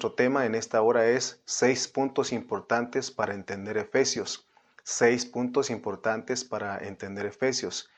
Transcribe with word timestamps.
nuestro 0.00 0.16
tema 0.16 0.46
en 0.46 0.54
esta 0.54 0.80
hora 0.80 1.04
es 1.08 1.42
seis 1.44 1.86
puntos 1.86 2.32
importantes 2.32 3.10
para 3.10 3.34
entender 3.34 3.76
Efesios. 3.76 4.48
Seis 4.82 5.26
puntos 5.26 5.68
importantes 5.68 6.42
para 6.42 6.78
entender 6.78 7.26
Efesios. 7.26 7.90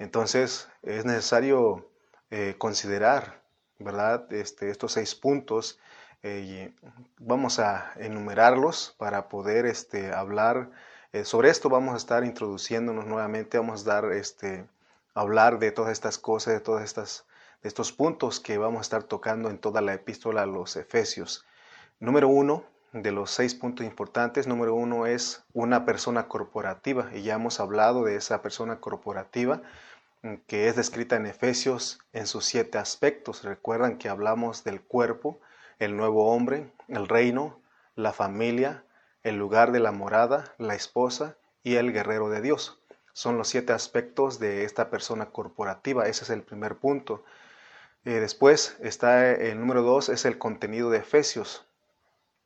Entonces 0.00 0.68
es 0.82 1.04
necesario 1.04 1.88
eh, 2.32 2.56
considerar, 2.58 3.40
¿verdad? 3.78 4.32
Este, 4.32 4.68
estos 4.68 4.94
seis 4.94 5.14
puntos. 5.14 5.78
Eh, 6.24 6.74
vamos 7.18 7.60
a 7.60 7.92
enumerarlos 7.98 8.96
para 8.98 9.28
poder 9.28 9.64
este, 9.64 10.12
hablar 10.12 10.72
eh, 11.12 11.24
sobre 11.24 11.50
esto. 11.50 11.68
Vamos 11.68 11.94
a 11.94 11.98
estar 11.98 12.24
introduciéndonos 12.24 13.06
nuevamente. 13.06 13.58
Vamos 13.58 13.86
a 13.86 13.92
dar, 13.92 14.12
este, 14.12 14.66
hablar 15.14 15.60
de 15.60 15.70
todas 15.70 15.92
estas 15.92 16.18
cosas, 16.18 16.54
de 16.54 16.60
todas 16.60 16.82
estas 16.82 17.26
estos 17.64 17.92
puntos 17.92 18.40
que 18.40 18.58
vamos 18.58 18.78
a 18.78 18.82
estar 18.82 19.02
tocando 19.04 19.48
en 19.50 19.58
toda 19.58 19.80
la 19.80 19.94
epístola 19.94 20.42
a 20.42 20.46
los 20.46 20.76
Efesios. 20.76 21.44
Número 21.98 22.28
uno, 22.28 22.64
de 22.92 23.10
los 23.10 23.30
seis 23.30 23.54
puntos 23.54 23.84
importantes, 23.84 24.46
número 24.46 24.74
uno 24.74 25.06
es 25.06 25.42
una 25.52 25.84
persona 25.84 26.28
corporativa, 26.28 27.10
y 27.12 27.22
ya 27.22 27.34
hemos 27.34 27.58
hablado 27.58 28.04
de 28.04 28.16
esa 28.16 28.42
persona 28.42 28.80
corporativa 28.80 29.62
mm, 30.22 30.34
que 30.46 30.68
es 30.68 30.76
descrita 30.76 31.16
en 31.16 31.26
Efesios 31.26 31.98
en 32.12 32.26
sus 32.26 32.44
siete 32.44 32.78
aspectos. 32.78 33.42
Recuerdan 33.42 33.98
que 33.98 34.08
hablamos 34.10 34.62
del 34.62 34.80
cuerpo, 34.80 35.40
el 35.78 35.96
nuevo 35.96 36.32
hombre, 36.32 36.70
el 36.88 37.08
reino, 37.08 37.58
la 37.96 38.12
familia, 38.12 38.84
el 39.22 39.36
lugar 39.36 39.72
de 39.72 39.80
la 39.80 39.90
morada, 39.90 40.54
la 40.58 40.74
esposa 40.74 41.36
y 41.62 41.76
el 41.76 41.92
guerrero 41.92 42.28
de 42.28 42.42
Dios. 42.42 42.78
Son 43.14 43.38
los 43.38 43.48
siete 43.48 43.72
aspectos 43.72 44.38
de 44.38 44.64
esta 44.64 44.90
persona 44.90 45.26
corporativa. 45.26 46.06
Ese 46.06 46.24
es 46.24 46.30
el 46.30 46.42
primer 46.42 46.76
punto. 46.76 47.24
Eh, 48.06 48.20
después 48.20 48.76
está 48.80 49.30
el 49.32 49.58
número 49.58 49.82
dos, 49.82 50.10
es 50.10 50.26
el 50.26 50.36
contenido 50.36 50.90
de 50.90 50.98
Efesios. 50.98 51.66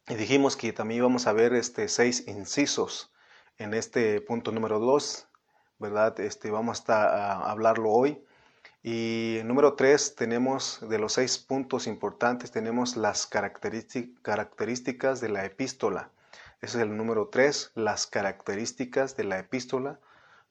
Y 0.09 0.15
dijimos 0.15 0.57
que 0.57 0.73
también 0.73 0.99
íbamos 0.99 1.27
a 1.27 1.33
ver 1.33 1.53
este, 1.53 1.89
seis 1.89 2.29
incisos 2.29 3.13
en 3.59 3.75
este 3.75 4.21
punto 4.21 4.53
número 4.53 4.79
dos, 4.79 5.27
¿verdad? 5.79 6.19
Este, 6.21 6.53
vamos 6.53 6.89
a 6.89 7.51
hablarlo 7.51 7.91
hoy. 7.91 8.25
Y 8.85 9.41
número 9.45 9.75
tres, 9.75 10.15
tenemos 10.15 10.79
de 10.89 11.01
los 11.01 11.15
seis 11.15 11.39
puntos 11.39 11.89
importantes, 11.89 12.53
tenemos 12.53 12.97
las 12.97 13.27
características 13.27 15.21
de 15.21 15.29
la 15.29 15.45
epístola. 15.45 16.13
Ese 16.61 16.79
es 16.79 16.85
el 16.85 16.97
número 16.97 17.29
tres, 17.29 17.73
las 17.75 18.07
características 18.07 19.17
de 19.17 19.25
la 19.25 19.41
epístola. 19.41 19.99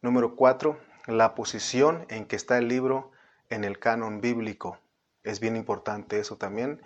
Número 0.02 0.36
cuatro, 0.36 0.78
la 1.06 1.34
posición 1.34 2.06
en 2.10 2.26
que 2.26 2.36
está 2.36 2.58
el 2.58 2.68
libro 2.68 3.12
en 3.50 3.64
el 3.64 3.80
canon 3.80 4.20
bíblico. 4.20 4.78
Es 5.28 5.42
bien 5.42 5.58
importante 5.58 6.20
eso 6.20 6.38
también. 6.38 6.82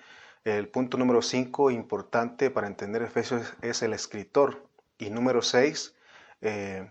El 0.45 0.67
punto 0.67 0.97
número 0.97 1.21
5, 1.21 1.69
importante 1.69 2.49
para 2.49 2.65
entender 2.65 3.03
Efesios, 3.03 3.53
es 3.61 3.83
el 3.83 3.93
escritor. 3.93 4.65
Y 4.97 5.11
número 5.11 5.43
6, 5.43 5.93
eh, 6.41 6.89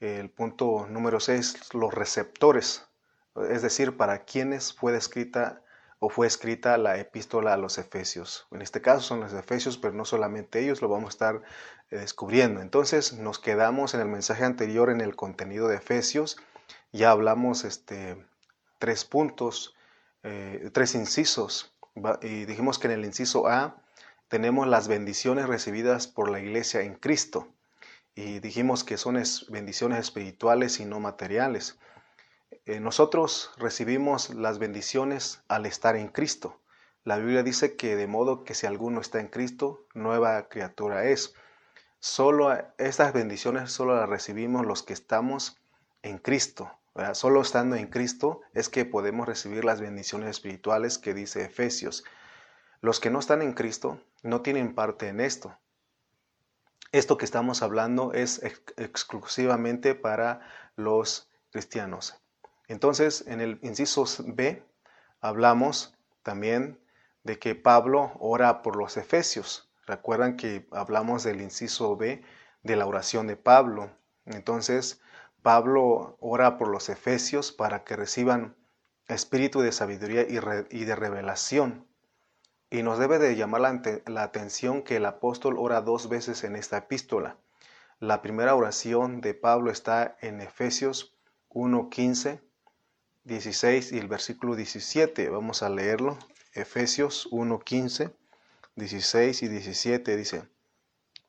el 0.00 0.30
punto 0.30 0.88
número 0.90 1.20
6, 1.20 1.74
los 1.74 1.94
receptores. 1.94 2.88
Es 3.48 3.62
decir, 3.62 3.96
para 3.96 4.24
quienes 4.24 4.72
fue 4.72 4.96
escrita 4.96 5.62
o 6.00 6.08
fue 6.08 6.26
escrita 6.26 6.76
la 6.76 6.98
epístola 6.98 7.54
a 7.54 7.56
los 7.56 7.78
Efesios. 7.78 8.48
En 8.50 8.60
este 8.60 8.82
caso 8.82 9.00
son 9.00 9.20
los 9.20 9.32
Efesios, 9.32 9.78
pero 9.78 9.94
no 9.94 10.04
solamente 10.04 10.58
ellos, 10.58 10.82
lo 10.82 10.88
vamos 10.88 11.06
a 11.06 11.14
estar 11.14 11.42
eh, 11.92 11.98
descubriendo. 11.98 12.60
Entonces 12.60 13.12
nos 13.12 13.38
quedamos 13.38 13.94
en 13.94 14.00
el 14.00 14.08
mensaje 14.08 14.44
anterior 14.44 14.90
en 14.90 15.00
el 15.00 15.14
contenido 15.14 15.68
de 15.68 15.76
Efesios. 15.76 16.36
Ya 16.90 17.12
hablamos 17.12 17.62
este, 17.62 18.26
tres 18.80 19.04
puntos 19.04 19.76
eh, 20.24 20.70
tres 20.72 20.94
incisos. 20.94 21.72
Y 22.22 22.44
dijimos 22.46 22.78
que 22.78 22.88
en 22.88 22.94
el 22.94 23.04
inciso 23.04 23.46
A 23.46 23.76
tenemos 24.28 24.66
las 24.66 24.88
bendiciones 24.88 25.46
recibidas 25.46 26.08
por 26.08 26.30
la 26.30 26.40
iglesia 26.40 26.80
en 26.80 26.94
Cristo. 26.94 27.48
Y 28.16 28.40
dijimos 28.40 28.84
que 28.84 28.96
son 28.96 29.22
bendiciones 29.48 29.98
espirituales 29.98 30.80
y 30.80 30.86
no 30.86 30.98
materiales. 30.98 31.78
Eh, 32.66 32.80
nosotros 32.80 33.50
recibimos 33.58 34.30
las 34.34 34.58
bendiciones 34.58 35.42
al 35.48 35.66
estar 35.66 35.96
en 35.96 36.08
Cristo. 36.08 36.60
La 37.04 37.18
Biblia 37.18 37.42
dice 37.42 37.76
que 37.76 37.96
de 37.96 38.06
modo 38.06 38.44
que 38.44 38.54
si 38.54 38.66
alguno 38.66 39.00
está 39.00 39.20
en 39.20 39.28
Cristo, 39.28 39.86
nueva 39.92 40.48
criatura 40.48 41.04
es. 41.04 41.34
Solo 42.00 42.56
estas 42.78 43.12
bendiciones 43.12 43.72
solo 43.72 43.96
las 43.96 44.08
recibimos 44.08 44.64
los 44.64 44.82
que 44.82 44.94
estamos 44.94 45.58
en 46.02 46.18
Cristo. 46.18 46.70
Solo 47.14 47.42
estando 47.42 47.74
en 47.76 47.88
Cristo 47.88 48.40
es 48.52 48.68
que 48.68 48.84
podemos 48.84 49.26
recibir 49.26 49.64
las 49.64 49.80
bendiciones 49.80 50.30
espirituales 50.30 50.98
que 50.98 51.12
dice 51.12 51.44
Efesios. 51.44 52.04
Los 52.80 53.00
que 53.00 53.10
no 53.10 53.18
están 53.18 53.42
en 53.42 53.52
Cristo 53.52 54.00
no 54.22 54.42
tienen 54.42 54.74
parte 54.74 55.08
en 55.08 55.20
esto. 55.20 55.58
Esto 56.92 57.16
que 57.16 57.24
estamos 57.24 57.62
hablando 57.62 58.12
es 58.12 58.40
exclusivamente 58.76 59.96
para 59.96 60.40
los 60.76 61.28
cristianos. 61.50 62.14
Entonces, 62.68 63.24
en 63.26 63.40
el 63.40 63.58
inciso 63.62 64.04
B 64.26 64.62
hablamos 65.20 65.96
también 66.22 66.78
de 67.24 67.40
que 67.40 67.56
Pablo 67.56 68.12
ora 68.20 68.62
por 68.62 68.76
los 68.76 68.96
efesios. 68.96 69.68
Recuerdan 69.86 70.36
que 70.36 70.68
hablamos 70.70 71.24
del 71.24 71.40
inciso 71.40 71.96
B 71.96 72.22
de 72.62 72.76
la 72.76 72.86
oración 72.86 73.26
de 73.26 73.36
Pablo. 73.36 73.90
Entonces, 74.26 75.00
Pablo 75.44 76.16
ora 76.20 76.56
por 76.56 76.68
los 76.68 76.88
efesios 76.88 77.52
para 77.52 77.84
que 77.84 77.96
reciban 77.96 78.56
espíritu 79.08 79.60
de 79.60 79.72
sabiduría 79.72 80.22
y, 80.22 80.84
de 80.86 80.96
revelación. 80.96 81.86
Y 82.70 82.82
nos 82.82 82.98
debe 82.98 83.18
de 83.18 83.36
llamar 83.36 83.60
la, 84.06 84.22
atención 84.22 84.82
que 84.82 84.96
el 84.96 85.04
apóstol 85.04 85.58
ora 85.58 85.82
dos 85.82 86.08
veces 86.08 86.44
en 86.44 86.56
esta 86.56 86.78
epístola. 86.78 87.36
La 88.00 88.22
primera 88.22 88.54
oración 88.54 89.20
de 89.20 89.34
Pablo 89.34 89.70
está 89.70 90.16
en 90.22 90.40
Efesios 90.40 91.14
1, 91.50 91.90
15, 91.90 92.40
16 93.24 93.92
y 93.92 93.98
el 93.98 94.08
versículo 94.08 94.56
17. 94.56 95.28
Vamos 95.28 95.62
a 95.62 95.68
leerlo. 95.68 96.18
Efesios 96.54 97.28
1, 97.30 97.58
15, 97.58 98.16
16 98.76 99.42
y 99.42 99.48
17 99.48 100.16
dice, 100.16 100.48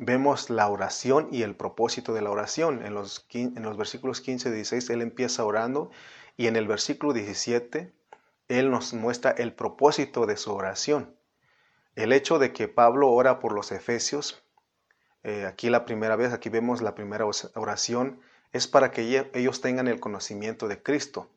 vemos 0.00 0.50
la 0.50 0.68
oración 0.68 1.28
y 1.30 1.42
el 1.42 1.54
propósito 1.54 2.14
de 2.14 2.22
la 2.22 2.30
oración. 2.30 2.84
En 2.84 2.94
los, 2.94 3.26
en 3.32 3.62
los 3.62 3.76
versículos 3.76 4.20
15 4.20 4.48
y 4.48 4.52
16 4.52 4.90
él 4.90 5.02
empieza 5.02 5.44
orando 5.44 5.90
y 6.36 6.46
en 6.46 6.56
el 6.56 6.66
versículo 6.66 7.12
17 7.12 7.92
él 8.48 8.70
nos 8.70 8.94
muestra 8.94 9.30
el 9.30 9.54
propósito 9.54 10.26
de 10.26 10.36
su 10.36 10.52
oración. 10.52 11.16
El 11.94 12.12
hecho 12.12 12.38
de 12.38 12.52
que 12.52 12.68
Pablo 12.68 13.10
ora 13.10 13.38
por 13.38 13.52
los 13.52 13.70
efesios, 13.72 14.42
eh, 15.22 15.46
aquí 15.46 15.70
la 15.70 15.84
primera 15.84 16.16
vez, 16.16 16.32
aquí 16.32 16.48
vemos 16.48 16.82
la 16.82 16.94
primera 16.94 17.26
oración, 17.54 18.20
es 18.52 18.66
para 18.66 18.90
que 18.90 19.30
ellos 19.34 19.60
tengan 19.60 19.88
el 19.88 20.00
conocimiento 20.00 20.68
de 20.68 20.82
Cristo. 20.82 21.30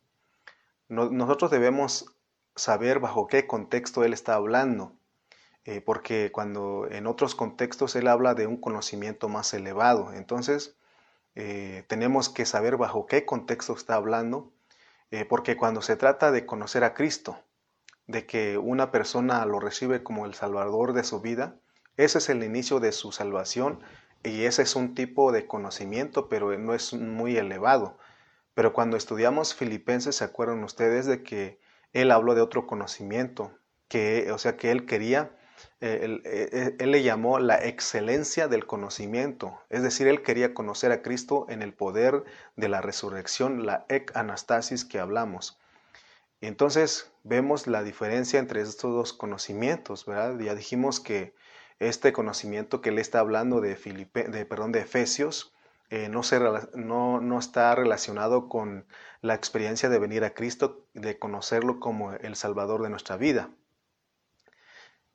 nosotros 0.88 1.52
debemos 1.52 2.16
saber 2.56 3.00
bajo 3.00 3.28
qué 3.28 3.48
contexto 3.48 4.04
él 4.04 4.14
está 4.14 4.36
hablando. 4.36 4.94
Eh, 5.66 5.82
porque 5.82 6.32
cuando 6.32 6.88
en 6.92 7.08
otros 7.08 7.34
contextos 7.34 7.96
él 7.96 8.08
habla 8.08 8.36
de 8.36 8.46
un 8.46 8.58
conocimiento 8.58 9.30
más 9.30 9.52
elevado, 9.56 10.14
entonces 10.14 10.78
eh, 11.34 11.84
tenemos 11.88 12.30
que 12.30 12.46
saber 12.46 12.78
bajo 12.78 13.08
qué 13.08 13.26
contexto 13.26 13.74
está 13.74 13.96
hablando, 13.96 14.54
eh, 15.10 15.26
porque 15.26 15.58
cuando 15.58 15.82
se 15.82 15.96
trata 15.96 16.32
de 16.32 16.46
conocer 16.46 16.84
a 16.84 16.94
Cristo, 16.94 17.40
de 18.06 18.28
que 18.28 18.60
una 18.60 18.92
persona 18.92 19.44
lo 19.48 19.60
recibe 19.60 20.04
como 20.04 20.28
el 20.28 20.36
Salvador 20.36 20.94
de 20.94 21.04
su 21.04 21.20
vida, 21.20 21.56
ese 21.98 22.20
es 22.20 22.30
el 22.30 22.44
inicio 22.44 22.80
de 22.80 22.92
su 22.92 23.12
salvación 23.12 23.80
y 24.24 24.44
ese 24.44 24.62
es 24.62 24.76
un 24.76 24.94
tipo 24.94 25.32
de 25.32 25.48
conocimiento, 25.48 26.30
pero 26.30 26.56
no 26.60 26.76
es 26.76 26.94
muy 26.94 27.38
elevado. 27.38 27.98
Pero 28.54 28.72
cuando 28.72 28.98
estudiamos 28.98 29.56
Filipenses, 29.56 30.18
¿se 30.18 30.24
acuerdan 30.24 30.64
ustedes 30.64 31.08
de 31.08 31.24
que 31.24 31.60
él 31.94 32.12
habló 32.12 32.36
de 32.36 32.42
otro 32.42 32.68
conocimiento? 32.68 33.52
Que, 33.88 34.32
o 34.32 34.38
sea, 34.38 34.58
que 34.58 34.72
él 34.72 34.86
quería 34.86 35.36
eh, 35.82 36.22
eh, 36.24 36.76
él, 36.80 36.92
le 36.92 37.04
llamó 37.04 37.40
la 37.40 37.64
excelencia 37.64 38.48
del 38.48 38.66
conocimiento, 38.66 39.60
es 39.70 39.84
decir, 39.84 40.08
él 40.08 40.24
quería 40.24 40.54
conocer 40.54 40.92
a 40.92 41.02
Cristo 41.02 41.46
en 41.50 41.62
el 41.62 41.74
poder 41.74 42.24
de 42.56 42.70
la 42.70 42.82
resurrección, 42.82 43.66
la 43.66 43.86
ec 43.90 44.16
anastasis 44.16 44.86
que 44.86 45.00
hablamos. 45.00 45.60
Entonces 46.42 47.12
vemos 47.24 47.68
la 47.68 47.84
diferencia 47.84 48.40
entre 48.40 48.62
estos 48.62 48.94
dos 48.94 49.14
conocimientos, 49.14 50.06
¿verdad? 50.06 50.40
Ya 50.40 50.56
dijimos 50.56 51.00
que 51.00 51.34
este 51.80 52.14
conocimiento 52.14 52.82
que 52.82 52.90
él 52.90 53.00
está 53.00 53.20
hablando 53.20 53.62
de, 53.62 53.76
Filipe, 53.76 54.24
de, 54.26 54.46
perdón, 54.46 54.72
de 54.72 54.82
Efesios 54.82 55.54
eh, 55.90 56.10
no, 56.10 57.22
no, 57.22 57.40
está 57.40 57.76
relacionado 57.76 58.50
con 58.50 58.86
la 59.22 59.36
experiencia 59.36 59.88
de 59.88 60.00
venir 60.00 60.24
a 60.24 60.34
Cristo, 60.34 60.86
de 60.94 61.20
conocerlo 61.20 61.80
como 61.80 62.14
el 62.14 62.36
Salvador 62.36 62.82
de 62.82 62.90
nuestra 62.90 63.18
vida. 63.18 63.50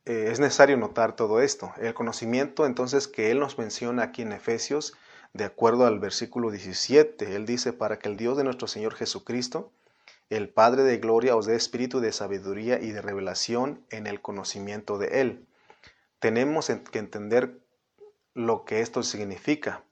Eh, 0.06 0.28
es 0.30 0.40
necesario 0.40 0.76
notar 0.76 1.16
todo 1.16 1.40
esto. 1.40 1.72
El 1.78 1.94
conocimiento 1.94 2.66
entonces 2.66 3.08
que 3.08 3.30
Él 3.30 3.38
nos 3.40 3.58
menciona 3.58 4.04
aquí 4.04 4.22
en 4.22 4.32
Efesios, 4.32 4.94
de 5.32 5.44
acuerdo 5.44 5.86
al 5.86 5.98
versículo 6.00 6.50
17, 6.50 7.36
Él 7.36 7.46
dice, 7.46 7.72
para 7.72 7.98
que 7.98 8.08
el 8.08 8.16
Dios 8.16 8.36
de 8.36 8.44
nuestro 8.44 8.66
Señor 8.66 8.94
Jesucristo, 8.94 9.72
el 10.28 10.48
Padre 10.48 10.82
de 10.84 10.98
Gloria, 10.98 11.36
os 11.36 11.46
dé 11.46 11.56
espíritu 11.56 12.00
de 12.00 12.12
sabiduría 12.12 12.80
y 12.80 12.92
de 12.92 13.02
revelación 13.02 13.84
en 13.90 14.06
el 14.06 14.20
conocimiento 14.20 14.98
de 14.98 15.20
Él. 15.20 15.46
Tenemos 16.18 16.70
que 16.90 16.98
entender 16.98 17.58
lo 18.34 18.64
que 18.64 18.80
esto 18.80 19.02
significa. 19.02 19.82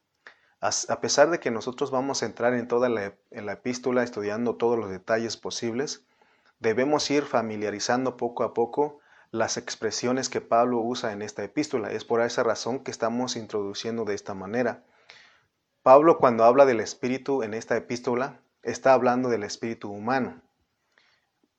A 0.60 1.00
pesar 1.00 1.30
de 1.30 1.38
que 1.38 1.52
nosotros 1.52 1.90
vamos 1.92 2.22
a 2.22 2.26
entrar 2.26 2.54
en 2.54 2.66
toda 2.66 2.88
la, 2.88 3.14
epístola 3.30 4.02
estudiando 4.02 4.56
todos 4.56 4.76
los 4.76 4.90
detalles 4.90 5.36
posibles, 5.36 6.04
debemos 6.58 7.08
ir 7.10 7.24
familiarizando 7.24 8.16
poco 8.16 8.42
a 8.42 8.54
poco 8.54 8.98
las 9.30 9.56
expresiones 9.56 10.28
que 10.28 10.40
Pablo 10.40 10.80
usa 10.80 11.12
en 11.12 11.22
esta 11.22 11.44
epístola. 11.44 11.90
Es 11.90 12.04
por 12.04 12.20
esa 12.22 12.42
razón 12.42 12.80
que 12.80 12.90
estamos 12.90 13.36
introduciendo 13.36 14.04
de 14.04 14.14
esta 14.14 14.34
manera. 14.34 14.84
Pablo 15.82 16.18
cuando 16.18 16.44
habla 16.44 16.66
del 16.66 16.80
espíritu 16.80 17.42
en 17.42 17.54
esta 17.54 17.76
epístola, 17.76 18.40
está 18.62 18.92
hablando 18.92 19.28
del 19.28 19.42
espíritu 19.42 19.90
humano. 19.90 20.42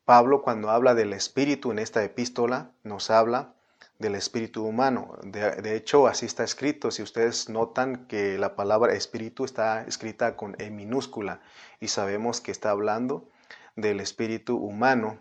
Pablo 0.06 0.42
cuando 0.42 0.71
habla 0.71 0.95
del 0.95 1.13
espíritu 1.13 1.71
en 1.71 1.80
esta 1.80 2.04
epístola, 2.04 2.71
nos 2.83 3.12
habla 3.12 3.54
del 4.00 4.16
espíritu 4.16 4.66
humano. 4.66 5.18
De, 5.24 5.75
hecho, 5.75 6.07
así 6.07 6.25
está 6.25 6.44
escrito. 6.44 6.89
Si 6.89 7.04
ustedes 7.04 7.50
notan 7.50 8.07
que 8.07 8.38
la 8.38 8.56
palabra 8.56 8.94
espíritu 8.94 9.45
está 9.45 9.83
escrita 9.83 10.36
con 10.36 10.56
E 10.57 10.71
minúscula 10.71 11.42
y 11.80 11.89
sabemos 11.89 12.42
que 12.42 12.51
está 12.51 12.71
hablando 12.71 13.30
del 13.75 14.00
espíritu 14.00 14.57
humano, 14.57 15.19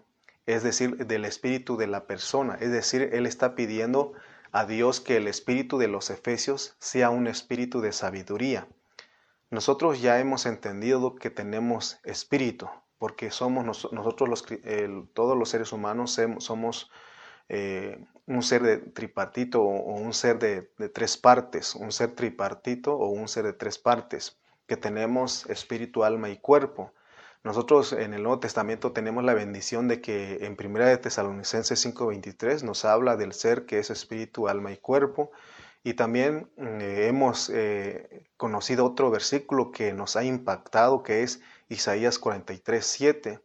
es 0.49 0.63
decir, 0.63 1.07
del 1.07 1.27
espíritu 1.27 1.77
de 1.77 1.87
la 1.87 2.07
persona. 2.07 2.57
Es 2.59 2.71
decir, 2.71 3.11
Él 3.13 3.27
está 3.27 3.55
pidiendo 3.55 4.15
a 4.51 4.65
Dios 4.65 5.01
que 5.01 5.19
el 5.19 5.29
espíritu 5.29 5.77
de 5.77 5.89
los 5.89 6.09
efesios 6.09 6.75
sea 6.79 7.11
un 7.11 7.27
espíritu 7.27 7.83
de 7.83 7.93
sabiduría. 7.93 8.67
Nosotros 9.51 10.01
ya 10.01 10.19
hemos 10.21 10.47
entendido 10.47 11.17
que 11.17 11.29
tenemos 11.29 12.01
espíritu, 12.03 12.71
porque 12.97 13.31
somos 13.31 13.65
nosotros 13.93 14.27
los, 14.27 14.47
todos 15.13 15.37
los 15.37 15.51
seres 15.51 15.71
humanos 15.73 16.19
somos 16.39 16.91
eh, 17.51 18.03
un 18.27 18.43
ser 18.43 18.63
de 18.63 18.79
tripartito 18.79 19.63
o 19.63 19.95
un 19.97 20.15
ser 20.15 20.39
de, 20.39 20.63
tres 20.89 21.19
partes, 21.19 21.75
un 21.75 21.93
ser 21.93 22.15
tripartito 22.15 22.97
o 22.97 23.09
un 23.09 23.29
ser 23.29 23.45
de 23.45 23.53
tres 23.53 23.79
partes, 23.79 24.39
que 24.67 24.79
tenemos 24.79 25.45
espíritu, 25.51 26.05
alma 26.05 26.31
y 26.31 26.39
cuerpo. 26.39 26.95
Nosotros 27.45 27.93
en 27.93 28.15
el 28.15 28.23
Nuevo 28.23 28.41
Testamento 28.41 28.93
tenemos 28.93 29.23
la 29.25 29.33
bendición 29.33 29.87
de 29.89 30.01
que 30.01 30.45
en 30.45 30.57
1 30.57 30.87
de 30.87 30.99
Tesalonicenses 30.99 31.81
5:23 31.81 32.65
nos 32.65 32.85
habla 32.85 33.17
del 33.17 33.33
ser 33.33 33.65
que 33.65 33.79
es 33.79 33.91
espíritu, 33.91 34.49
alma 34.49 34.73
y 34.73 34.77
cuerpo. 34.77 35.31
Y 35.85 35.95
también 35.95 36.51
eh, 36.57 37.07
hemos 37.09 37.51
eh, 37.51 38.29
conocido 38.37 38.85
otro 38.85 39.11
versículo 39.11 39.71
que 39.71 39.95
nos 39.95 40.17
ha 40.17 40.25
impactado, 40.25 41.03
que 41.03 41.23
es 41.23 41.41
Isaías 41.69 42.21
43:7. 42.21 43.41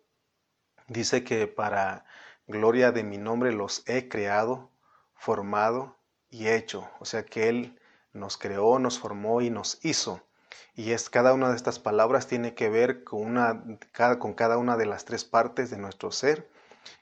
Dice 0.88 1.24
que 1.24 1.48
para 1.48 2.06
gloria 2.48 2.92
de 2.92 3.04
mi 3.04 3.18
nombre 3.18 3.54
los 3.54 3.84
he 3.88 4.10
creado 4.10 4.72
formado 5.14 5.98
y 6.30 6.48
hecho. 6.48 6.90
O 7.00 7.06
sea 7.06 7.24
que 7.26 7.48
Él 7.48 7.80
nos 8.12 8.38
creó, 8.38 8.80
nos 8.80 9.00
formó 9.00 9.42
y 9.42 9.50
nos 9.50 9.80
hizo. 9.86 10.28
Y 10.76 10.92
es 10.92 11.10
cada 11.10 11.34
una 11.34 11.50
de 11.50 11.56
estas 11.56 11.80
palabras 11.80 12.28
tiene 12.28 12.54
que 12.54 12.70
ver 12.70 13.04
con, 13.04 13.22
una, 13.22 13.64
cada, 13.92 14.20
con 14.20 14.34
cada 14.34 14.58
una 14.58 14.78
de 14.78 14.86
las 14.86 15.06
tres 15.06 15.26
partes 15.26 15.70
de 15.70 15.78
nuestro 15.78 16.12
ser. 16.12 16.50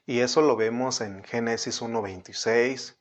Y 0.06 0.20
eso 0.20 0.42
lo 0.42 0.56
vemos 0.56 1.00
en 1.00 1.24
Génesis 1.24 1.82
1.26, 1.82 2.94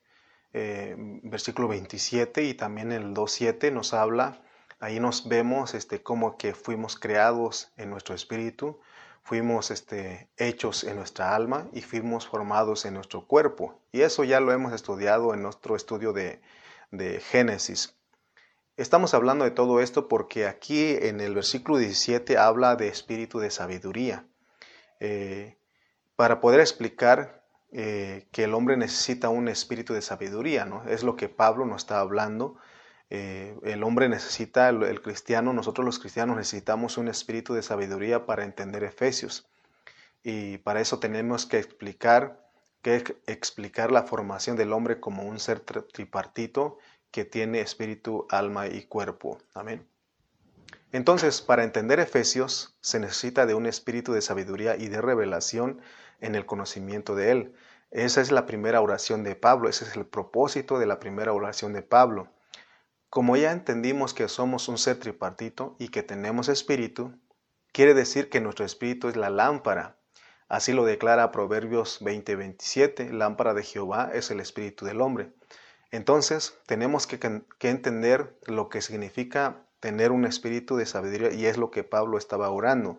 eh, 0.54 0.96
versículo 1.24 1.68
27 1.68 2.44
y 2.44 2.54
también 2.54 2.92
el 2.92 3.14
2.7 3.14 3.72
nos 3.72 3.94
habla, 3.94 4.42
ahí 4.80 5.00
nos 5.00 5.28
vemos 5.28 5.74
este, 5.76 6.02
como 6.02 6.38
que 6.38 6.54
fuimos 6.54 6.98
creados 6.98 7.72
en 7.78 7.90
nuestro 7.90 8.16
espíritu 8.16 8.80
fuimos 9.24 9.72
este, 9.72 10.30
hechos 10.38 10.84
en 10.84 10.98
nuestra 10.98 11.36
alma 11.36 11.68
y 11.74 11.82
fuimos 11.82 12.28
formados 12.28 12.86
en 12.86 12.96
nuestro 12.96 13.26
cuerpo. 13.28 13.80
Y 13.92 14.02
eso 14.02 14.24
ya 14.24 14.40
lo 14.40 14.52
hemos 14.52 14.74
estudiado 14.74 15.34
en 15.34 15.42
nuestro 15.42 15.76
estudio 15.76 16.14
de, 16.14 16.42
Génesis. 17.30 17.96
Estamos 18.82 19.14
hablando 19.14 19.46
de 19.46 19.52
todo 19.52 19.80
esto 19.80 20.08
porque 20.08 20.48
aquí 20.48 20.98
en 21.00 21.20
el 21.20 21.36
versículo 21.36 21.78
17 21.78 22.40
habla 22.40 22.76
de 22.76 22.88
espíritu 22.88 23.38
de 23.38 23.52
sabiduría. 23.52 24.26
Eh, 25.00 25.56
para 26.16 26.42
poder 26.42 26.60
explicar 26.62 27.44
eh, 27.72 28.28
que 28.32 28.46
el 28.46 28.56
hombre 28.56 28.78
necesita 28.78 29.30
un 29.30 29.48
espíritu 29.50 29.94
de 29.94 30.02
sabiduría, 30.02 30.66
¿no? 30.66 30.84
Es 30.90 31.04
lo 31.04 31.16
que 31.16 31.30
Pablo 31.30 31.66
nos 31.66 31.84
está 31.84 32.00
hablando 32.00 32.58
eh, 33.12 33.56
el 33.62 33.84
hombre 33.84 34.10
necesita, 34.10 34.70
el, 34.70 35.02
cristiano, 35.04 35.54
nosotros 35.54 35.86
los 35.86 36.00
cristianos 36.00 36.38
necesitamos 36.38 36.98
un 36.98 37.08
espíritu 37.08 37.54
de 37.54 37.62
sabiduría 37.62 38.26
para 38.26 38.46
entender 38.46 38.84
Efesios. 38.84 39.48
Y 40.24 40.58
para 40.60 40.82
eso 40.82 40.98
tenemos 40.98 41.46
que 41.46 41.60
explicar, 41.60 42.50
que 42.82 43.04
explicar 43.28 43.92
la 43.92 44.04
formación 44.04 44.58
del 44.58 44.74
hombre 44.74 45.00
como 45.00 45.24
un 45.24 45.40
ser 45.40 45.60
tripartito 45.60 46.80
que 47.12 47.26
tiene 47.26 47.62
espíritu, 47.62 48.26
alma 48.30 48.68
y 48.68 48.84
cuerpo. 48.84 49.38
Amén. 49.54 49.88
Entonces, 50.92 51.42
para 51.42 51.64
entender 51.64 52.00
Efesios 52.00 52.76
se 52.82 53.00
necesita 53.00 53.46
de 53.46 53.54
un 53.54 53.66
espíritu 53.66 54.14
de 54.14 54.22
sabiduría 54.22 54.76
y 54.76 54.88
de 54.90 55.02
revelación 55.02 55.82
en 56.20 56.36
el 56.36 56.46
conocimiento 56.46 57.16
de 57.16 57.32
él. 57.32 57.56
Esa 57.92 58.22
es 58.22 58.32
la 58.32 58.46
primera 58.46 58.82
oración 58.82 59.24
de 59.24 59.36
Pablo, 59.36 59.70
ese 59.70 59.86
es 59.86 59.96
el 59.96 60.06
propósito 60.06 60.80
de 60.80 60.86
la 60.86 61.00
primera 61.00 61.34
oración 61.34 61.74
de 61.74 61.82
Pablo. 61.82 62.30
Como 63.10 63.36
ya 63.36 63.52
entendimos 63.52 64.14
que 64.14 64.30
somos 64.30 64.70
un 64.70 64.78
ser 64.78 64.98
tripartito 64.98 65.76
y 65.80 65.90
que 65.90 66.04
tenemos 66.04 66.48
espíritu, 66.48 67.14
quiere 67.74 67.94
decir 67.94 68.30
que 68.30 68.40
nuestro 68.40 68.64
espíritu 68.66 69.10
es 69.10 69.18
la 69.18 69.30
lámpara. 69.30 69.98
Así 70.48 70.72
lo 70.72 70.86
declara 70.86 71.32
Proverbios 71.32 72.00
20:27, 72.02 73.12
lámpara 73.12 73.54
de 73.54 73.64
Jehová 73.64 74.12
es 74.14 74.32
el 74.32 74.40
espíritu 74.40 74.86
del 74.86 75.02
hombre. 75.02 75.34
Entonces, 75.92 76.58
tenemos 76.66 77.06
que, 77.06 77.20
que, 77.20 77.70
entender 77.70 78.38
lo 78.48 78.70
que 78.70 78.82
significa 78.82 79.66
tener 79.82 80.12
un 80.12 80.26
espíritu 80.26 80.78
de 80.78 80.86
sabiduría 80.86 81.32
y 81.32 81.46
es 81.46 81.58
lo 81.58 81.70
que 81.70 81.84
Pablo 81.84 82.18
estaba 82.18 82.50
orando. 82.50 82.98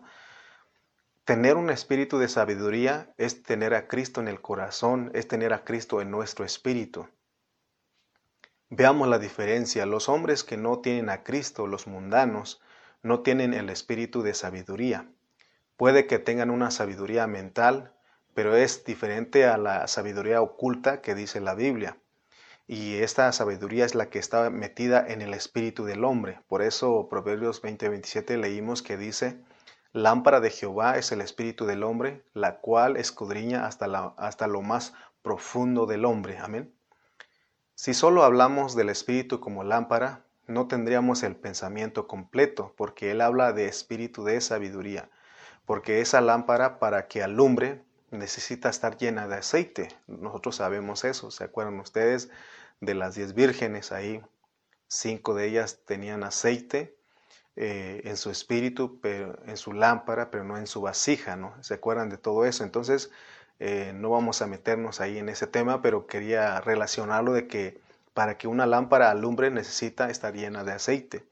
Tener 1.25 1.55
un 1.55 1.69
espíritu 1.69 2.19
de 2.19 2.29
sabiduría 2.29 3.13
es 3.17 3.41
tener 3.41 3.73
a 3.73 3.87
Cristo 3.87 4.21
en 4.21 4.27
el 4.27 4.41
corazón, 4.41 5.09
es 5.13 5.27
tener 5.27 5.53
a 5.53 5.63
Cristo 5.63 6.01
en 6.01 6.11
nuestro 6.11 6.45
espíritu. 6.45 7.07
Veamos 8.69 9.07
la 9.07 9.19
diferencia. 9.19 9.85
Los 9.85 10.09
hombres 10.09 10.43
que 10.43 10.57
no 10.57 10.79
tienen 10.79 11.09
a 11.09 11.23
Cristo, 11.23 11.65
los 11.67 11.87
mundanos, 11.87 12.61
no 13.01 13.21
tienen 13.21 13.53
el 13.53 13.69
espíritu 13.69 14.21
de 14.21 14.33
sabiduría. 14.33 15.07
Puede 15.77 16.07
que 16.07 16.19
tengan 16.19 16.49
una 16.49 16.71
sabiduría 16.71 17.25
mental, 17.25 17.93
pero 18.33 18.55
es 18.55 18.83
diferente 18.83 19.45
a 19.45 19.57
la 19.57 19.87
sabiduría 19.87 20.41
oculta 20.41 21.01
que 21.01 21.15
dice 21.15 21.39
la 21.39 21.55
Biblia. 21.55 21.97
Y 22.67 22.95
esta 22.95 23.31
sabiduría 23.31 23.85
es 23.85 23.93
la 23.93 24.09
que 24.09 24.19
está 24.19 24.49
metida 24.49 25.05
en 25.07 25.21
el 25.21 25.33
espíritu 25.33 25.83
del 25.83 26.05
hombre. 26.05 26.39
Por 26.47 26.61
eso 26.61 27.07
Proverbios 27.09 27.61
20:27 27.61 28.37
leímos 28.37 28.81
que 28.81 28.97
dice, 28.97 29.43
Lámpara 29.91 30.39
de 30.39 30.49
Jehová 30.49 30.97
es 30.97 31.11
el 31.11 31.21
espíritu 31.21 31.65
del 31.65 31.83
hombre, 31.83 32.23
la 32.33 32.61
cual 32.61 32.97
escudriña 32.97 33.67
hasta, 33.67 33.85
hasta 34.17 34.47
lo 34.47 34.61
más 34.61 34.93
profundo 35.21 35.85
del 35.85 36.05
hombre. 36.05 36.39
Amén. 36.39 36.73
Si 37.75 37.93
solo 37.93 38.23
hablamos 38.23 38.75
del 38.75 38.89
espíritu 38.89 39.39
como 39.39 39.63
lámpara, 39.63 40.25
no 40.47 40.67
tendríamos 40.67 41.21
el 41.23 41.35
pensamiento 41.35 42.07
completo, 42.07 42.73
porque 42.75 43.11
él 43.11 43.21
habla 43.21 43.53
de 43.53 43.65
espíritu 43.65 44.23
de 44.23 44.41
sabiduría, 44.41 45.09
porque 45.65 46.01
esa 46.01 46.21
lámpara 46.21 46.79
para 46.79 47.07
que 47.07 47.21
alumbre 47.21 47.83
necesita 48.13 48.69
estar 48.69 48.97
llena 48.97 49.27
de 49.27 49.35
aceite. 49.35 49.89
Nosotros 50.07 50.55
sabemos 50.57 51.03
eso, 51.03 51.31
¿se 51.31 51.43
acuerdan 51.43 51.79
ustedes 51.79 52.29
de 52.79 52.93
las 52.93 53.15
diez 53.15 53.33
vírgenes 53.33 53.91
ahí? 53.91 54.21
Cinco 54.87 55.33
de 55.33 55.47
ellas 55.47 55.79
tenían 55.85 56.23
aceite 56.23 56.95
eh, 57.55 58.01
en 58.05 58.17
su 58.17 58.29
espíritu, 58.29 58.99
pero, 59.01 59.37
en 59.45 59.57
su 59.57 59.73
lámpara, 59.73 60.31
pero 60.31 60.43
no 60.43 60.57
en 60.57 60.67
su 60.67 60.81
vasija, 60.81 61.35
¿no? 61.35 61.55
¿Se 61.63 61.73
acuerdan 61.75 62.09
de 62.09 62.17
todo 62.17 62.45
eso? 62.45 62.63
Entonces, 62.63 63.11
eh, 63.59 63.93
no 63.95 64.09
vamos 64.09 64.41
a 64.41 64.47
meternos 64.47 65.01
ahí 65.01 65.17
en 65.17 65.29
ese 65.29 65.47
tema, 65.47 65.81
pero 65.81 66.07
quería 66.07 66.61
relacionarlo 66.61 67.33
de 67.33 67.47
que 67.47 67.81
para 68.13 68.37
que 68.37 68.47
una 68.47 68.65
lámpara 68.65 69.11
alumbre 69.11 69.49
necesita 69.51 70.09
estar 70.09 70.33
llena 70.33 70.63
de 70.63 70.73
aceite. 70.73 71.25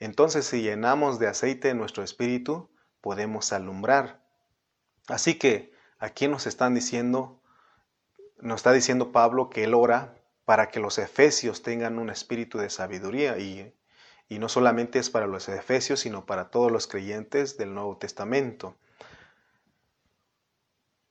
Entonces, 0.00 0.46
si 0.46 0.62
llenamos 0.62 1.18
de 1.18 1.28
aceite 1.28 1.74
nuestro 1.74 2.02
espíritu, 2.02 2.68
podemos 3.00 3.52
alumbrar. 3.52 4.20
Así 5.08 5.38
que 5.38 5.72
aquí 5.98 6.28
nos 6.28 6.46
están 6.46 6.74
diciendo, 6.74 7.40
nos 8.38 8.56
está 8.56 8.72
diciendo 8.72 9.12
Pablo 9.12 9.50
que 9.50 9.64
él 9.64 9.74
ora 9.74 10.14
para 10.44 10.68
que 10.68 10.80
los 10.80 10.98
efesios 10.98 11.62
tengan 11.62 11.98
un 11.98 12.10
espíritu 12.10 12.58
de 12.58 12.70
sabiduría 12.70 13.38
y, 13.38 13.74
Y 14.28 14.38
no 14.38 14.48
solamente 14.48 14.98
es 14.98 15.08
para 15.08 15.26
los 15.26 15.48
efesios, 15.48 16.00
sino 16.00 16.26
para 16.26 16.50
todos 16.50 16.72
los 16.72 16.86
creyentes 16.88 17.56
del 17.58 17.74
Nuevo 17.74 17.96
Testamento. 17.96 18.76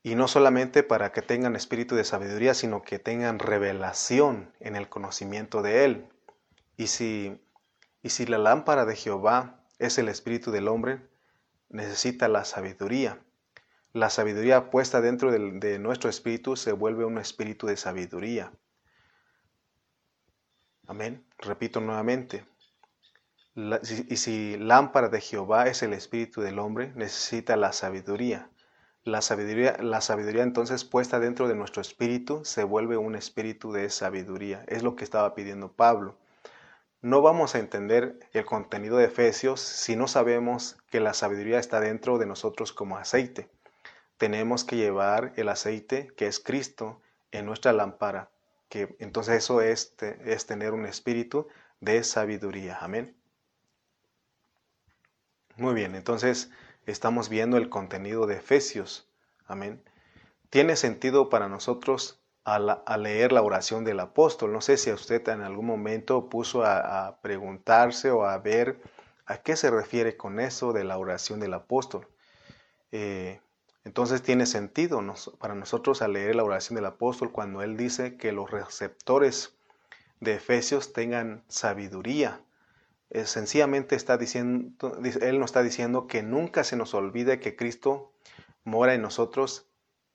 Y 0.04 0.16
no 0.16 0.28
solamente 0.28 0.84
para 0.84 1.12
que 1.12 1.22
tengan 1.22 1.56
espíritu 1.56 1.96
de 1.96 2.04
sabiduría, 2.04 2.54
sino 2.54 2.82
que 2.82 3.00
tengan 3.00 3.40
revelación 3.40 4.54
en 4.60 4.76
el 4.76 4.88
conocimiento 4.90 5.62
de 5.62 5.86
Él. 5.86 6.10
Y 6.78 6.88
si, 6.88 7.42
y 8.04 8.10
si 8.10 8.26
la 8.26 8.38
lámpara 8.38 8.86
de 8.86 8.96
Jehová 8.96 9.66
es 9.80 9.98
el 9.98 10.10
espíritu 10.10 10.52
del 10.52 10.68
hombre, 10.68 11.08
necesita 11.70 12.28
la 12.28 12.46
sabiduría. 12.46 13.20
La 13.96 14.10
sabiduría 14.10 14.72
puesta 14.72 15.00
dentro 15.00 15.32
de, 15.32 15.80
nuestro 15.80 16.10
espíritu 16.10 16.58
se 16.58 16.74
vuelve 16.74 17.06
un 17.06 17.18
espíritu 17.18 17.66
de 17.66 17.78
sabiduría. 17.78 18.52
Amén. 20.86 21.26
Repito 21.38 21.80
nuevamente. 21.80 22.46
y 23.56 24.18
si 24.18 24.58
lámpara 24.58 25.08
de 25.08 25.22
Jehová 25.22 25.68
es 25.68 25.82
el 25.82 25.94
espíritu 25.94 26.42
del 26.42 26.60
hombre, 26.60 26.92
necesita 26.98 27.56
la 27.56 27.72
sabiduría. 27.72 28.50
La 29.06 29.22
sabiduría, 29.22 29.78
la 29.80 30.02
sabiduría 30.02 30.44
entonces 30.44 30.84
puesta 30.84 31.22
dentro 31.22 31.48
de 31.48 31.56
nuestro 31.56 31.82
espíritu 31.82 32.44
se 32.44 32.66
vuelve 32.66 32.98
un 32.98 33.16
espíritu 33.16 33.72
de 33.72 33.90
sabiduría. 33.90 34.66
Es 34.68 34.84
lo 34.84 34.98
que 34.98 35.06
estaba 35.06 35.34
pidiendo 35.36 35.72
Pablo. 35.72 36.18
No 37.02 37.22
vamos 37.22 37.56
a 37.56 37.60
entender 37.60 38.20
el 38.34 38.44
contenido 38.44 38.98
de 38.98 39.06
Efesios 39.06 39.62
si 39.62 39.96
no 39.96 40.10
sabemos 40.10 40.76
que 40.90 41.00
la 41.00 41.14
sabiduría 41.14 41.60
está 41.60 41.80
dentro 41.80 42.18
de 42.18 42.26
nosotros 42.26 42.74
como 42.74 42.98
aceite. 42.98 43.55
Tenemos 44.18 44.64
que 44.64 44.78
llevar 44.78 45.34
el 45.36 45.50
aceite, 45.50 46.12
que 46.16 46.28
es 46.28 46.40
Cristo, 46.40 47.02
en 47.32 47.46
nuestra 47.46 47.74
lámpara. 47.74 48.32
Que, 48.70 48.96
entonces 49.00 49.36
eso 49.36 49.62
es, 49.62 49.96
es 50.00 50.46
tener 50.46 50.74
un 50.74 50.86
espíritu 50.86 51.48
de 51.80 52.04
sabiduría. 52.04 52.78
Amén. 52.82 53.16
Muy 55.58 55.74
bien, 55.74 55.96
entonces 55.96 56.50
estamos 56.86 57.30
viendo 57.30 57.58
el 57.58 57.70
contenido 57.70 58.28
de 58.28 58.36
Efesios. 58.36 59.08
Amén. 59.46 59.84
Tiene 60.50 60.76
sentido 60.76 61.30
para 61.30 61.48
nosotros 61.48 62.22
a, 62.46 62.98
leer 62.98 63.32
la 63.32 63.42
oración 63.42 63.84
del 63.84 64.00
apóstol. 64.00 64.54
No 64.54 64.62
sé 64.62 64.78
si 64.78 64.90
a 64.90 64.94
usted 64.94 65.28
en 65.30 65.42
algún 65.42 65.66
momento 65.66 66.30
puso 66.30 66.64
a, 66.64 67.20
preguntarse 67.22 68.12
o 68.12 68.26
a 68.26 68.38
ver 68.38 68.80
a 69.26 69.38
qué 69.38 69.56
se 69.56 69.72
refiere 69.72 70.16
con 70.16 70.40
eso 70.40 70.72
de 70.72 70.84
la 70.84 70.98
oración 70.98 71.40
del 71.40 71.56
apóstol. 71.56 72.08
Eh, 72.92 73.40
entonces 73.86 74.22
tiene 74.22 74.46
sentido 74.46 75.02
para 75.40 75.56
nosotros 75.56 76.02
al 76.02 76.14
leer 76.14 76.36
la 76.36 76.44
oración 76.44 76.76
del 76.76 76.86
apóstol 76.86 77.32
cuando 77.32 77.62
él 77.62 77.78
dice 77.78 78.18
que 78.18 78.32
los 78.32 78.52
receptores 78.52 79.56
de 80.20 80.34
Efesios 80.34 80.92
tengan 80.92 81.44
sabiduría. 81.48 82.42
Sencillamente 83.24 83.96
está 83.96 84.18
diciendo, 84.18 84.98
él 85.22 85.40
nos 85.40 85.50
está 85.50 85.64
diciendo 85.64 86.08
que 86.08 86.24
nunca 86.24 86.64
se 86.64 86.76
nos 86.76 86.94
olvide 86.94 87.40
que 87.40 87.56
Cristo 87.56 88.12
mora 88.64 88.94
en 88.96 89.02
nosotros 89.02 89.70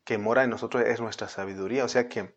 que 0.04 0.18
mora 0.18 0.42
en 0.42 0.50
nosotros 0.50 0.82
es 0.84 1.00
nuestra 1.00 1.28
sabiduría. 1.28 1.84
O 1.84 1.88
sea 1.88 2.08
que 2.08 2.34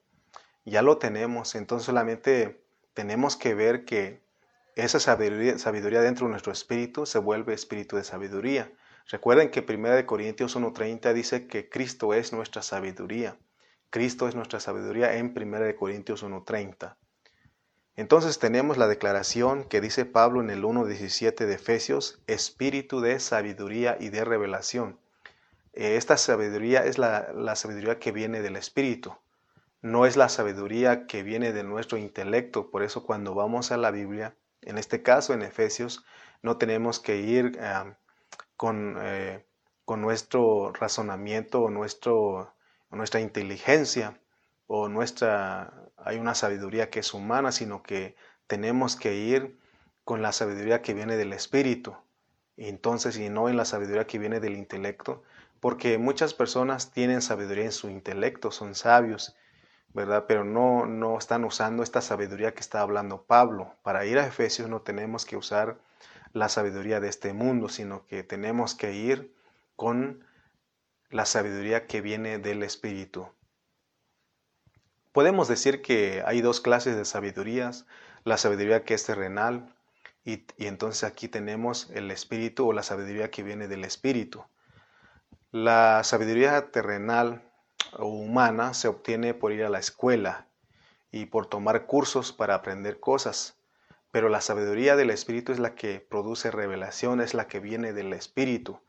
ya 0.64 0.84
lo 0.84 1.00
tenemos, 1.00 1.56
entonces 1.56 1.88
solamente 1.88 2.64
tenemos 2.94 3.36
que 3.36 3.56
ver 3.56 3.84
que 3.86 4.22
esa 4.76 5.00
sabiduría, 5.00 6.02
dentro 6.02 6.28
de 6.28 6.32
nuestro 6.32 6.52
espíritu 6.52 7.08
se 7.08 7.18
vuelve 7.18 7.56
espíritu 7.56 7.96
de 7.96 8.04
sabiduría. 8.04 8.72
Recuerden 9.10 9.50
que 9.50 9.66
1 9.68 10.06
Corintios 10.06 10.56
1.30 10.56 11.14
dice 11.14 11.48
que 11.48 11.70
Cristo 11.70 12.14
es 12.14 12.34
nuestra 12.34 12.62
sabiduría. 12.62 13.38
Cristo 13.90 14.28
es 14.28 14.36
nuestra 14.36 14.60
sabiduría 14.60 15.16
en 15.18 15.34
1 15.36 15.76
Corintios 15.76 16.24
1.30. 16.24 16.96
Entonces 17.96 18.40
tenemos 18.40 18.78
la 18.78 18.88
declaración 18.88 19.66
que 19.66 19.80
dice 19.80 20.06
Pablo 20.06 20.42
en 20.42 20.50
el 20.50 20.64
1.17 20.64 21.46
de 21.46 21.54
Efesios, 21.54 22.20
espíritu 22.26 23.02
de 23.02 23.20
sabiduría 23.20 23.98
y 24.00 24.10
de 24.10 24.26
revelación. 24.26 24.98
Eh, 25.74 25.96
esta 25.98 26.18
sabiduría 26.18 26.86
es 26.86 26.98
la, 26.98 27.56
sabiduría 27.56 28.00
que 28.00 28.12
viene 28.12 28.42
del 28.42 28.56
Espíritu, 28.56 29.16
no 29.82 30.06
es 30.06 30.16
la 30.16 30.30
sabiduría 30.30 31.08
que 31.08 31.24
viene 31.24 31.52
de 31.52 31.64
nuestro 31.64 31.98
intelecto. 31.98 32.72
Por 32.72 32.84
eso 32.84 33.04
cuando 33.04 33.36
vamos 33.36 33.72
a 33.72 33.78
la 33.78 33.92
Biblia, 33.92 34.36
en 34.62 34.78
este 34.78 35.04
caso 35.04 35.34
en 35.34 35.42
Efesios, 35.42 36.06
no 36.42 36.58
tenemos 36.58 37.00
que 37.00 37.18
ir 37.18 37.60
con, 38.58 38.98
eh, 39.02 39.46
con, 39.86 40.02
nuestro 40.02 40.72
razonamiento 40.74 41.62
o 41.62 41.70
nuestro, 41.70 42.54
nuestra 42.92 43.20
inteligencia 43.20 44.20
o 44.68 44.90
nuestra, 44.90 45.74
hay 45.98 46.18
una 46.18 46.36
sabiduría 46.36 46.90
que 46.90 47.00
es 47.00 47.14
humana, 47.14 47.52
sino 47.52 47.84
que 47.84 48.16
tenemos 48.48 48.96
que 48.96 49.16
ir 49.16 49.60
con 50.04 50.22
la 50.22 50.32
sabiduría 50.32 50.82
que 50.82 50.94
viene 50.94 51.18
del 51.18 51.34
Espíritu. 51.34 51.96
Y 52.56 52.70
entonces, 52.70 53.18
y 53.18 53.30
no 53.30 53.50
en 53.50 53.58
la 53.58 53.66
sabiduría 53.66 54.06
que 54.06 54.20
viene 54.20 54.40
del 54.40 54.56
intelecto, 54.56 55.24
porque 55.60 55.98
muchas 55.98 56.34
personas 56.34 56.92
tienen 56.92 57.22
sabiduría 57.22 57.66
en 57.66 57.72
su 57.72 57.90
intelecto, 57.90 58.52
son 58.52 58.76
sabios, 58.76 59.36
¿verdad? 59.94 60.26
Pero 60.28 60.44
no, 60.44 60.86
no 60.86 61.18
están 61.18 61.46
usando 61.46 61.84
esta 61.84 62.02
sabiduría 62.02 62.54
que 62.54 62.60
está 62.60 62.82
hablando 62.82 63.24
Pablo. 63.24 63.76
Para 63.84 64.06
ir 64.06 64.20
a 64.20 64.28
Efesios 64.28 64.70
no 64.70 64.82
tenemos 64.82 65.26
que 65.26 65.38
usar 65.38 65.78
la 66.34 66.50
sabiduría 66.50 67.00
de 67.00 67.10
este 67.10 67.32
mundo, 67.34 67.70
sino 67.70 68.06
que 68.08 68.24
tenemos 68.24 68.76
que 68.76 68.94
ir 68.94 69.34
con 69.76 70.26
la 71.10 71.26
sabiduría 71.26 71.86
que 71.86 72.02
viene 72.02 72.40
del 72.40 72.64
Espíritu. 72.64 73.28
Podemos 75.12 75.48
decir 75.48 75.84
que 75.84 76.24
hay 76.26 76.42
dos 76.42 76.60
clases 76.60 76.96
de 76.98 77.06
sabidurías, 77.06 77.86
la 78.24 78.38
sabiduría 78.38 78.84
que 78.84 78.96
es 78.96 79.06
terrenal 79.06 79.76
y, 80.26 80.46
y 80.58 80.66
entonces 80.66 81.04
aquí 81.04 81.28
tenemos 81.28 81.92
el 81.92 82.10
Espíritu 82.10 82.68
o 82.68 82.74
la 82.74 82.82
sabiduría 82.82 83.30
que 83.30 83.44
viene 83.44 83.68
del 83.68 83.84
Espíritu. 83.86 84.44
La 85.52 86.04
sabiduría 86.04 86.72
terrenal 86.72 87.44
o 88.00 88.08
humana 88.08 88.74
se 88.74 88.88
obtiene 88.88 89.36
por 89.36 89.52
ir 89.52 89.64
a 89.64 89.70
la 89.70 89.78
escuela 89.78 90.48
y 91.12 91.28
por 91.28 91.46
tomar 91.46 91.86
cursos 91.86 92.34
para 92.34 92.56
aprender 92.56 93.00
cosas, 93.00 93.56
pero 94.14 94.30
la 94.30 94.40
sabiduría 94.40 94.96
del 94.96 95.10
Espíritu 95.10 95.52
es 95.52 95.60
la 95.60 95.76
que 95.76 96.00
produce 96.00 96.52
revelación, 96.52 97.20
es 97.20 97.34
la 97.34 97.48
que 97.48 97.60
viene 97.60 97.92
del 97.92 98.14
Espíritu. 98.14 98.80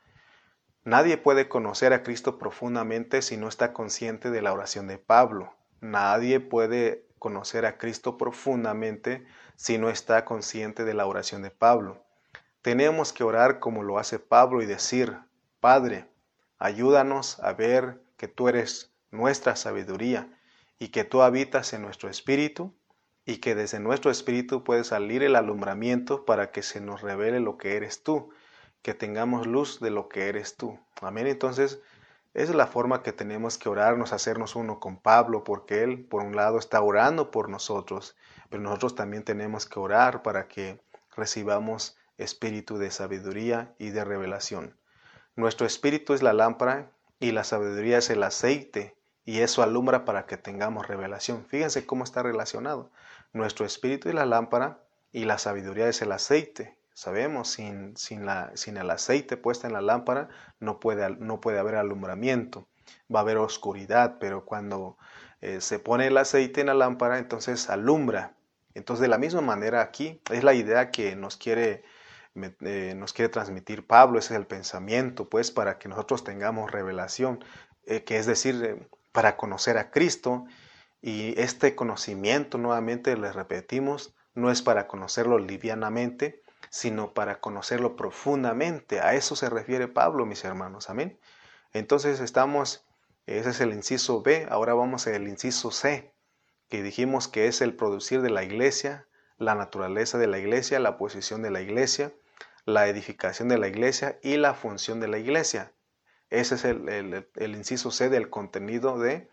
Nadie 0.85 1.17
puede 1.17 1.49
conocer 1.49 1.93
a 1.93 2.05
Cristo 2.05 2.39
profundamente 2.39 3.21
si 3.23 3.37
no 3.37 3.49
está 3.49 3.73
consciente 3.73 4.31
de 4.31 4.43
la 4.43 4.53
oración 4.53 4.87
de 4.87 4.99
Pablo. 4.99 5.53
Nadie 5.81 6.39
puede 6.39 7.09
conocer 7.19 7.67
a 7.67 7.79
Cristo 7.79 8.17
profundamente 8.17 9.27
si 9.57 9.79
no 9.79 9.91
está 9.91 10.25
consciente 10.25 10.85
de 10.85 10.95
la 10.95 11.07
oración 11.07 11.43
de 11.43 11.51
Pablo. 11.51 12.05
Tenemos 12.63 13.13
que 13.13 13.25
orar 13.25 13.59
como 13.59 13.83
lo 13.83 13.99
hace 13.99 14.21
Pablo 14.21 14.63
y 14.63 14.67
decir, 14.67 15.19
Padre, 15.59 16.07
Ayúdanos 16.65 17.41
a 17.41 17.53
ver 17.53 18.01
que 18.17 18.29
tú 18.29 18.49
eres 18.49 18.91
nuestra 19.11 19.57
sabiduría 19.57 20.39
y 20.79 20.89
que 20.89 21.05
tú 21.05 21.21
habitas 21.21 21.73
en 21.73 21.83
nuestro 21.83 22.09
espíritu 22.09 22.75
y 23.27 23.39
que 23.39 23.55
desde 23.55 23.81
nuestro 23.81 24.11
espíritu 24.11 24.65
puede 24.65 24.85
salir 24.85 25.23
el 25.23 25.37
alumbramiento 25.37 26.25
para 26.25 26.51
que 26.51 26.63
se 26.63 26.81
nos 26.81 27.01
revele 27.01 27.41
lo 27.41 27.57
que 27.57 27.77
eres 27.77 28.03
tú, 28.03 28.31
que 28.83 28.95
tengamos 28.95 29.47
luz 29.47 29.81
de 29.81 29.91
lo 29.91 30.09
que 30.09 30.29
eres 30.29 30.57
tú. 30.57 30.79
Amén. 31.01 31.27
Entonces, 31.27 31.81
esa 32.35 32.51
es 32.51 32.57
la 32.57 32.67
forma 32.67 33.03
que 33.03 33.13
tenemos 33.13 33.57
que 33.59 33.69
orarnos, 33.69 34.13
hacernos 34.13 34.57
uno 34.57 34.81
con 34.81 34.99
Pablo, 34.99 35.45
porque 35.45 35.83
él, 35.85 36.05
por 36.05 36.23
un 36.23 36.37
lado, 36.37 36.59
está 36.59 36.83
orando 36.83 37.31
por 37.31 37.49
nosotros, 37.49 38.17
pero 38.51 38.63
nosotros 38.63 38.95
también 38.95 39.25
tenemos 39.25 39.67
que 39.67 39.79
orar 39.79 40.23
para 40.23 40.49
que 40.49 40.81
recibamos 41.17 41.97
espíritu 42.19 42.77
de 42.77 42.91
sabiduría 42.91 43.75
y 43.79 43.91
de 43.91 44.05
revelación. 44.05 44.77
Nuestro 45.37 45.67
espíritu 45.67 46.13
es 46.13 46.23
la 46.23 46.33
lámpara 46.33 46.91
y 47.21 47.33
la 47.33 47.45
sabiduría 47.45 47.99
es 47.99 48.11
el 48.11 48.23
aceite 48.23 48.97
y 49.25 49.41
eso 49.41 49.63
alumbra 49.63 50.05
para 50.05 50.27
que 50.27 50.37
tengamos 50.37 50.87
revelación. 50.87 51.45
Fíjense 51.47 51.87
cómo 51.87 52.05
está 52.05 52.23
relacionado. 52.23 52.91
Nuestro 53.33 53.67
espíritu 53.67 54.09
es 54.09 54.15
la 54.15 54.27
lámpara 54.27 54.79
y 55.13 55.25
la 55.25 55.39
sabiduría 55.39 55.89
es 55.89 56.03
el 56.03 56.13
aceite. 56.13 56.77
Sabemos, 56.93 57.49
sin, 57.49 57.97
sin, 57.97 58.27
la, 58.27 58.53
sin 58.55 58.77
el 58.77 58.91
aceite 58.91 59.37
puesta 59.37 59.67
en 59.67 59.73
la 59.73 59.81
lámpara 59.81 60.29
no 60.61 60.79
puede, 60.79 61.17
no 61.17 61.41
puede 61.41 61.59
haber 61.59 61.77
alumbramiento. 61.77 62.69
Va 63.13 63.21
a 63.21 63.23
haber 63.23 63.39
oscuridad, 63.39 64.19
pero 64.21 64.45
cuando 64.45 64.97
eh, 65.41 65.61
se 65.61 65.79
pone 65.79 66.07
el 66.07 66.17
aceite 66.17 66.61
en 66.61 66.69
la 66.69 66.75
lámpara, 66.75 67.19
entonces 67.19 67.71
alumbra. 67.71 68.35
Entonces, 68.75 69.03
de 69.03 69.09
la 69.09 69.19
misma 69.19 69.41
manera 69.41 69.81
aquí, 69.81 70.21
es 70.31 70.45
la 70.45 70.55
idea 70.55 70.91
que 70.91 71.17
nos 71.17 71.37
quiere 71.37 71.85
eh, 72.35 72.95
nos 72.97 73.13
quiere 73.13 73.29
transmitir 73.29 73.87
Pablo, 73.87 74.19
ese 74.19 74.35
es 74.35 74.41
el 74.41 74.47
pensamiento, 74.47 75.29
pues 75.29 75.53
para 75.53 75.79
que 75.79 75.89
nosotros 75.89 76.25
tengamos 76.25 76.73
revelación, 76.73 77.45
eh, 77.87 78.03
que 78.03 78.17
es 78.19 78.27
decir, 78.27 78.89
para 79.15 79.39
conocer 79.39 79.79
a 79.79 79.91
Cristo. 79.91 80.45
Y 81.01 81.41
este 81.41 81.75
conocimiento, 81.75 82.59
nuevamente 82.59 83.17
les 83.17 83.35
repetimos, 83.35 84.15
no 84.35 84.51
es 84.51 84.61
para 84.61 84.87
conocerlo 84.87 85.39
livianamente, 85.39 86.43
sino 86.69 87.15
para 87.15 87.41
conocerlo 87.41 87.97
profundamente. 87.97 89.01
A 89.01 89.15
eso 89.15 89.37
se 89.37 89.49
refiere 89.49 89.89
Pablo, 89.89 90.27
mis 90.27 90.45
hermanos. 90.45 90.91
Amén. 90.91 91.19
Entonces 91.73 92.21
estamos, 92.21 92.85
ese 93.27 93.51
es 93.51 93.61
el 93.61 93.73
inciso 93.73 94.23
B, 94.23 94.47
ahora 94.51 94.75
vamos 94.75 95.07
al 95.07 95.29
inciso 95.29 95.71
C, 95.71 96.13
que 96.69 96.83
dijimos 96.83 97.29
que 97.29 97.47
es 97.47 97.61
el 97.61 97.75
producir 97.75 98.21
de 98.21 98.31
la 98.31 98.43
iglesia 98.43 99.07
la 99.39 99.55
naturaleza 99.55 100.19
de 100.19 100.27
la 100.27 100.39
iglesia, 100.39 100.79
la 100.79 100.97
posición 100.97 101.43
de 101.43 101.51
la 101.51 101.61
iglesia, 101.61 102.13
la 102.65 102.89
edificación 102.89 103.49
de 103.49 103.59
la 103.59 103.69
iglesia 103.69 104.19
y 104.23 104.37
la 104.37 104.55
función 104.55 105.01
de 105.01 105.09
la 105.09 105.19
iglesia. 105.19 105.73
Ese 106.31 106.55
es 106.57 106.65
el, 106.65 107.55
inciso 107.55 107.91
C 107.91 108.09
del 108.09 108.31
contenido 108.31 108.99
de, 108.99 109.29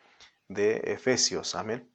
de 0.48 0.78
Efesios. 0.86 1.56
Amén. 1.56 1.90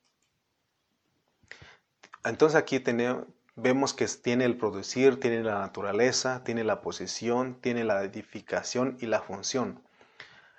Entonces 2.24 2.56
aquí 2.56 2.80
tenemos, 2.80 3.26
vemos 3.54 3.94
que 3.94 4.06
tiene 4.06 4.44
el 4.44 4.56
producir, 4.56 5.20
tiene 5.20 5.42
la 5.42 5.60
naturaleza, 5.60 6.42
tiene 6.44 6.64
la 6.64 6.80
posición, 6.80 7.60
tiene 7.60 7.84
la 7.84 8.02
edificación 8.02 8.96
y 9.00 9.06
la 9.06 9.20
función. 9.20 9.82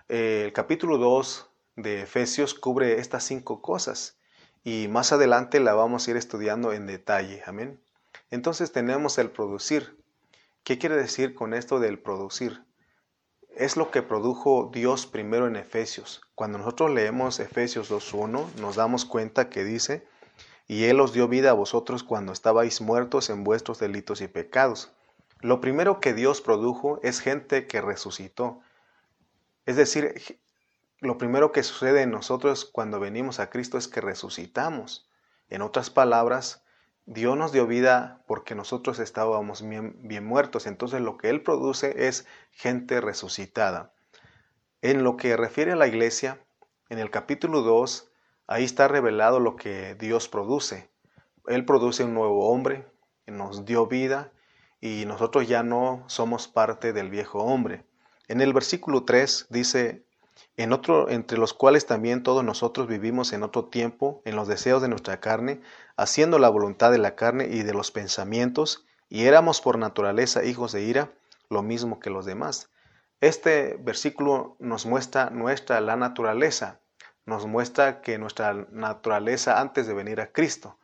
El 0.07 0.53
capítulo 0.53 0.97
2 0.97 1.49
de 1.75 2.01
Efesios 2.01 2.53
cubre 2.53 2.99
estas 2.99 3.23
cinco 3.23 3.61
cosas 3.61 4.17
y 4.63 4.87
más 4.87 5.11
adelante 5.11 5.59
la 5.59 5.73
vamos 5.73 6.07
a 6.07 6.11
ir 6.11 6.17
estudiando 6.17 6.73
en 6.73 6.87
detalle. 6.87 7.43
Amén. 7.45 7.79
Entonces 8.31 8.71
tenemos 8.71 9.17
el 9.17 9.29
producir. 9.29 9.97
¿Qué 10.63 10.77
quiere 10.77 10.95
decir 10.95 11.35
con 11.35 11.53
esto 11.53 11.79
del 11.79 11.99
producir? 11.99 12.63
Es 13.57 13.75
lo 13.75 13.89
que 13.89 14.03
produjo 14.03 14.69
Dios 14.71 15.07
primero 15.07 15.47
en 15.47 15.55
Efesios. 15.55 16.21
Cuando 16.35 16.59
nosotros 16.59 16.91
leemos 16.91 17.39
Efesios 17.39 17.89
2.1 17.89 18.53
nos 18.61 18.75
damos 18.75 19.03
cuenta 19.03 19.49
que 19.49 19.63
dice, 19.63 20.07
y 20.67 20.83
Él 20.83 20.99
os 20.99 21.11
dio 21.11 21.27
vida 21.27 21.49
a 21.49 21.53
vosotros 21.53 22.03
cuando 22.03 22.33
estabais 22.33 22.81
muertos 22.81 23.31
en 23.31 23.43
vuestros 23.43 23.79
delitos 23.79 24.21
y 24.21 24.27
pecados. 24.27 24.91
Lo 25.41 25.59
primero 25.59 25.99
que 25.99 26.13
Dios 26.13 26.39
produjo 26.39 26.99
es 27.01 27.19
gente 27.19 27.65
que 27.65 27.81
resucitó. 27.81 28.61
Es 29.65 29.75
decir, 29.75 30.39
lo 30.99 31.17
primero 31.17 31.51
que 31.51 31.63
sucede 31.63 32.03
en 32.03 32.11
nosotros 32.11 32.63
cuando 32.63 32.99
venimos 32.99 33.39
a 33.39 33.49
Cristo 33.49 33.79
es 33.79 33.87
que 33.87 34.01
resucitamos. 34.01 35.09
En 35.49 35.63
otras 35.63 35.89
palabras, 35.89 36.63
Dios 37.07 37.35
nos 37.35 37.51
dio 37.51 37.65
vida 37.65 38.23
porque 38.27 38.53
nosotros 38.53 38.99
estábamos 38.99 39.67
bien, 39.67 40.25
muertos. 40.25 40.67
Entonces 40.67 41.01
lo 41.01 41.17
que 41.17 41.29
Él 41.29 41.41
produce 41.41 42.07
es 42.07 42.27
gente 42.51 43.01
resucitada. 43.01 43.91
En 44.83 45.03
lo 45.03 45.17
que 45.17 45.35
refiere 45.35 45.71
a 45.71 45.75
la 45.75 45.87
iglesia, 45.87 46.39
en 46.89 46.99
el 46.99 47.09
capítulo 47.09 47.63
2 47.63 48.11
Ahí 48.49 48.63
está 48.63 48.87
revelado 48.87 49.41
lo 49.41 49.57
que 49.57 49.95
Dios 49.95 50.29
produce. 50.29 50.89
Él 51.47 51.65
produce 51.65 52.05
un 52.05 52.13
nuevo 52.13 52.49
hombre, 52.49 52.87
nos 53.25 53.65
dio 53.65 53.87
vida 53.87 54.31
y 54.79 55.03
nosotros 55.05 55.49
ya 55.49 55.63
no 55.63 56.05
somos 56.07 56.47
parte 56.47 56.93
del 56.93 57.09
viejo 57.09 57.39
hombre. 57.39 57.83
En 58.29 58.39
el 58.39 58.53
versículo 58.53 59.03
3 59.03 59.47
dice, 59.49 60.05
entre 60.57 61.37
los 61.37 61.53
cuales 61.53 61.85
también 61.85 62.23
todos 62.23 62.43
nosotros 62.43 62.87
vivimos 62.87 63.31
en 63.31 63.43
otro 63.43 63.65
tiempo, 63.65 64.21
en 64.25 64.35
los 64.35 64.47
deseos 64.47 64.81
de 64.81 64.87
nuestra 64.87 65.19
carne, 65.19 65.61
haciendo 65.95 66.39
la 66.39 66.49
voluntad 66.49 66.91
de 66.91 66.97
la 66.97 67.15
carne 67.15 67.47
y 67.51 67.63
de 67.63 67.73
los 67.73 67.91
pensamientos, 67.91 68.85
y 69.07 69.25
éramos 69.25 69.61
por 69.61 69.77
naturaleza 69.77 70.43
hijos 70.43 70.71
de 70.71 70.81
ira, 70.81 71.11
lo 71.49 71.61
mismo 71.61 71.99
que 71.99 72.09
los 72.09 72.25
demás. 72.25 72.69
Este 73.21 73.77
versículo 73.79 74.57
nos 74.59 74.85
muestra 74.85 75.29
nuestra 75.29 75.79
la 75.79 75.95
naturaleza, 75.95 76.79
nos 77.25 77.45
muestra 77.45 78.01
que 78.01 78.17
nuestra 78.17 78.53
naturaleza 78.71 79.59
antes 79.59 79.85
de 79.85 79.93
venir 79.93 80.21
a 80.21 80.31
Cristo. 80.31 80.77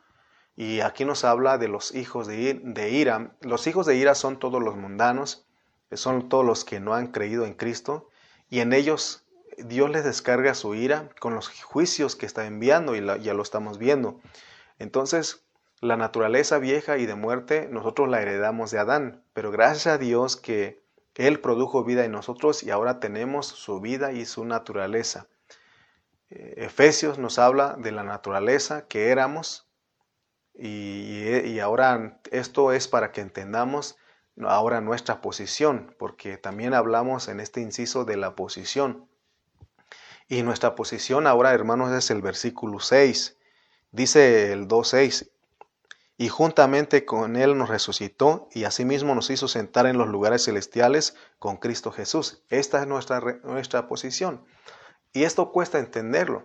Y 0.56 0.80
aquí 0.80 1.04
nos 1.04 1.24
habla 1.24 1.58
de 1.58 1.68
los 1.68 1.94
hijos 1.94 2.28
de, 2.28 2.90
ira. 2.90 3.34
Los 3.40 3.66
hijos 3.66 3.86
de 3.86 3.96
ira 3.96 4.14
son 4.14 4.38
todos 4.38 4.62
los 4.62 4.76
mundanos, 4.76 5.46
son 5.92 6.28
todos 6.28 6.44
los 6.44 6.64
que 6.64 6.80
no 6.80 6.94
han 6.94 7.08
creído 7.08 7.44
en 7.44 7.54
Cristo, 7.54 8.08
y 8.50 8.60
en 8.60 8.72
ellos 8.72 9.23
Dios 9.58 9.90
les 9.90 10.04
descarga 10.04 10.54
su 10.54 10.74
ira 10.74 11.10
con 11.20 11.34
los 11.34 11.48
juicios 11.48 12.16
que 12.16 12.26
está 12.26 12.46
enviando, 12.46 12.96
y 12.96 13.04
ya 13.22 13.34
lo 13.34 13.42
estamos 13.42 13.78
viendo. 13.78 14.20
Entonces, 14.78 15.44
la 15.80 15.96
naturaleza 15.96 16.58
vieja 16.58 16.98
y 16.98 17.06
de 17.06 17.14
muerte 17.14 17.68
nosotros 17.70 18.08
la 18.08 18.22
heredamos 18.22 18.70
de 18.70 18.78
Adán, 18.78 19.22
pero 19.32 19.50
gracias 19.50 19.86
a 19.86 19.98
Dios 19.98 20.36
que 20.36 20.82
Él 21.14 21.40
produjo 21.40 21.84
vida 21.84 22.04
en 22.04 22.12
nosotros 22.12 22.62
y 22.62 22.70
ahora 22.70 23.00
tenemos 23.00 23.46
su 23.46 23.80
vida 23.80 24.12
y 24.12 24.24
su 24.24 24.44
naturaleza. 24.44 25.28
Efesios 26.30 27.18
nos 27.18 27.38
habla 27.38 27.76
de 27.78 27.92
la 27.92 28.02
naturaleza 28.02 28.86
que 28.88 29.10
éramos 29.10 29.68
y, 30.54 31.58
ahora 31.58 32.20
esto 32.30 32.72
es 32.72 32.88
para 32.88 33.12
que 33.12 33.20
entendamos 33.20 33.96
ahora 34.40 34.80
nuestra 34.80 35.20
posición, 35.20 35.94
porque 35.98 36.36
también 36.36 36.74
hablamos 36.74 37.28
en 37.28 37.40
este 37.40 37.60
inciso 37.60 38.04
de 38.04 38.16
la 38.16 38.34
posición. 38.34 39.08
Y 40.28 40.42
nuestra 40.42 40.74
posición 40.74 41.26
ahora, 41.26 41.52
hermanos, 41.52 41.92
es 41.92 42.10
el 42.10 42.22
versículo 42.22 42.80
6. 42.80 43.36
Dice 43.92 44.52
el 44.52 44.66
2.6, 44.66 45.30
y 46.16 46.28
juntamente 46.28 47.04
con 47.04 47.36
Él 47.36 47.58
nos 47.58 47.68
resucitó 47.68 48.48
y 48.52 48.64
asimismo 48.64 49.14
nos 49.14 49.30
hizo 49.30 49.48
sentar 49.48 49.86
en 49.86 49.98
los 49.98 50.08
lugares 50.08 50.44
celestiales 50.44 51.16
con 51.38 51.56
Cristo 51.56 51.90
Jesús. 51.90 52.42
Esta 52.50 52.80
es 52.80 52.86
nuestra, 52.86 53.20
nuestra 53.42 53.88
posición. 53.88 54.44
Y 55.12 55.24
esto 55.24 55.50
cuesta 55.50 55.78
entenderlo. 55.78 56.44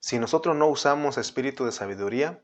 Si 0.00 0.18
nosotros 0.18 0.56
no 0.56 0.66
usamos 0.66 1.16
espíritu 1.16 1.64
de 1.64 1.72
sabiduría, 1.72 2.42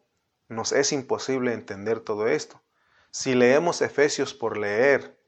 nos 0.49 0.73
es 0.73 0.93
imposible 0.93 1.53
entender 1.53 2.01
todo 2.01 2.29
esto. 2.29 2.63
Si 3.11 3.35
leemos 3.35 3.83
Efesios 3.83 4.33
por 4.33 4.57
leer, 4.57 5.19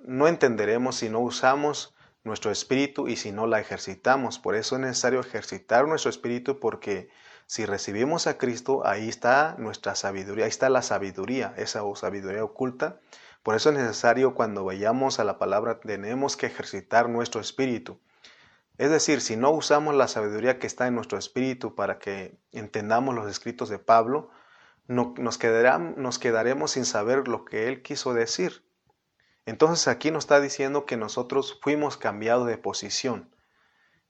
no 0.00 0.28
entenderemos 0.28 0.96
si 0.96 1.10
no 1.10 1.20
usamos 1.20 1.94
nuestro 2.28 2.52
espíritu 2.52 3.08
y 3.08 3.16
si 3.16 3.32
no 3.32 3.48
la 3.48 3.58
ejercitamos. 3.58 4.38
Por 4.38 4.54
eso 4.54 4.76
es 4.76 4.82
necesario 4.82 5.18
ejercitar 5.18 5.88
nuestro 5.88 6.10
espíritu 6.10 6.60
porque 6.60 7.10
si 7.46 7.66
recibimos 7.66 8.26
a 8.26 8.38
Cristo, 8.38 8.86
ahí 8.86 9.08
está 9.08 9.56
nuestra 9.58 9.94
sabiduría, 9.96 10.44
ahí 10.44 10.50
está 10.50 10.68
la 10.68 10.82
sabiduría, 10.82 11.54
esa 11.56 11.82
sabiduría 11.96 12.44
oculta. 12.44 13.00
Por 13.42 13.56
eso 13.56 13.70
es 13.70 13.76
necesario 13.76 14.34
cuando 14.34 14.64
vayamos 14.64 15.18
a 15.18 15.24
la 15.24 15.38
palabra, 15.38 15.80
tenemos 15.80 16.36
que 16.36 16.46
ejercitar 16.46 17.08
nuestro 17.08 17.40
espíritu. 17.40 17.98
Es 18.76 18.90
decir, 18.90 19.20
si 19.20 19.36
no 19.36 19.50
usamos 19.50 19.94
la 19.94 20.06
sabiduría 20.06 20.58
que 20.58 20.66
está 20.66 20.86
en 20.86 20.94
nuestro 20.94 21.18
espíritu 21.18 21.74
para 21.74 21.98
que 21.98 22.38
entendamos 22.52 23.14
los 23.14 23.28
escritos 23.28 23.68
de 23.70 23.78
Pablo, 23.78 24.30
nos, 24.86 25.18
nos 25.18 25.38
quedaremos 25.38 26.70
sin 26.70 26.84
saber 26.84 27.26
lo 27.26 27.44
que 27.44 27.68
él 27.68 27.82
quiso 27.82 28.14
decir. 28.14 28.67
Entonces 29.48 29.88
aquí 29.88 30.10
nos 30.10 30.24
está 30.24 30.42
diciendo 30.42 30.84
que 30.84 30.98
nosotros 30.98 31.58
fuimos 31.62 31.96
cambiados 31.96 32.46
de 32.46 32.58
posición. 32.58 33.34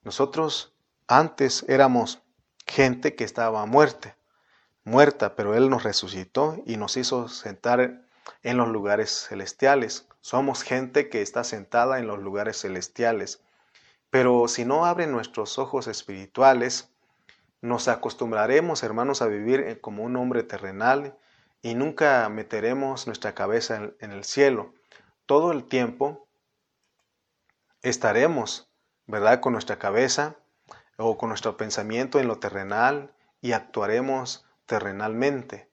Nosotros 0.02 0.74
antes 1.06 1.64
éramos 1.68 2.24
gente 2.66 3.14
que 3.14 3.22
estaba 3.22 3.64
muerta, 3.64 4.16
muerta, 4.82 5.36
pero 5.36 5.54
Él 5.54 5.70
nos 5.70 5.84
resucitó 5.84 6.60
y 6.66 6.76
nos 6.76 6.96
hizo 6.96 7.28
sentar 7.28 8.02
en 8.42 8.56
los 8.56 8.66
lugares 8.66 9.28
celestiales. 9.28 10.08
Somos 10.22 10.64
gente 10.64 11.08
que 11.08 11.22
está 11.22 11.44
sentada 11.44 12.00
en 12.00 12.08
los 12.08 12.18
lugares 12.18 12.60
celestiales. 12.60 13.40
Pero 14.10 14.48
si 14.48 14.64
no 14.64 14.86
abren 14.86 15.12
nuestros 15.12 15.56
ojos 15.60 15.86
espirituales, 15.86 16.90
nos 17.60 17.86
acostumbraremos, 17.86 18.82
hermanos, 18.82 19.22
a 19.22 19.28
vivir 19.28 19.80
como 19.80 20.02
un 20.02 20.16
hombre 20.16 20.42
terrenal 20.42 21.16
y 21.62 21.76
nunca 21.76 22.28
meteremos 22.28 23.06
nuestra 23.06 23.36
cabeza 23.36 23.92
en, 24.00 24.10
el 24.10 24.24
cielo. 24.24 24.74
Todo 25.28 25.52
el 25.52 25.64
tiempo 25.64 26.26
estaremos, 27.82 28.68
¿verdad?, 29.06 29.40
con 29.40 29.52
nuestra 29.52 29.78
cabeza 29.78 30.36
o 30.96 31.18
con 31.18 31.28
nuestro 31.28 31.58
pensamiento 31.58 32.18
en 32.18 32.28
lo 32.28 32.38
terrenal 32.38 33.12
y 33.42 33.52
actuaremos 33.52 34.46
terrenalmente, 34.64 35.68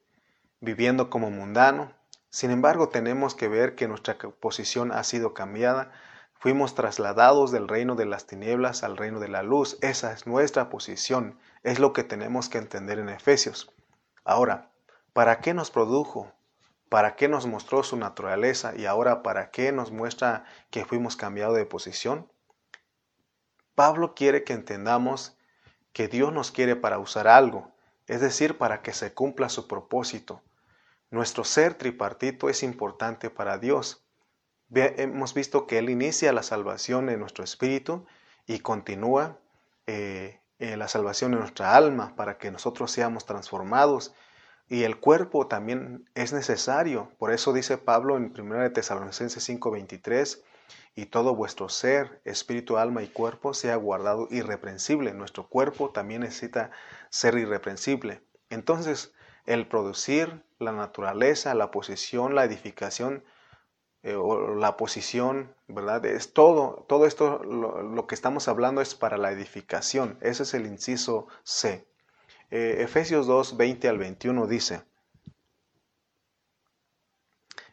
viviendo 0.60 1.10
como 1.10 1.32
mundano. 1.32 1.94
Sin 2.30 2.52
embargo, 2.52 2.89
tenemos 2.89 3.34
que 3.34 3.48
ver 3.48 3.76
que 3.76 3.88
nuestra 3.88 4.18
posición 4.18 4.91
ha 4.91 5.06
sido 5.06 5.34
cambiada 5.34 5.91
Fuimos 6.38 6.76
trasladados 6.76 7.52
del 7.52 7.68
reino 7.68 7.96
de 7.96 8.06
las 8.06 8.28
tinieblas 8.28 8.84
al 8.84 8.98
reino 8.98 9.20
de 9.20 9.30
la 9.30 9.41
luz. 9.41 9.80
Esa 9.82 10.12
es 10.12 10.28
nuestra 10.28 10.70
posición. 10.70 11.39
Es 11.63 11.80
lo 11.80 11.94
que 11.94 12.04
tenemos 12.04 12.50
que 12.50 12.60
entender 12.60 13.00
en 13.00 13.10
Efesios. 13.10 13.72
Ahora, 14.24 14.70
¿para 15.13 15.39
qué 15.39 15.56
nos 15.56 15.72
produjo? 15.72 16.32
¿Para 16.89 17.15
qué 17.15 17.28
nos 17.28 17.45
mostró 17.45 17.84
su 17.84 17.98
naturaleza? 17.98 18.74
Y 18.76 18.86
ahora, 18.86 19.24
¿para 19.24 19.52
qué 19.52 19.71
nos 19.71 19.91
muestra 19.91 20.45
que 20.69 20.86
fuimos 20.86 21.15
cambiados 21.15 21.56
de 21.56 21.65
posición? 21.65 22.32
Pablo 23.74 24.15
quiere 24.15 24.43
que 24.43 24.54
entendamos 24.54 25.38
que 25.93 26.08
Dios 26.08 26.32
nos 26.32 26.52
quiere 26.52 26.76
para 26.76 27.00
usar 27.00 27.28
algo, 27.28 27.71
es 28.08 28.21
decir, 28.21 28.58
para 28.58 28.82
que 28.82 28.93
se 28.93 29.13
cumpla 29.13 29.50
su 29.50 29.67
propósito. 29.67 30.41
Nuestro 31.10 31.43
ser 31.43 31.74
tripartito 31.76 32.50
es 32.50 32.63
importante 32.63 33.30
para 33.30 33.58
Dios 33.58 34.06
hemos 34.74 35.34
visto 35.34 35.67
que 35.67 35.78
Él 35.78 35.89
inicia 35.89 36.34
la 36.34 36.43
salvación 36.43 37.10
en 37.10 37.19
nuestro 37.19 37.43
espíritu 37.43 38.06
y 38.48 38.60
continúa 38.60 39.38
eh, 39.88 40.39
la 40.60 40.88
salvación 40.88 41.34
en 41.34 41.39
nuestra 41.39 41.76
alma 41.76 42.15
para 42.15 42.38
que 42.38 42.52
nosotros 42.52 42.91
seamos 42.91 43.26
transformados. 43.26 44.13
Y 44.67 44.84
el 44.84 44.99
cuerpo 44.99 45.47
también 45.47 46.10
es 46.15 46.34
necesario. 46.34 47.12
Por 47.17 47.32
eso 47.32 47.54
dice 47.54 47.78
Pablo 47.78 48.17
en 48.17 48.34
1 48.34 48.71
Tesalonicenses 48.73 49.43
5:23, 49.47 50.43
y 50.95 51.08
todo 51.08 51.36
vuestro 51.36 51.67
ser, 51.69 52.21
espíritu, 52.23 52.78
alma 52.78 53.04
y 53.04 53.08
cuerpo 53.08 53.54
sea 53.54 53.75
guardado 53.75 54.28
irreprensible. 54.32 55.13
Nuestro 55.13 55.47
cuerpo 55.47 55.91
también 55.91 56.21
necesita 56.21 56.71
ser 57.10 57.38
irreprensible. 57.38 58.21
Entonces, 58.49 59.13
el 59.45 59.67
producir, 59.67 60.43
la 60.58 60.71
naturaleza, 60.71 61.54
la 61.54 61.69
posición, 61.69 62.34
la 62.34 62.45
edificación 62.45 63.23
eh, 64.04 64.15
o 64.15 64.56
la 64.56 64.78
posición, 64.78 65.54
¿verdad? 65.67 66.06
Es 66.06 66.32
todo, 66.32 66.86
todo 66.88 67.06
esto, 67.06 67.43
lo, 67.43 68.08
que 68.08 68.15
estamos 68.15 68.47
hablando 68.47 68.82
es 68.82 68.95
para 68.95 69.17
la 69.17 69.32
edificación. 69.32 70.17
Ese 70.21 70.43
es 70.43 70.54
el 70.54 70.65
inciso 70.65 71.28
C. 71.43 71.86
Eh, 72.51 72.77
Efesios 72.79 73.27
2, 73.27 73.58
20 73.58 73.88
al 73.88 73.97
21 73.97 74.47
dice, 74.47 74.84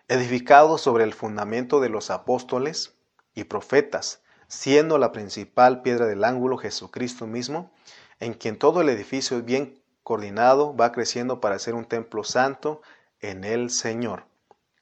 edificado 0.08 0.78
sobre 0.78 1.04
el 1.04 1.14
fundamento 1.14 1.80
de 1.80 1.88
los 1.88 2.10
apóstoles 2.10 2.94
y 3.34 3.44
profetas, 3.44 4.22
siendo 4.48 4.98
la 4.98 5.12
principal 5.12 5.82
piedra 5.82 6.06
del 6.06 6.24
ángulo 6.24 6.58
Jesucristo 6.58 7.26
mismo, 7.26 7.72
en 8.20 8.34
quien 8.34 8.58
todo 8.58 8.80
el 8.80 8.88
edificio 8.88 9.42
bien 9.42 9.82
coordinado 10.02 10.76
va 10.76 10.92
creciendo 10.92 11.40
para 11.40 11.58
ser 11.58 11.74
un 11.74 11.84
templo 11.84 12.24
santo 12.24 12.82
en 13.20 13.44
el 13.44 13.70
Señor. 13.70 14.26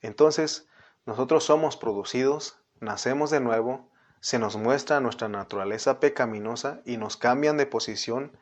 Entonces, 0.01 0.67
nosotros 1.07 1.45
somos 1.45 1.77
producidos, 1.77 2.59
nacemos 2.81 3.31
de 3.31 3.41
nuevo, 3.41 3.89
se 4.21 4.39
nos 4.39 4.57
muestra 4.57 5.01
nuestra 5.01 5.29
naturaleza 5.29 6.01
pecaminosa 6.01 6.81
y 6.85 6.97
nos 6.97 7.17
cambian 7.17 7.57
de 7.57 7.67
posición. 7.67 8.33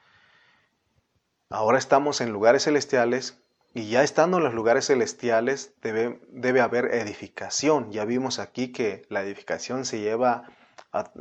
Ahora 1.51 1.79
estamos 1.79 2.21
en 2.21 2.31
lugares 2.31 2.65
celestiales 2.65 3.39
y 3.73 3.89
ya 3.89 4.03
estando 4.03 4.37
en 4.37 4.45
los 4.45 4.53
lugares 4.53 4.87
celestiales 4.87 5.73
debe, 5.81 6.21
debe 6.29 6.61
haber 6.61 6.95
edificación. 6.95 7.91
Ya 7.91 8.05
vimos 8.05 8.39
aquí 8.39 8.71
que 8.71 9.07
la 9.09 9.23
edificación 9.23 9.87
se 9.87 10.01
lleva 10.01 10.45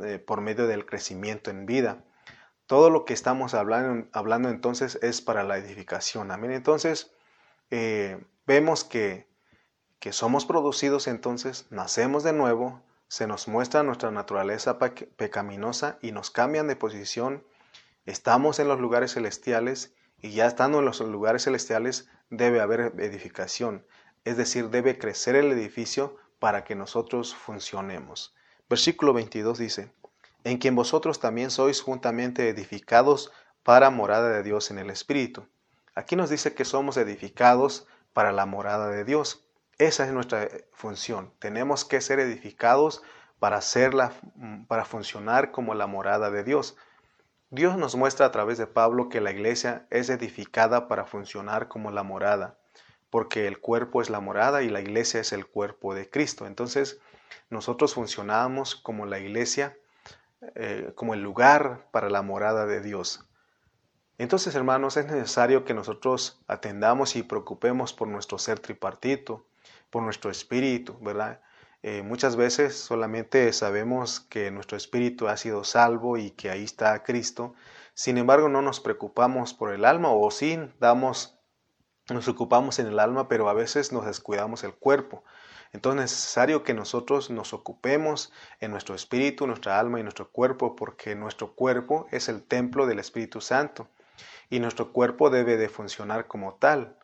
eh, 0.04 0.18
por 0.18 0.42
medio 0.42 0.66
del 0.66 0.84
crecimiento 0.84 1.50
en 1.50 1.64
vida. 1.64 2.04
Todo 2.66 2.90
lo 2.90 3.06
que 3.06 3.14
estamos 3.14 3.54
hablando, 3.54 4.06
hablando 4.12 4.50
entonces 4.50 4.98
es 5.00 5.22
para 5.22 5.44
la 5.44 5.56
edificación. 5.56 6.30
Amén. 6.30 6.50
Entonces, 6.52 7.10
eh, 7.70 8.22
vemos 8.46 8.84
que, 8.84 9.26
que 9.98 10.12
somos 10.12 10.44
producidos 10.44 11.06
entonces, 11.06 11.64
nacemos 11.70 12.22
de 12.22 12.34
nuevo, 12.34 12.82
se 13.08 13.26
nos 13.26 13.48
muestra 13.48 13.82
nuestra 13.82 14.10
naturaleza 14.10 14.78
pecaminosa 14.78 15.98
y 16.02 16.12
nos 16.12 16.30
cambian 16.30 16.68
de 16.68 16.76
posición. 16.76 17.42
Estamos 18.04 18.58
en 18.58 18.68
los 18.68 18.78
lugares 18.78 19.14
celestiales 19.14 19.94
y 20.20 20.30
ya 20.30 20.46
estando 20.46 20.80
en 20.80 20.84
los 20.84 21.00
lugares 21.00 21.44
celestiales 21.44 22.08
debe 22.30 22.60
haber 22.60 22.92
edificación, 22.98 23.86
es 24.24 24.36
decir, 24.36 24.70
debe 24.70 24.98
crecer 24.98 25.36
el 25.36 25.52
edificio 25.52 26.16
para 26.38 26.64
que 26.64 26.74
nosotros 26.74 27.34
funcionemos. 27.34 28.34
Versículo 28.68 29.12
22 29.12 29.58
dice, 29.58 29.92
en 30.44 30.58
quien 30.58 30.74
vosotros 30.74 31.20
también 31.20 31.50
sois 31.50 31.80
juntamente 31.80 32.48
edificados 32.48 33.32
para 33.62 33.90
morada 33.90 34.30
de 34.30 34.42
Dios 34.42 34.70
en 34.70 34.78
el 34.78 34.90
Espíritu. 34.90 35.46
Aquí 35.94 36.16
nos 36.16 36.30
dice 36.30 36.54
que 36.54 36.64
somos 36.64 36.96
edificados 36.96 37.86
para 38.12 38.32
la 38.32 38.46
morada 38.46 38.88
de 38.88 39.04
Dios. 39.04 39.44
Esa 39.78 40.06
es 40.06 40.12
nuestra 40.12 40.48
función. 40.72 41.32
Tenemos 41.38 41.84
que 41.84 42.00
ser 42.00 42.20
edificados 42.20 43.02
para, 43.38 43.60
para 44.68 44.84
funcionar 44.84 45.50
como 45.50 45.74
la 45.74 45.86
morada 45.86 46.30
de 46.30 46.44
Dios. 46.44 46.76
Dios 47.50 47.76
nos 47.78 47.96
muestra 47.96 48.26
a 48.26 48.30
través 48.30 48.58
de 48.58 48.66
Pablo 48.66 49.08
que 49.08 49.20
la 49.20 49.30
iglesia 49.30 49.86
es 49.90 50.10
edificada 50.10 50.86
para 50.86 51.06
funcionar 51.06 51.68
como 51.68 51.90
la 51.90 52.02
morada, 52.02 52.58
porque 53.08 53.46
el 53.46 53.58
cuerpo 53.58 54.02
es 54.02 54.10
la 54.10 54.20
morada 54.20 54.62
y 54.62 54.68
la 54.68 54.80
iglesia 54.80 55.20
es 55.20 55.32
el 55.32 55.46
cuerpo 55.46 55.94
de 55.94 56.10
Cristo. 56.10 56.46
Entonces, 56.46 57.00
nosotros 57.48 57.94
funcionamos 57.94 58.76
como 58.76 59.06
la 59.06 59.18
iglesia 59.18 59.76
eh, 60.54 60.92
como 60.94 61.14
el 61.14 61.22
lugar 61.22 61.88
para 61.90 62.10
la 62.10 62.22
morada 62.22 62.64
de 62.66 62.80
Dios. 62.80 63.24
Entonces, 64.18 64.54
hermanos, 64.54 64.96
es 64.96 65.06
necesario 65.06 65.64
que 65.64 65.74
nosotros 65.74 66.40
atendamos 66.46 67.16
y 67.16 67.22
preocupemos 67.22 67.92
por 67.92 68.08
nuestro 68.08 68.38
ser 68.38 68.60
tripartito, 68.60 69.46
por 69.90 70.02
nuestro 70.02 70.30
espíritu, 70.30 70.96
¿verdad? 71.00 71.40
Eh, 71.82 72.02
muchas 72.02 72.36
veces 72.36 72.76
solamente 72.76 73.52
sabemos 73.52 74.20
que 74.20 74.50
nuestro 74.50 74.76
espíritu 74.76 75.28
ha 75.28 75.36
sido 75.36 75.62
salvo 75.62 76.16
y 76.16 76.32
que 76.32 76.50
ahí 76.50 76.64
está 76.64 77.02
Cristo. 77.04 77.54
Sin 77.94 78.18
embargo, 78.18 78.48
no 78.48 78.62
nos 78.62 78.80
preocupamos 78.80 79.54
por 79.54 79.72
el 79.72 79.84
alma 79.84 80.10
o 80.10 80.30
sí 80.30 80.58
damos, 80.80 81.38
nos 82.08 82.26
ocupamos 82.28 82.78
en 82.78 82.88
el 82.88 82.98
alma, 82.98 83.28
pero 83.28 83.48
a 83.48 83.54
veces 83.54 83.92
nos 83.92 84.06
descuidamos 84.06 84.64
el 84.64 84.74
cuerpo. 84.74 85.22
Entonces 85.72 86.04
es 86.04 86.10
necesario 86.12 86.62
que 86.64 86.74
nosotros 86.74 87.30
nos 87.30 87.52
ocupemos 87.52 88.32
en 88.60 88.70
nuestro 88.70 88.94
espíritu, 88.94 89.46
nuestra 89.46 89.78
alma 89.78 90.00
y 90.00 90.02
nuestro 90.02 90.30
cuerpo, 90.30 90.74
porque 90.74 91.14
nuestro 91.14 91.54
cuerpo 91.54 92.06
es 92.10 92.28
el 92.28 92.42
templo 92.42 92.86
del 92.86 92.98
Espíritu 92.98 93.40
Santo 93.40 93.88
y 94.50 94.60
nuestro 94.60 94.92
cuerpo 94.92 95.30
debe 95.30 95.56
de 95.56 95.68
funcionar 95.68 96.26
como 96.26 96.54
tal. 96.54 96.96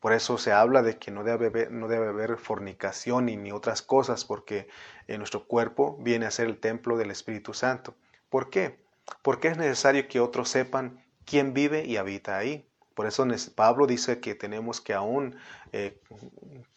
Por 0.00 0.14
eso 0.14 0.38
se 0.38 0.52
habla 0.52 0.82
de 0.82 0.98
que 0.98 1.10
no 1.10 1.24
debe 1.24 1.46
haber, 1.46 1.70
no 1.70 1.86
debe 1.86 2.08
haber 2.08 2.38
fornicación 2.38 3.26
ni, 3.26 3.52
otras 3.52 3.82
cosas, 3.82 4.24
porque 4.24 4.68
en 5.06 5.18
nuestro 5.18 5.46
cuerpo 5.46 5.96
viene 6.00 6.26
a 6.26 6.30
ser 6.30 6.46
el 6.46 6.58
templo 6.58 6.96
del 6.96 7.10
Espíritu 7.10 7.52
Santo. 7.52 7.94
¿Por 8.30 8.48
qué? 8.48 8.78
Porque 9.22 9.48
es 9.48 9.58
necesario 9.58 10.08
que 10.08 10.20
otros 10.20 10.48
sepan 10.48 11.04
quién 11.26 11.52
vive 11.52 11.84
y 11.84 11.98
habita 11.98 12.38
ahí. 12.38 12.66
Por 12.94 13.06
eso 13.06 13.26
Pablo 13.54 13.86
dice 13.86 14.20
que 14.20 14.34
tenemos 14.34 14.80
que 14.80 14.94
aún 14.94 15.36
eh, 15.72 15.98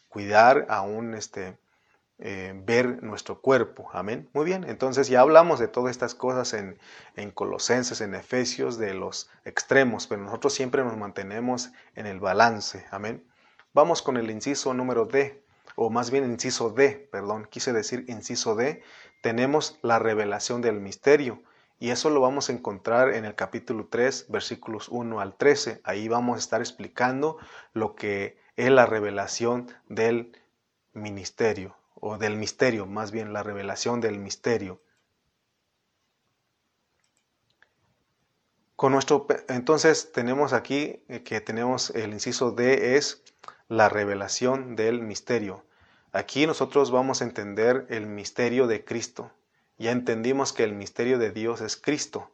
cuidar, 0.09 0.65
aún 0.69 1.13
este, 1.15 1.57
eh, 2.25 2.53
ver 2.55 3.03
nuestro 3.03 3.41
cuerpo. 3.41 3.89
Amén. 3.91 4.29
Muy 4.31 4.45
bien, 4.45 4.63
entonces 4.63 5.09
ya 5.09 5.19
hablamos 5.19 5.59
de 5.59 5.67
todas 5.67 5.91
estas 5.91 6.15
cosas 6.15 6.53
en, 6.53 6.79
en, 7.17 7.31
Colosenses, 7.31 7.99
en 7.99 8.15
Efesios, 8.15 8.77
de 8.77 8.93
los 8.93 9.29
extremos, 9.43 10.07
pero 10.07 10.21
nosotros 10.21 10.53
siempre 10.53 10.85
nos 10.85 10.95
mantenemos 10.95 11.73
en 11.95 12.05
el 12.05 12.21
balance. 12.21 12.85
Amén. 12.91 13.25
Vamos 13.73 14.01
con 14.01 14.15
el 14.15 14.31
inciso 14.31 14.73
número 14.73 15.05
D, 15.05 15.43
o 15.75 15.89
más 15.89 16.11
bien 16.11 16.23
inciso 16.23 16.69
D, 16.69 17.09
perdón, 17.11 17.45
quise 17.49 17.73
decir 17.73 18.05
inciso 18.07 18.55
D. 18.55 18.83
Tenemos 19.21 19.77
la 19.81 19.99
revelación 19.99 20.61
del 20.61 20.79
misterio. 20.79 21.43
Y 21.77 21.89
eso 21.89 22.09
lo 22.09 22.21
vamos 22.21 22.47
a 22.47 22.53
encontrar 22.53 23.13
en 23.13 23.25
el 23.25 23.35
capítulo 23.35 23.87
3, 23.89 24.27
versículos 24.29 24.87
1 24.87 25.19
al 25.19 25.35
13. 25.35 25.81
Ahí 25.83 26.07
vamos 26.07 26.37
a 26.37 26.39
estar 26.39 26.61
explicando 26.61 27.37
lo 27.73 27.95
que 27.95 28.37
es 28.55 28.71
la 28.71 28.85
revelación 28.85 29.67
del 29.89 30.31
ministerio, 30.93 31.75
o 32.05 32.17
del 32.17 32.35
misterio, 32.35 32.85
más 32.85 33.11
bien 33.11 33.31
la 33.31 33.43
revelación 33.43 34.01
del 34.01 34.19
misterio. 34.19 34.81
Con 38.75 38.91
nuestro, 38.91 39.25
entonces 39.47 40.11
tenemos 40.11 40.51
aquí 40.51 41.01
eh, 41.07 41.23
que 41.23 41.39
tenemos 41.39 41.91
el 41.91 42.11
inciso 42.11 42.51
D 42.51 42.97
es 42.97 43.23
la 43.69 43.87
revelación 43.87 44.75
del 44.75 45.01
misterio. 45.01 45.63
Aquí 46.11 46.45
nosotros 46.45 46.91
vamos 46.91 47.21
a 47.21 47.23
entender 47.23 47.85
el 47.87 48.05
misterio 48.05 48.67
de 48.67 48.83
Cristo. 48.83 49.31
Ya 49.77 49.91
entendimos 49.91 50.51
que 50.51 50.65
el 50.65 50.73
misterio 50.73 51.19
de 51.19 51.31
Dios 51.31 51.61
es 51.61 51.77
Cristo, 51.77 52.29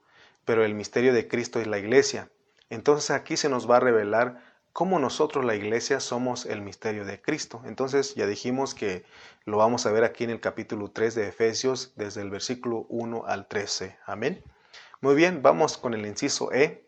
pero 0.45 0.65
el 0.65 0.73
misterio 0.73 1.13
de 1.13 1.27
Cristo 1.27 1.59
es 1.59 1.67
la 1.67 1.77
iglesia. 1.77 2.31
Entonces 2.71 3.11
aquí 3.11 3.37
se 3.37 3.49
nos 3.49 3.69
va 3.69 3.77
a 3.77 3.81
revelar 3.81 4.41
cómo 4.73 4.99
nosotros 4.99 5.45
la 5.45 5.55
iglesia 5.55 5.99
somos 5.99 6.45
el 6.45 6.61
misterio 6.61 7.05
de 7.05 7.21
Cristo. 7.21 7.61
Entonces 7.65 8.15
ya 8.15 8.27
dijimos 8.27 8.75
que 8.75 9.03
lo 9.45 9.57
vamos 9.57 9.85
a 9.85 9.91
ver 9.91 10.03
aquí 10.03 10.23
en 10.23 10.29
el 10.29 10.39
capítulo 10.39 10.89
3 10.91 11.15
de 11.15 11.27
Efesios 11.27 11.93
desde 11.95 12.21
el 12.21 12.29
versículo 12.29 12.85
1 12.89 13.25
al 13.25 13.47
13. 13.47 13.97
Amén. 14.05 14.43
Muy 15.01 15.15
bien, 15.15 15.41
vamos 15.41 15.77
con 15.77 15.93
el 15.93 16.05
inciso 16.05 16.51
E. 16.51 16.83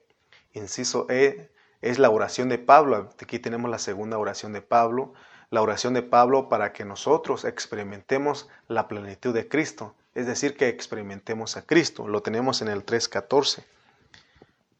Inciso 0.53 1.07
E 1.09 1.49
es 1.81 1.97
la 1.97 2.09
oración 2.09 2.49
de 2.49 2.57
Pablo. 2.57 3.09
Aquí 3.21 3.39
tenemos 3.39 3.71
la 3.71 3.79
segunda 3.79 4.17
oración 4.17 4.53
de 4.53 4.61
Pablo. 4.61 5.13
La 5.49 5.61
oración 5.61 5.93
de 5.93 6.01
Pablo 6.03 6.47
para 6.49 6.71
que 6.73 6.85
nosotros 6.85 7.45
experimentemos 7.45 8.47
la 8.67 8.87
plenitud 8.87 9.33
de 9.33 9.47
Cristo. 9.47 9.95
Es 10.13 10.27
decir, 10.27 10.55
que 10.55 10.67
experimentemos 10.67 11.57
a 11.57 11.65
Cristo. 11.65 12.07
Lo 12.07 12.21
tenemos 12.21 12.61
en 12.61 12.67
el 12.67 12.85
3.14. 12.85 13.63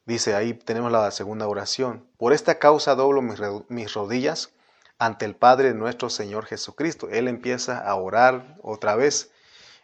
Dice 0.06 0.36
ahí 0.36 0.54
tenemos 0.54 0.92
la 0.92 1.12
segunda 1.12 1.48
oración. 1.48 2.08
Por 2.18 2.34
esta 2.34 2.58
causa 2.58 2.96
doblo 2.96 3.22
mis 3.22 3.94
rodillas 3.94 4.52
ante 4.98 5.26
el 5.26 5.36
Padre 5.36 5.74
nuestro 5.74 6.10
Señor 6.10 6.46
Jesucristo. 6.46 7.08
Él 7.10 7.28
empieza 7.28 7.78
a 7.80 7.96
orar 7.96 8.58
otra 8.62 8.96
vez. 8.96 9.32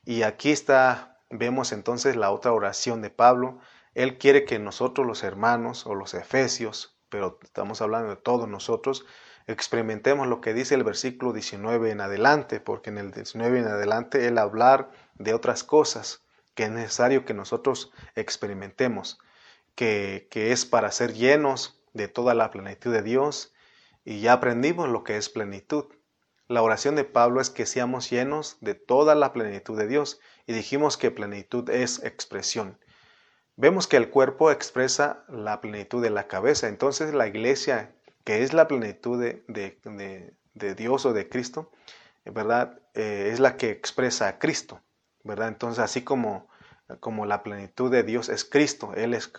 Y 0.05 0.23
aquí 0.23 0.51
está, 0.51 1.19
vemos 1.29 1.71
entonces 1.71 2.15
la 2.15 2.31
otra 2.31 2.51
oración 2.51 3.01
de 3.01 3.09
Pablo. 3.09 3.59
Él 3.93 4.17
quiere 4.17 4.45
que 4.45 4.59
nosotros 4.59 5.05
los 5.05 5.23
hermanos 5.23 5.85
o 5.85 5.95
los 5.95 6.13
efesios, 6.13 6.97
pero 7.09 7.39
estamos 7.43 7.81
hablando 7.81 8.09
de 8.09 8.15
todos 8.15 8.47
nosotros, 8.47 9.05
experimentemos 9.47 10.27
lo 10.27 10.41
que 10.41 10.53
dice 10.53 10.75
el 10.75 10.83
versículo 10.83 11.33
19 11.33 11.91
en 11.91 12.01
adelante, 12.01 12.59
porque 12.59 12.89
en 12.89 12.97
el 12.97 13.11
19 13.11 13.59
en 13.59 13.67
adelante 13.67 14.27
él 14.27 14.37
hablar 14.37 14.91
de 15.15 15.33
otras 15.33 15.63
cosas 15.63 16.21
que 16.53 16.63
es 16.63 16.71
necesario 16.71 17.23
que 17.23 17.33
nosotros 17.33 17.91
experimentemos 18.15 19.19
que, 19.77 20.27
es 20.33 20.65
para 20.65 20.91
ser 20.91 21.13
llenos 21.13 21.79
de 21.93 22.07
toda 22.07 22.33
la 22.33 22.49
plenitud 22.49 22.91
de 22.91 23.03
Dios 23.03 23.53
y 24.03 24.21
ya 24.21 24.33
aprendimos 24.33 24.89
lo 24.89 25.03
que 25.03 25.17
es 25.17 25.29
plenitud. 25.29 25.85
La 26.47 26.63
oración 26.63 26.95
de 26.95 27.03
Pablo 27.03 27.39
es 27.41 27.51
que 27.51 27.67
seamos 27.67 28.09
llenos 28.09 28.57
de 28.59 28.73
toda 28.73 29.13
la 29.13 29.33
plenitud 29.33 29.77
de 29.77 29.87
Dios 29.87 30.19
y 30.47 30.53
dijimos 30.53 30.97
que 30.97 31.11
plenitud 31.11 31.69
es 31.69 32.03
expresión. 32.03 32.79
Vemos 33.55 33.87
que 33.87 33.97
el 33.97 34.09
cuerpo 34.09 34.49
expresa 34.51 35.23
la 35.29 35.61
plenitud 35.61 36.01
de 36.01 36.09
la 36.09 36.27
cabeza, 36.27 36.67
entonces 36.67 37.13
la 37.13 37.27
iglesia 37.27 37.93
que 38.23 38.43
es 38.43 38.53
la 38.53 38.67
plenitud 38.67 39.21
de, 39.21 40.35
Dios 40.75 41.05
o 41.05 41.13
de 41.13 41.29
Cristo, 41.29 41.71
¿verdad? 42.25 42.79
Eh, 42.95 43.29
es 43.31 43.39
la 43.39 43.57
que 43.57 43.69
expresa 43.69 44.27
a 44.27 44.39
Cristo, 44.39 44.81
¿verdad? 45.23 45.49
Entonces, 45.49 45.83
así 45.83 46.01
como, 46.01 46.49
como 46.99 47.25
la 47.25 47.43
plenitud 47.43 47.91
de 47.91 48.03
Dios 48.03 48.29
es 48.29 48.45
Cristo, 48.45 48.93
él 48.95 49.13
es, 49.13 49.31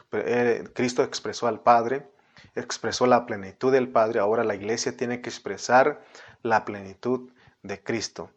Cristo 0.74 1.02
expresó 1.02 1.46
al 1.46 1.60
Padre, 1.60 2.08
expresó 2.54 3.06
la 3.06 3.26
plenitud 3.26 3.72
del 3.72 3.88
Padre, 3.88 4.20
ahora 4.20 4.44
la 4.44 4.54
iglesia 4.54 4.96
tiene 4.96 5.20
que 5.20 5.30
expresar 5.30 6.04
la 6.42 6.64
plenitud 6.64 7.30
de 7.62 7.82
Cristo, 7.82 8.30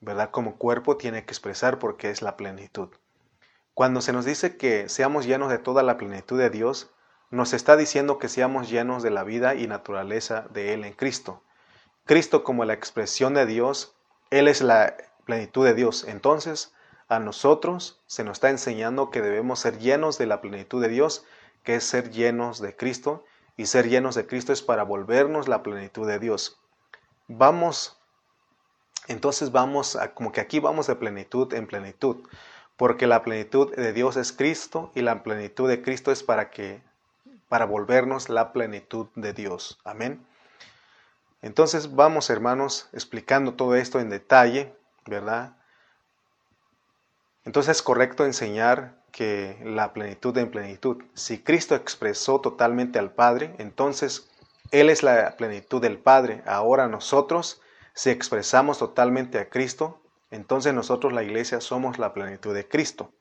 ¿verdad? 0.00 0.30
Como 0.30 0.56
cuerpo 0.56 0.96
tiene 0.96 1.24
que 1.24 1.32
expresar 1.32 1.78
porque 1.78 2.10
es 2.10 2.22
la 2.22 2.36
plenitud. 2.36 2.88
Cuando 3.74 4.00
se 4.00 4.12
nos 4.12 4.24
dice 4.24 4.56
que 4.56 4.88
seamos 4.88 5.26
llenos 5.26 5.50
de 5.50 5.58
toda 5.58 5.82
la 5.82 5.98
plenitud 5.98 6.38
de 6.38 6.48
Dios, 6.48 6.90
nos 7.30 7.52
está 7.52 7.76
diciendo 7.76 8.18
que 8.18 8.28
seamos 8.28 8.70
llenos 8.70 9.02
de 9.02 9.10
la 9.10 9.24
vida 9.24 9.54
y 9.54 9.66
naturaleza 9.66 10.46
de 10.52 10.72
Él 10.72 10.84
en 10.84 10.94
Cristo. 10.94 11.42
Cristo 12.04 12.44
como 12.44 12.64
la 12.64 12.72
expresión 12.72 13.34
de 13.34 13.46
Dios, 13.46 13.94
Él 14.30 14.48
es 14.48 14.62
la 14.62 14.96
plenitud 15.24 15.64
de 15.64 15.74
Dios. 15.74 16.04
Entonces, 16.08 16.72
a 17.08 17.18
nosotros 17.18 18.00
se 18.06 18.24
nos 18.24 18.38
está 18.38 18.50
enseñando 18.50 19.10
que 19.10 19.22
debemos 19.22 19.60
ser 19.60 19.78
llenos 19.78 20.18
de 20.18 20.26
la 20.26 20.40
plenitud 20.40 20.82
de 20.82 20.88
Dios, 20.88 21.24
que 21.62 21.76
es 21.76 21.84
ser 21.84 22.10
llenos 22.10 22.60
de 22.60 22.74
Cristo, 22.74 23.24
y 23.56 23.66
ser 23.66 23.88
llenos 23.88 24.14
de 24.14 24.26
Cristo 24.26 24.52
es 24.52 24.62
para 24.62 24.82
volvernos 24.82 25.48
la 25.48 25.62
plenitud 25.62 26.06
de 26.06 26.18
Dios. 26.18 26.58
Vamos, 27.28 27.98
entonces 29.08 29.52
vamos 29.52 29.96
a, 29.96 30.14
como 30.14 30.32
que 30.32 30.40
aquí 30.40 30.60
vamos 30.60 30.86
de 30.86 30.96
plenitud 30.96 31.52
en 31.54 31.66
plenitud, 31.66 32.28
porque 32.76 33.06
la 33.06 33.22
plenitud 33.22 33.74
de 33.74 33.92
Dios 33.92 34.16
es 34.16 34.32
Cristo 34.32 34.90
y 34.94 35.00
la 35.00 35.22
plenitud 35.22 35.68
de 35.68 35.82
Cristo 35.82 36.12
es 36.12 36.22
para 36.22 36.50
que 36.50 36.82
para 37.48 37.64
volvernos 37.64 38.28
la 38.28 38.52
plenitud 38.52 39.06
de 39.14 39.32
Dios. 39.32 39.78
Amén. 39.84 40.26
Entonces 41.42 41.94
vamos, 41.94 42.28
hermanos, 42.28 42.88
explicando 42.92 43.54
todo 43.54 43.76
esto 43.76 44.00
en 44.00 44.10
detalle, 44.10 44.74
¿verdad? 45.06 45.56
Entonces 47.46 47.76
es 47.76 47.82
correcto 47.82 48.26
enseñar 48.26 48.96
que 49.12 49.56
la 49.64 49.92
plenitud 49.92 50.36
en 50.36 50.50
plenitud. 50.50 51.02
Si 51.14 51.38
Cristo 51.38 51.76
expresó 51.76 52.40
totalmente 52.40 52.98
al 52.98 53.12
Padre, 53.12 53.54
entonces 53.58 54.28
Él 54.72 54.90
es 54.90 55.04
la 55.04 55.36
plenitud 55.36 55.80
del 55.80 55.96
Padre. 55.96 56.42
Ahora 56.44 56.88
nosotros, 56.88 57.62
si 57.94 58.10
expresamos 58.10 58.78
totalmente 58.78 59.38
a 59.38 59.48
Cristo, 59.48 60.00
entonces 60.32 60.74
nosotros 60.74 61.12
la 61.12 61.22
iglesia 61.22 61.60
somos 61.60 62.00
la 62.00 62.12
plenitud 62.12 62.52
de 62.52 62.66
Cristo. 62.66 63.12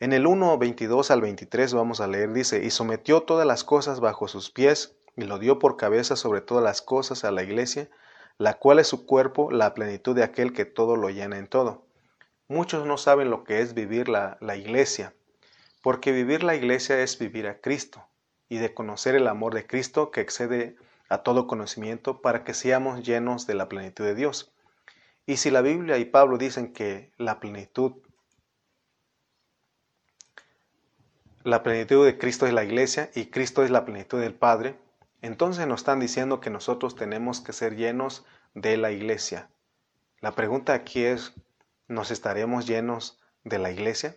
En 0.00 0.12
el 0.12 0.26
1, 0.26 0.58
22 0.58 1.10
al 1.12 1.20
23 1.20 1.74
vamos 1.74 2.00
a 2.00 2.08
leer, 2.08 2.32
dice, 2.32 2.64
y 2.64 2.70
sometió 2.70 3.22
todas 3.22 3.46
las 3.46 3.62
cosas 3.62 4.00
bajo 4.00 4.26
sus 4.26 4.50
pies, 4.50 4.96
y 5.16 5.22
lo 5.22 5.38
dio 5.38 5.60
por 5.60 5.76
cabeza 5.76 6.16
sobre 6.16 6.40
todas 6.40 6.64
las 6.64 6.82
cosas 6.82 7.24
a 7.24 7.30
la 7.30 7.44
iglesia, 7.44 7.88
la 8.36 8.54
cual 8.54 8.80
es 8.80 8.88
su 8.88 9.06
cuerpo, 9.06 9.52
la 9.52 9.74
plenitud 9.74 10.16
de 10.16 10.24
aquel 10.24 10.52
que 10.52 10.64
todo 10.64 10.96
lo 10.96 11.08
llena 11.08 11.38
en 11.38 11.46
todo. 11.46 11.87
Muchos 12.48 12.86
no 12.86 12.96
saben 12.96 13.30
lo 13.30 13.44
que 13.44 13.60
es 13.60 13.74
vivir 13.74 14.08
la, 14.08 14.38
la 14.40 14.56
iglesia, 14.56 15.14
porque 15.82 16.12
vivir 16.12 16.42
la 16.42 16.56
iglesia 16.56 17.00
es 17.02 17.18
vivir 17.18 17.46
a 17.46 17.60
Cristo, 17.60 18.08
y 18.48 18.58
de 18.58 18.74
conocer 18.74 19.14
el 19.14 19.28
amor 19.28 19.54
de 19.54 19.66
Cristo 19.66 20.10
que 20.10 20.20
excede 20.20 20.76
a 21.08 21.18
todo 21.18 21.46
conocimiento 21.46 22.20
para 22.20 22.44
que 22.44 22.54
seamos 22.54 23.02
llenos 23.02 23.46
de 23.46 23.54
la 23.54 23.68
plenitud 23.68 24.04
de 24.04 24.14
Dios. 24.14 24.52
Y 25.26 25.36
si 25.36 25.50
la 25.50 25.60
Biblia 25.60 25.98
y 25.98 26.06
Pablo 26.06 26.38
dicen 26.38 26.72
que 26.72 27.12
la 27.18 27.38
plenitud 27.40 27.96
la 31.44 31.62
plenitud 31.62 32.04
de 32.04 32.18
Cristo 32.18 32.46
es 32.46 32.52
la 32.52 32.64
iglesia 32.64 33.10
y 33.14 33.26
Cristo 33.26 33.62
es 33.62 33.70
la 33.70 33.84
plenitud 33.84 34.20
del 34.20 34.34
Padre, 34.34 34.78
entonces 35.22 35.66
nos 35.66 35.80
están 35.80 35.98
diciendo 36.00 36.40
que 36.40 36.50
nosotros 36.50 36.94
tenemos 36.94 37.40
que 37.40 37.52
ser 37.52 37.76
llenos 37.76 38.26
de 38.54 38.76
la 38.76 38.90
iglesia. 38.90 39.48
La 40.20 40.32
pregunta 40.32 40.74
aquí 40.74 41.04
es, 41.04 41.32
¿nos 41.88 42.10
estaremos 42.10 42.66
llenos 42.66 43.18
de 43.44 43.58
la 43.58 43.70
iglesia? 43.70 44.16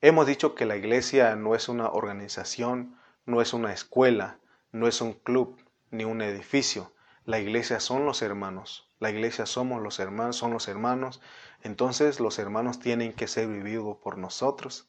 Hemos 0.00 0.26
dicho 0.26 0.54
que 0.54 0.66
la 0.66 0.76
iglesia 0.76 1.34
no 1.34 1.54
es 1.54 1.68
una 1.68 1.88
organización, 1.90 2.96
no 3.24 3.40
es 3.40 3.52
una 3.52 3.72
escuela, 3.72 4.38
no 4.72 4.86
es 4.86 5.00
un 5.00 5.14
club, 5.14 5.58
ni 5.90 6.04
un 6.04 6.20
edificio. 6.20 6.92
La 7.24 7.40
iglesia 7.40 7.80
son 7.80 8.04
los 8.04 8.22
hermanos. 8.22 8.88
La 9.00 9.10
iglesia 9.10 9.46
somos 9.46 9.82
los 9.82 9.98
hermanos, 9.98 10.36
son 10.36 10.52
los 10.52 10.68
hermanos. 10.68 11.20
Entonces 11.62 12.20
los 12.20 12.38
hermanos 12.38 12.78
tienen 12.78 13.12
que 13.12 13.26
ser 13.26 13.48
vividos 13.48 13.96
por 13.96 14.18
nosotros. 14.18 14.88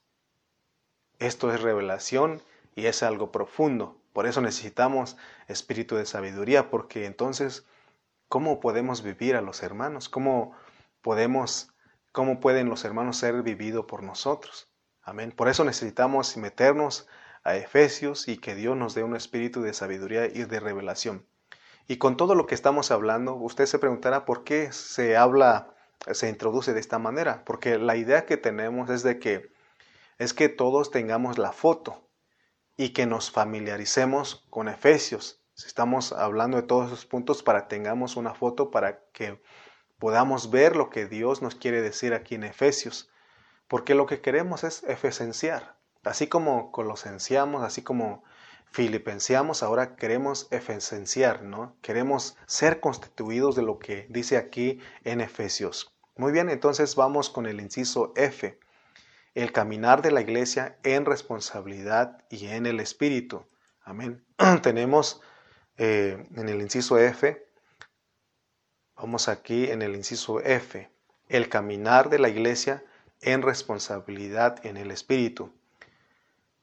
Esto 1.20 1.52
es 1.52 1.62
revelación 1.62 2.42
y 2.76 2.86
es 2.86 3.02
algo 3.02 3.32
profundo. 3.32 3.98
Por 4.14 4.28
eso 4.28 4.42
necesitamos 4.42 5.18
espíritu 5.48 5.96
de 5.96 6.06
sabiduría, 6.06 6.70
porque 6.70 7.06
entonces, 7.06 7.66
¿cómo 8.28 8.60
podemos 8.60 9.02
vivir 9.02 9.36
a 9.36 9.42
los 9.42 9.64
hermanos? 9.64 10.10
¿Cómo 10.10 10.54
podemos, 11.02 11.72
cómo 12.18 12.40
pueden 12.40 12.68
los 12.68 12.84
hermanos 12.84 13.18
ser 13.18 13.44
vividos 13.44 13.86
por 13.86 14.02
nosotros? 14.02 14.72
Amén. 15.04 15.32
Por 15.32 15.50
eso 15.50 15.64
necesitamos 15.64 16.36
meternos 16.36 17.08
a 17.44 17.58
Efesios 17.58 18.28
y 18.28 18.40
que 18.40 18.56
Dios 18.56 18.76
nos 18.76 18.96
dé 18.96 19.04
un 19.04 19.16
espíritu 19.16 19.62
de 19.62 19.72
sabiduría 19.72 20.26
y 20.26 20.46
de 20.46 20.60
revelación. 20.60 21.28
Y 21.88 21.98
con 21.98 22.18
todo 22.18 22.34
lo 22.34 22.48
que 22.48 22.56
estamos 22.56 22.90
hablando, 22.90 23.36
usted 23.36 23.68
se 23.68 23.78
preguntará 23.78 24.26
por 24.26 24.44
qué 24.44 24.72
se 24.72 25.16
habla, 25.16 25.76
se 26.12 26.28
introduce 26.28 26.74
de 26.74 26.80
esta 26.80 26.98
manera, 26.98 27.46
porque 27.46 27.78
la 27.78 27.96
idea 27.96 28.26
que 28.26 28.38
tenemos 28.38 28.90
es 28.90 29.04
de 29.04 29.20
que 29.20 29.52
es 30.18 30.34
que 30.34 30.50
todos 30.50 30.90
tengamos 30.90 31.38
la 31.38 31.52
foto 31.52 32.10
y 32.78 32.94
que 32.94 33.06
nos 33.06 33.30
familiaricemos 33.30 34.48
con 34.50 34.70
Efesios. 34.70 35.44
Si 35.54 35.68
estamos 35.68 36.14
hablando 36.14 36.58
de 36.58 36.64
todos 36.64 36.88
esos 36.88 37.06
puntos 37.06 37.44
para 37.44 37.68
tengamos 37.68 38.16
una 38.16 38.34
foto 38.34 38.72
para 38.72 39.04
que 39.14 39.40
podamos 40.00 40.52
ver 40.52 40.76
lo 40.76 40.90
que 40.90 41.06
Dios 41.06 41.42
nos 41.42 41.56
quiere 41.56 41.82
decir 41.82 42.14
aquí 42.14 42.36
en 42.36 42.44
Efesios. 42.44 43.10
Porque 43.68 43.96
lo 43.96 44.06
que 44.06 44.22
queremos 44.22 44.64
es 44.64 44.84
efesenciar. 44.84 45.76
Así 46.04 46.28
como 46.28 46.72
colosenciamos, 46.72 47.64
así 47.64 47.82
como 47.82 48.24
filipenseamos, 48.72 49.64
ahora 49.64 49.96
queremos 49.96 50.48
efesenciar, 50.52 51.44
¿no? 51.44 51.76
Queremos 51.82 52.38
ser 52.46 52.80
constituidos 52.80 53.56
de 53.56 53.64
lo 53.64 53.80
que 53.80 54.08
dice 54.10 54.38
aquí 54.38 54.80
en 55.04 55.20
Efesios. 55.20 55.94
Muy 56.16 56.32
bien, 56.32 56.50
entonces 56.50 56.96
vamos 56.96 57.30
con 57.30 57.46
el 57.46 57.60
inciso 57.60 58.14
F 58.16 58.58
el 59.38 59.52
caminar 59.52 60.02
de 60.02 60.10
la 60.10 60.22
iglesia 60.22 60.80
en 60.82 61.06
responsabilidad 61.06 62.24
y 62.32 62.48
en 62.48 62.66
el 62.66 62.80
Espíritu. 62.80 63.46
Amén. 63.84 64.26
Tenemos 64.64 65.22
eh, 65.78 66.26
en 66.36 66.50
el 66.50 66.60
inciso 66.60 66.98
F, 66.98 67.47
vamos 68.98 69.28
aquí 69.28 69.70
en 69.70 69.84
el 69.84 69.96
inciso 69.96 70.42
F, 70.42 70.90
el 71.30 71.50
caminar 71.50 72.10
de 72.10 72.18
la 72.18 72.30
iglesia 72.30 72.84
en 73.22 73.44
responsabilidad 73.44 74.66
en 74.66 74.76
el 74.76 74.90
Espíritu. 74.90 75.52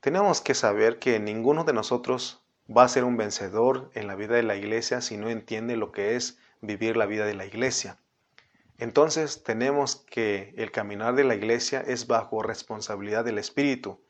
Tenemos 0.01 0.41
que 0.41 0.55
saber 0.55 0.99
que 0.99 1.21
ninguno 1.21 1.65
de 1.65 1.73
nosotros 1.73 2.43
va 2.69 2.85
a 2.85 2.89
ser 2.89 3.05
un 3.05 3.17
vencedor 3.17 3.91
en 3.95 4.09
la 4.09 4.17
vida 4.17 4.35
de 4.35 4.43
la 4.43 4.57
iglesia 4.57 5.01
si 5.01 5.17
no 5.17 5.31
entiende 5.31 5.77
lo 5.77 5.93
que 5.93 6.17
es 6.17 6.39
vivir 6.61 6.97
la 6.97 7.07
vida 7.07 7.25
de 7.25 7.35
la 7.35 7.47
iglesia. 7.47 7.99
Entonces 8.79 9.45
tenemos 9.45 9.97
que 9.97 10.55
el 10.57 10.73
caminar 10.73 11.15
de 11.15 11.25
la 11.25 11.37
iglesia 11.37 11.85
es 11.87 12.09
bajo 12.09 12.43
responsabilidad 12.43 13.25
del 13.25 13.39
Espíritu 13.39 14.01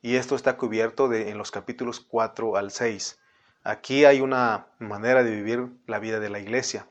y 0.00 0.16
esto 0.16 0.34
está 0.34 0.56
cubierto 0.56 1.12
en 1.12 1.36
los 1.36 1.50
capítulos 1.50 2.00
4 2.00 2.56
al 2.56 2.70
6. 2.70 3.18
Aquí 3.64 4.04
hay 4.06 4.20
una 4.20 4.68
manera 4.78 5.22
de 5.22 5.30
vivir 5.32 5.68
la 5.86 5.98
vida 5.98 6.20
de 6.20 6.30
la 6.30 6.38
iglesia, 6.38 6.88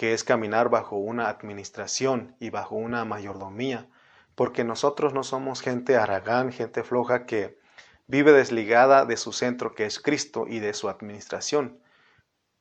que 0.00 0.14
es 0.14 0.24
caminar 0.24 0.70
bajo 0.70 0.96
una 0.96 1.28
administración 1.28 2.34
y 2.40 2.48
bajo 2.48 2.74
una 2.74 3.04
mayordomía, 3.04 3.86
porque 4.34 4.64
nosotros 4.64 5.12
no 5.12 5.22
somos 5.22 5.60
gente 5.60 5.98
aragán, 5.98 6.52
gente 6.52 6.82
floja 6.84 7.26
que 7.26 7.58
vive 8.06 8.32
desligada 8.32 9.04
de 9.04 9.18
su 9.18 9.34
centro 9.34 9.74
que 9.74 9.84
es 9.84 10.00
Cristo 10.00 10.46
y 10.48 10.58
de 10.58 10.72
su 10.72 10.88
administración. 10.88 11.82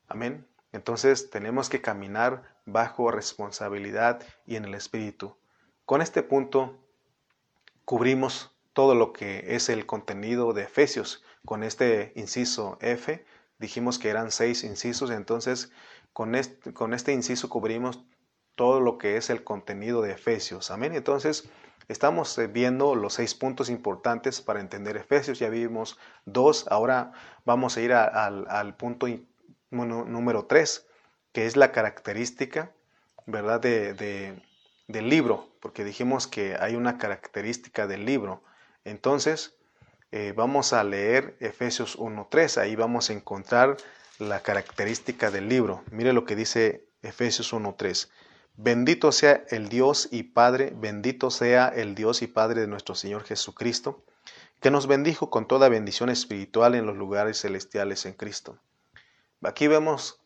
Amén. 0.10 0.49
Entonces 0.73 1.30
tenemos 1.30 1.69
que 1.69 1.82
caminar 1.82 2.43
bajo 2.65 3.10
responsabilidad 3.10 4.21
y 4.45 4.58
en 4.58 4.65
el 4.65 4.73
Espíritu. 4.73 5.38
Con 5.86 6.02
este 6.02 6.23
punto 6.23 6.78
cubrimos 7.86 8.54
todo 8.73 8.95
lo 8.95 9.13
que 9.13 9.56
es 9.56 9.69
el 9.69 9.86
contenido 9.86 10.52
de 10.52 10.63
Efesios. 10.63 11.23
Con 11.45 11.63
este 11.63 12.12
inciso 12.17 12.78
F 12.82 13.25
dijimos 13.60 13.97
que 13.97 14.10
eran 14.10 14.32
seis 14.32 14.65
incisos, 14.65 15.10
entonces 15.10 15.71
con 16.13 16.36
este, 16.36 17.13
inciso 17.13 17.50
cubrimos 17.50 18.04
todo 18.56 18.82
lo 18.82 18.98
que 18.98 19.17
es 19.17 19.30
el 19.30 19.43
contenido 19.43 20.02
de 20.02 20.12
Efesios. 20.12 20.72
Amén. 20.72 20.93
Entonces 20.93 21.50
estamos 21.88 22.38
eh, 22.38 22.48
viendo 22.48 22.95
los 22.95 23.13
seis 23.13 23.34
puntos 23.34 23.69
importantes 23.69 24.41
para 24.41 24.60
entender 24.60 24.98
Efesios. 24.98 25.39
Ya 25.39 25.50
vimos 25.50 25.98
dos, 26.26 26.67
ahora 26.69 27.13
vamos 27.45 27.78
a 27.78 27.82
ir 27.82 27.93
al, 27.93 28.76
punto 28.76 29.08
número 29.72 30.45
3, 30.45 30.88
que 31.32 31.45
es 31.45 31.56
la 31.56 31.72
característica, 31.72 32.72
¿verdad?, 33.26 33.62
de, 33.62 34.41
del 34.88 35.08
libro, 35.08 35.48
porque 35.62 35.84
dijimos 35.84 36.28
que 36.28 36.58
hay 36.60 36.76
una 36.76 36.98
característica 36.98 37.88
del 37.88 38.06
libro. 38.06 38.43
Entonces, 38.84 39.56
eh, 40.12 40.34
vamos 40.36 40.74
a 40.74 40.84
leer 40.84 41.38
Efesios 41.39 41.98
1.3, 42.00 42.60
ahí 42.60 42.76
vamos 42.76 43.10
a 43.10 43.13
encontrar 43.13 43.78
la 44.20 44.42
característica 44.42 45.32
del 45.32 45.48
libro. 45.48 45.84
Mire 45.92 46.14
lo 46.14 46.26
que 46.26 46.36
dice 46.36 46.86
Efesios 47.02 47.54
1.3. 47.54 48.10
Bendito 48.58 49.14
sea 49.14 49.46
el 49.50 49.70
Dios 49.70 50.10
y 50.12 50.24
Padre, 50.24 50.74
bendito 50.76 51.32
sea 51.32 51.70
el 51.70 51.96
Dios 51.96 52.22
y 52.22 52.28
Padre 52.28 52.62
de 52.62 52.68
nuestro 52.68 52.94
Señor 52.96 53.24
Jesucristo, 53.24 54.04
que 54.60 54.72
nos 54.72 54.88
bendijo 54.88 55.30
con 55.30 55.48
toda 55.48 55.70
bendición 55.70 56.10
espiritual 56.10 56.76
en 56.76 56.86
los 56.86 56.98
lugares 56.98 57.40
celestiales 57.40 58.06
en 58.06 58.14
Cristo. 58.14 58.60
Aquí 59.42 59.68
vemos 59.68 60.20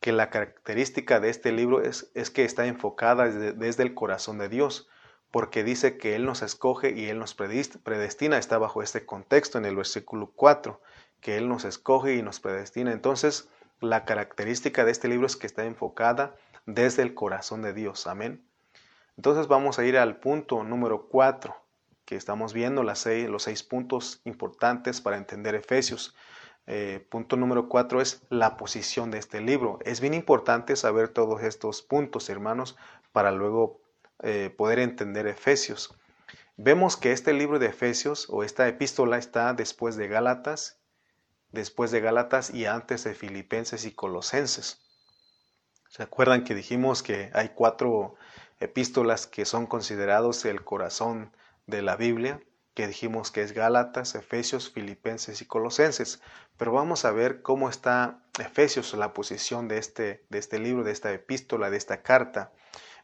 que 0.00 0.12
la 0.12 0.30
característica 0.30 1.20
de 1.20 1.28
este 1.28 1.52
libro 1.52 1.82
es, 1.82 2.10
es 2.14 2.30
que 2.30 2.46
está 2.46 2.66
enfocada 2.66 3.26
desde, 3.26 3.52
desde, 3.52 3.82
el 3.82 3.92
corazón 3.92 4.38
de 4.38 4.48
Dios, 4.48 4.88
porque 5.30 5.64
dice 5.64 5.98
que 5.98 6.14
Él 6.14 6.24
nos 6.24 6.40
escoge 6.40 6.92
y 6.92 7.06
Él 7.10 7.18
nos 7.18 7.34
predestina, 7.34 8.38
está 8.38 8.56
bajo 8.56 8.82
este 8.82 9.04
contexto 9.04 9.58
en 9.58 9.66
el 9.66 9.76
versículo 9.76 10.32
4, 10.34 10.80
que 11.24 11.38
Él 11.38 11.48
nos 11.48 11.64
escoge 11.64 12.16
y 12.16 12.22
nos 12.22 12.38
predestina. 12.38 12.92
Entonces, 12.92 13.48
la 13.80 14.04
característica 14.04 14.84
de 14.84 14.92
este 14.92 15.08
libro 15.08 15.26
es 15.26 15.36
que 15.36 15.46
está 15.46 15.64
enfocada 15.64 16.36
desde 16.66 17.00
el 17.00 17.14
corazón 17.14 17.62
de 17.62 17.72
Dios. 17.72 18.06
Amén. 18.06 18.44
Entonces 19.16 19.48
vamos 19.48 19.78
a 19.78 19.86
ir 19.86 19.96
al 19.96 20.18
punto 20.18 20.64
número 20.64 21.08
4, 21.08 21.56
que 22.04 22.16
estamos 22.16 22.52
viendo 22.52 22.82
las 22.82 22.98
seis, 22.98 23.26
los 23.26 23.44
seis 23.44 23.62
puntos 23.62 24.20
importantes 24.24 25.00
para 25.00 25.16
entender 25.16 25.54
Efesios. 25.54 26.14
Eh, 26.66 27.06
punto 27.08 27.36
número 27.36 27.70
4 27.70 28.02
es 28.02 28.22
la 28.28 28.58
posición 28.58 29.10
de 29.10 29.16
este 29.16 29.40
libro. 29.40 29.78
Es 29.82 30.02
bien 30.02 30.12
importante 30.12 30.76
saber 30.76 31.08
todos 31.08 31.42
estos 31.42 31.80
puntos, 31.80 32.28
hermanos, 32.28 32.76
para 33.12 33.32
luego 33.32 33.80
eh, 34.22 34.52
poder 34.54 34.78
entender 34.78 35.26
Efesios. 35.26 35.96
Vemos 36.58 36.98
que 36.98 37.12
este 37.12 37.32
libro 37.32 37.58
de 37.58 37.68
Efesios 37.68 38.26
o 38.28 38.44
esta 38.44 38.68
epístola 38.68 39.16
está 39.16 39.54
después 39.54 39.96
de 39.96 40.06
Gálatas, 40.06 40.83
después 41.54 41.92
de 41.92 42.00
Gálatas 42.00 42.50
y 42.52 42.66
antes 42.66 43.04
de 43.04 43.14
Filipenses 43.14 43.84
y 43.84 43.92
Colosenses. 43.92 44.80
¿Se 45.88 46.02
acuerdan 46.02 46.42
que 46.42 46.54
dijimos 46.54 47.04
que 47.04 47.30
hay 47.32 47.50
cuatro 47.50 48.16
epístolas 48.58 49.28
que 49.28 49.44
son 49.44 49.66
considerados 49.66 50.44
el 50.44 50.64
corazón 50.64 51.32
de 51.66 51.82
la 51.82 51.94
Biblia? 51.94 52.42
Que 52.74 52.88
dijimos 52.88 53.30
que 53.30 53.42
es 53.42 53.52
Gálatas, 53.52 54.16
Efesios, 54.16 54.72
Filipenses 54.72 55.40
y 55.40 55.46
Colosenses. 55.46 56.20
Pero 56.56 56.72
vamos 56.72 57.04
a 57.04 57.12
ver 57.12 57.40
cómo 57.40 57.68
está 57.68 58.24
Efesios, 58.40 58.92
la 58.94 59.12
posición 59.12 59.68
de 59.68 59.78
este, 59.78 60.26
de 60.30 60.38
este 60.38 60.58
libro, 60.58 60.82
de 60.82 60.90
esta 60.90 61.12
epístola, 61.12 61.70
de 61.70 61.76
esta 61.76 62.02
carta. 62.02 62.52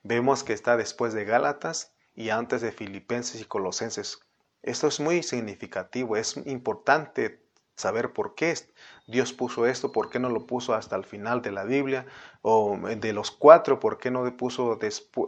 Vemos 0.02 0.42
que 0.42 0.54
está 0.54 0.76
después 0.76 1.12
de 1.12 1.24
Gálatas 1.24 1.92
y 2.16 2.30
antes 2.30 2.62
de 2.62 2.72
Filipenses 2.72 3.40
y 3.40 3.44
Colosenses. 3.44 4.18
Esto 4.62 4.88
es 4.88 4.98
muy 4.98 5.22
significativo, 5.22 6.16
es 6.16 6.36
importante 6.36 7.48
saber 7.80 8.12
por 8.12 8.34
qué 8.34 8.54
Dios 9.06 9.32
puso 9.32 9.66
esto, 9.66 9.92
por 9.92 10.10
qué 10.10 10.18
no 10.18 10.28
lo 10.28 10.46
puso 10.46 10.74
hasta 10.74 10.96
el 10.96 11.04
final 11.04 11.42
de 11.42 11.50
la 11.50 11.64
Biblia, 11.64 12.06
o 12.42 12.78
de 12.78 13.12
los 13.12 13.30
cuatro, 13.30 13.80
por 13.80 13.98
qué 13.98 14.10
no 14.10 14.24
lo 14.24 14.36
puso 14.36 14.78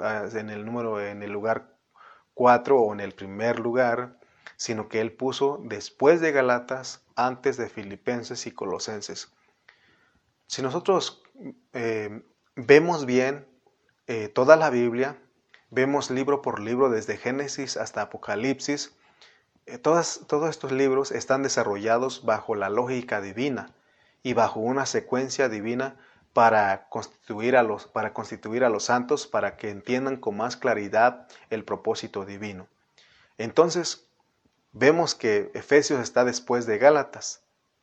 ah, 0.00 0.28
en 0.32 0.50
el 0.50 0.64
número, 0.64 1.00
en 1.00 1.22
el 1.22 1.32
lugar 1.32 1.76
cuatro 2.34 2.78
o 2.78 2.92
en 2.92 3.00
el 3.00 3.12
primer 3.12 3.58
lugar, 3.58 4.18
sino 4.56 4.88
que 4.88 5.00
él 5.00 5.12
puso 5.12 5.60
después 5.64 6.20
de 6.20 6.32
Galatas, 6.32 7.02
antes 7.16 7.56
de 7.56 7.68
Filipenses 7.68 8.46
y 8.46 8.52
Colosenses. 8.52 9.32
Si 10.46 10.62
nosotros 10.62 11.22
eh, 11.72 12.22
vemos 12.56 13.06
bien 13.06 13.46
eh, 14.06 14.28
toda 14.28 14.56
la 14.56 14.70
Biblia, 14.70 15.18
vemos 15.70 16.10
libro 16.10 16.42
por 16.42 16.60
libro 16.60 16.90
desde 16.90 17.16
Génesis 17.16 17.76
hasta 17.76 18.02
Apocalipsis, 18.02 18.94
eh, 19.66 19.78
todos 19.78 20.50
estos 20.50 20.72
libros 20.72 21.12
están 21.12 21.42
desarrollados 21.42 22.24
bajo 22.24 22.54
la 22.54 22.68
lógica 22.68 23.20
divina 23.20 23.74
y 24.22 24.32
bajo 24.32 24.60
una 24.60 24.86
secuencia 24.86 25.48
divina 25.48 25.96
para 26.32 26.88
constituir, 26.88 27.56
a 27.56 27.62
los, 27.62 27.86
para 27.86 28.12
constituir 28.14 28.64
a 28.64 28.70
los 28.70 28.84
santos 28.84 29.26
para 29.26 29.56
que 29.56 29.70
entiendan 29.70 30.16
con 30.16 30.36
más 30.36 30.56
claridad 30.56 31.28
el 31.50 31.64
propósito 31.64 32.24
divino. 32.24 32.66
Entonces, 33.38 34.06
vemos 34.72 35.14
que 35.14 35.50
Efesios 35.54 36.00
está 36.00 36.24
después 36.24 36.66
de 36.66 36.78
Gálatas. 36.78 37.42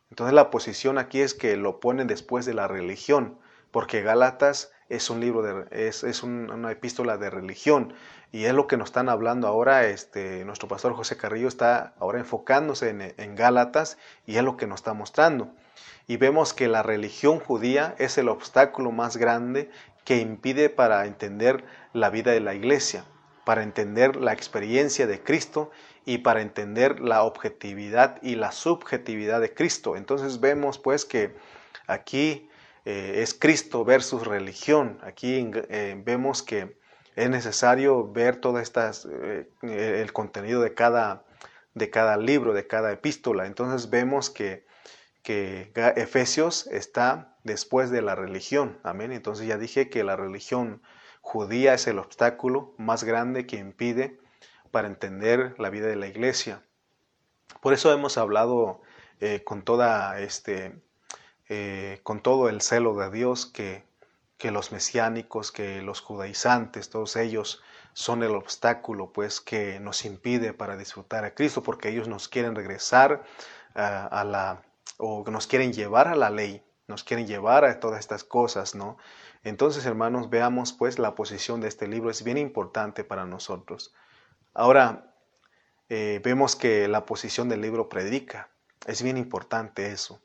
Entonces 0.10 0.34
la 0.34 0.50
posición 0.50 0.98
aquí 0.98 1.22
es 1.22 1.34
que 1.34 1.56
lo 1.56 1.80
ponen 1.80 2.08
después 2.08 2.46
de 2.46 2.56
la 2.56 2.68
religión, 2.68 3.38
porque 3.72 4.02
Gálatas 4.02 4.72
es 4.89 5.10
un 5.10 5.19
libro 5.19 5.41
de, 5.41 5.88
es, 5.88 6.04
es 6.04 6.23
una 6.23 6.71
epístola 6.71 7.17
de 7.17 7.30
religión 7.30 7.93
y 8.32 8.45
es 8.45 8.54
lo 8.54 8.67
que 8.67 8.75
nos 8.75 8.89
están 8.89 9.08
hablando 9.08 9.47
ahora. 9.47 9.86
Este, 9.86 10.43
nuestro 10.45 10.67
pastor 10.67 10.93
José 10.93 11.15
Carrillo 11.15 11.47
está 11.47 11.93
ahora 11.99 12.19
enfocándose 12.19 12.89
en, 12.89 13.13
en 13.15 13.36
Gálatas 13.36 13.97
y 14.25 14.38
es 14.38 14.43
lo 14.43 14.58
que 14.58 14.67
nos 14.67 14.80
está 14.80 14.93
mostrando. 14.93 15.49
Y 16.08 16.17
vemos 16.17 16.54
que 16.54 16.67
la 16.67 16.82
religión 16.82 17.39
judía 17.39 17.95
es 17.99 18.17
el 18.17 18.30
obstáculo 18.30 18.91
más 18.91 19.15
grande 19.15 19.69
que 20.06 20.17
impide 20.17 20.69
para 20.69 21.06
entender 21.06 21.63
la 21.93 22.10
vida 22.10 22.32
de 22.32 22.39
la 22.39 22.56
iglesia, 22.56 23.06
para 23.45 23.62
entender 23.62 24.15
la 24.15 24.34
experiencia 24.34 25.06
de 25.06 25.21
Cristo 25.21 25.69
y 26.06 26.19
para 26.19 26.41
entender 26.41 26.99
la 26.99 27.21
objetividad 27.21 28.17
y 28.23 28.36
la 28.36 28.52
subjetividad 28.52 29.39
de 29.39 29.54
Cristo. 29.54 29.95
Entonces 29.95 30.39
vemos 30.39 30.80
pues 30.80 31.06
que 31.06 31.36
aquí 31.86 32.48
eh, 32.91 33.21
es 33.21 33.36
Cristo 33.36 33.86
versus 33.86 34.25
religión. 34.25 34.97
Aquí 35.04 35.52
eh, 35.54 36.02
vemos 36.04 36.41
que 36.41 36.80
es 37.15 37.30
necesario 37.30 38.12
ver 38.12 38.38
todo 38.38 38.58
estas, 38.58 39.08
eh, 39.12 39.47
el 39.62 40.12
contenido 40.12 40.62
de 40.62 40.73
cada, 40.73 41.23
de 41.75 41.91
cada 41.91 42.17
libro, 42.17 42.52
de 42.56 42.65
cada 42.65 42.91
epístola. 42.91 43.45
Entonces 43.45 43.91
vemos 43.91 44.32
que, 44.32 44.65
que 45.21 45.71
Efesios 45.97 46.65
está 46.65 47.38
después 47.43 47.91
de 47.91 48.02
la 48.02 48.15
religión. 48.15 48.80
Amén. 48.82 49.12
Entonces 49.12 49.45
ya 49.45 49.60
dije 49.60 49.91
que 49.91 50.04
la 50.04 50.15
religión 50.15 50.82
judía 51.21 51.75
es 51.75 51.86
el 51.86 51.99
obstáculo 51.99 52.73
más 52.80 53.04
grande 53.04 53.45
que 53.45 53.58
impide 53.58 54.17
para 54.71 54.88
entender 54.88 55.54
la 55.60 55.69
vida 55.69 55.86
de 55.86 55.95
la 55.95 56.08
iglesia. 56.08 56.63
Por 57.62 57.73
eso 57.73 57.93
hemos 57.93 58.17
hablado 58.17 58.82
con 59.43 59.63
toda 59.63 60.19
este, 60.21 60.82
eh, 61.49 61.99
con 62.03 62.21
todo 62.21 62.47
el 62.47 62.62
celo 62.62 62.95
de 62.95 63.09
Dios 63.12 63.45
que, 63.45 63.83
que 64.38 64.51
los 64.51 64.71
mesiánicos, 64.71 65.51
que 65.51 65.81
los 65.81 66.01
judaizantes, 66.01 66.89
todos 66.89 67.15
ellos 67.15 67.62
son 67.93 68.23
el 68.23 68.31
obstáculo 68.31 69.12
pues 69.12 69.41
que 69.41 69.79
nos 69.79 70.05
impide 70.05 70.53
para 70.53 70.77
disfrutar 70.77 71.25
a 71.25 71.33
Cristo 71.33 71.63
porque 71.63 71.89
ellos 71.89 72.07
nos 72.07 72.29
quieren 72.29 72.55
regresar 72.55 73.23
a, 73.75 74.23
la 74.23 74.63
o 74.97 75.23
nos 75.29 75.47
quieren 75.47 75.73
llevar 75.73 76.07
a 76.07 76.15
la 76.15 76.29
ley, 76.29 76.63
nos 76.88 77.03
quieren 77.03 77.27
llevar 77.27 77.65
a 77.65 77.79
todas 77.79 77.99
estas 77.99 78.23
cosas, 78.23 78.75
¿no? 78.75 78.97
Entonces, 79.43 79.85
hermanos, 79.85 80.29
veamos 80.29 80.73
pues 80.73 80.99
la 80.99 81.15
posición 81.15 81.62
de 81.62 81.67
este 81.67 81.88
libro, 81.88 82.09
es 82.09 82.23
bien 82.23 82.38
importante 82.38 83.03
para 83.03 83.25
nosotros. 83.25 83.93
Ahora, 84.53 85.13
eh, 85.88 86.21
vemos 86.23 86.55
que 86.55 86.88
la 86.88 87.05
posición 87.05 87.49
del 87.49 87.62
libro 87.62 87.89
predica, 87.89 88.49
es 88.85 89.01
bien 89.01 89.17
importante 89.17 89.91
eso. 89.91 90.21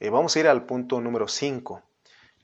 Eh, 0.00 0.10
vamos 0.10 0.36
a 0.36 0.40
ir 0.40 0.46
al 0.46 0.64
punto 0.64 1.00
número 1.00 1.26
5. 1.26 1.82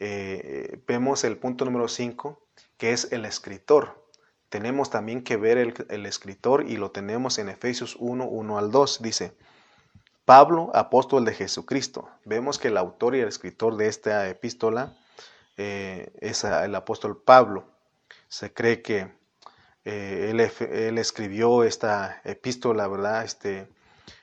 Eh, 0.00 0.80
vemos 0.86 1.22
el 1.22 1.36
punto 1.36 1.64
número 1.64 1.86
5, 1.86 2.42
que 2.76 2.92
es 2.92 3.12
el 3.12 3.24
escritor. 3.24 4.04
Tenemos 4.48 4.90
también 4.90 5.22
que 5.22 5.36
ver 5.36 5.58
el, 5.58 6.06
escritor 6.06 6.68
y 6.68 6.76
lo 6.76 6.90
tenemos 6.90 7.38
en 7.38 7.48
Efesios 7.48 7.96
1, 7.98 8.24
1 8.24 8.58
al 8.58 8.70
2. 8.70 9.02
Dice, 9.02 9.36
Pablo, 10.24 10.70
apóstol 10.74 11.24
de 11.24 11.34
Jesucristo. 11.34 12.08
Vemos 12.24 12.58
que 12.58 12.68
el 12.68 12.76
autor 12.76 13.14
y 13.14 13.20
el 13.20 13.28
escritor 13.28 13.76
de 13.76 13.88
esta 13.88 14.28
epístola 14.28 14.96
eh, 15.56 16.12
es 16.20 16.44
el 16.44 16.74
apóstol 16.74 17.22
Pablo. 17.22 17.66
Se 18.28 18.52
cree 18.52 18.82
que 18.82 19.12
él, 19.84 20.40
él, 20.40 20.98
escribió 20.98 21.62
esta 21.62 22.20
epístola, 22.24 22.88
¿verdad? 22.88 23.24
Este, 23.24 23.68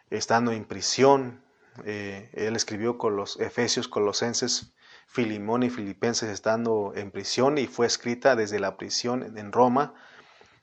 estando 0.09 0.51
en 0.51 0.65
prisión, 0.65 1.41
eh, 1.85 2.29
él 2.33 2.55
escribió 2.55 2.97
con 2.97 3.15
los 3.15 3.39
Efesios, 3.39 3.87
Colosenses, 3.87 4.73
Filimón 5.07 5.63
y 5.63 5.69
Filipenses 5.69 6.29
estando 6.29 6.93
en 6.95 7.11
prisión 7.11 7.57
y 7.57 7.67
fue 7.67 7.85
escrita 7.85 8.35
desde 8.35 8.59
la 8.59 8.77
prisión 8.77 9.37
en 9.37 9.51
Roma 9.51 9.93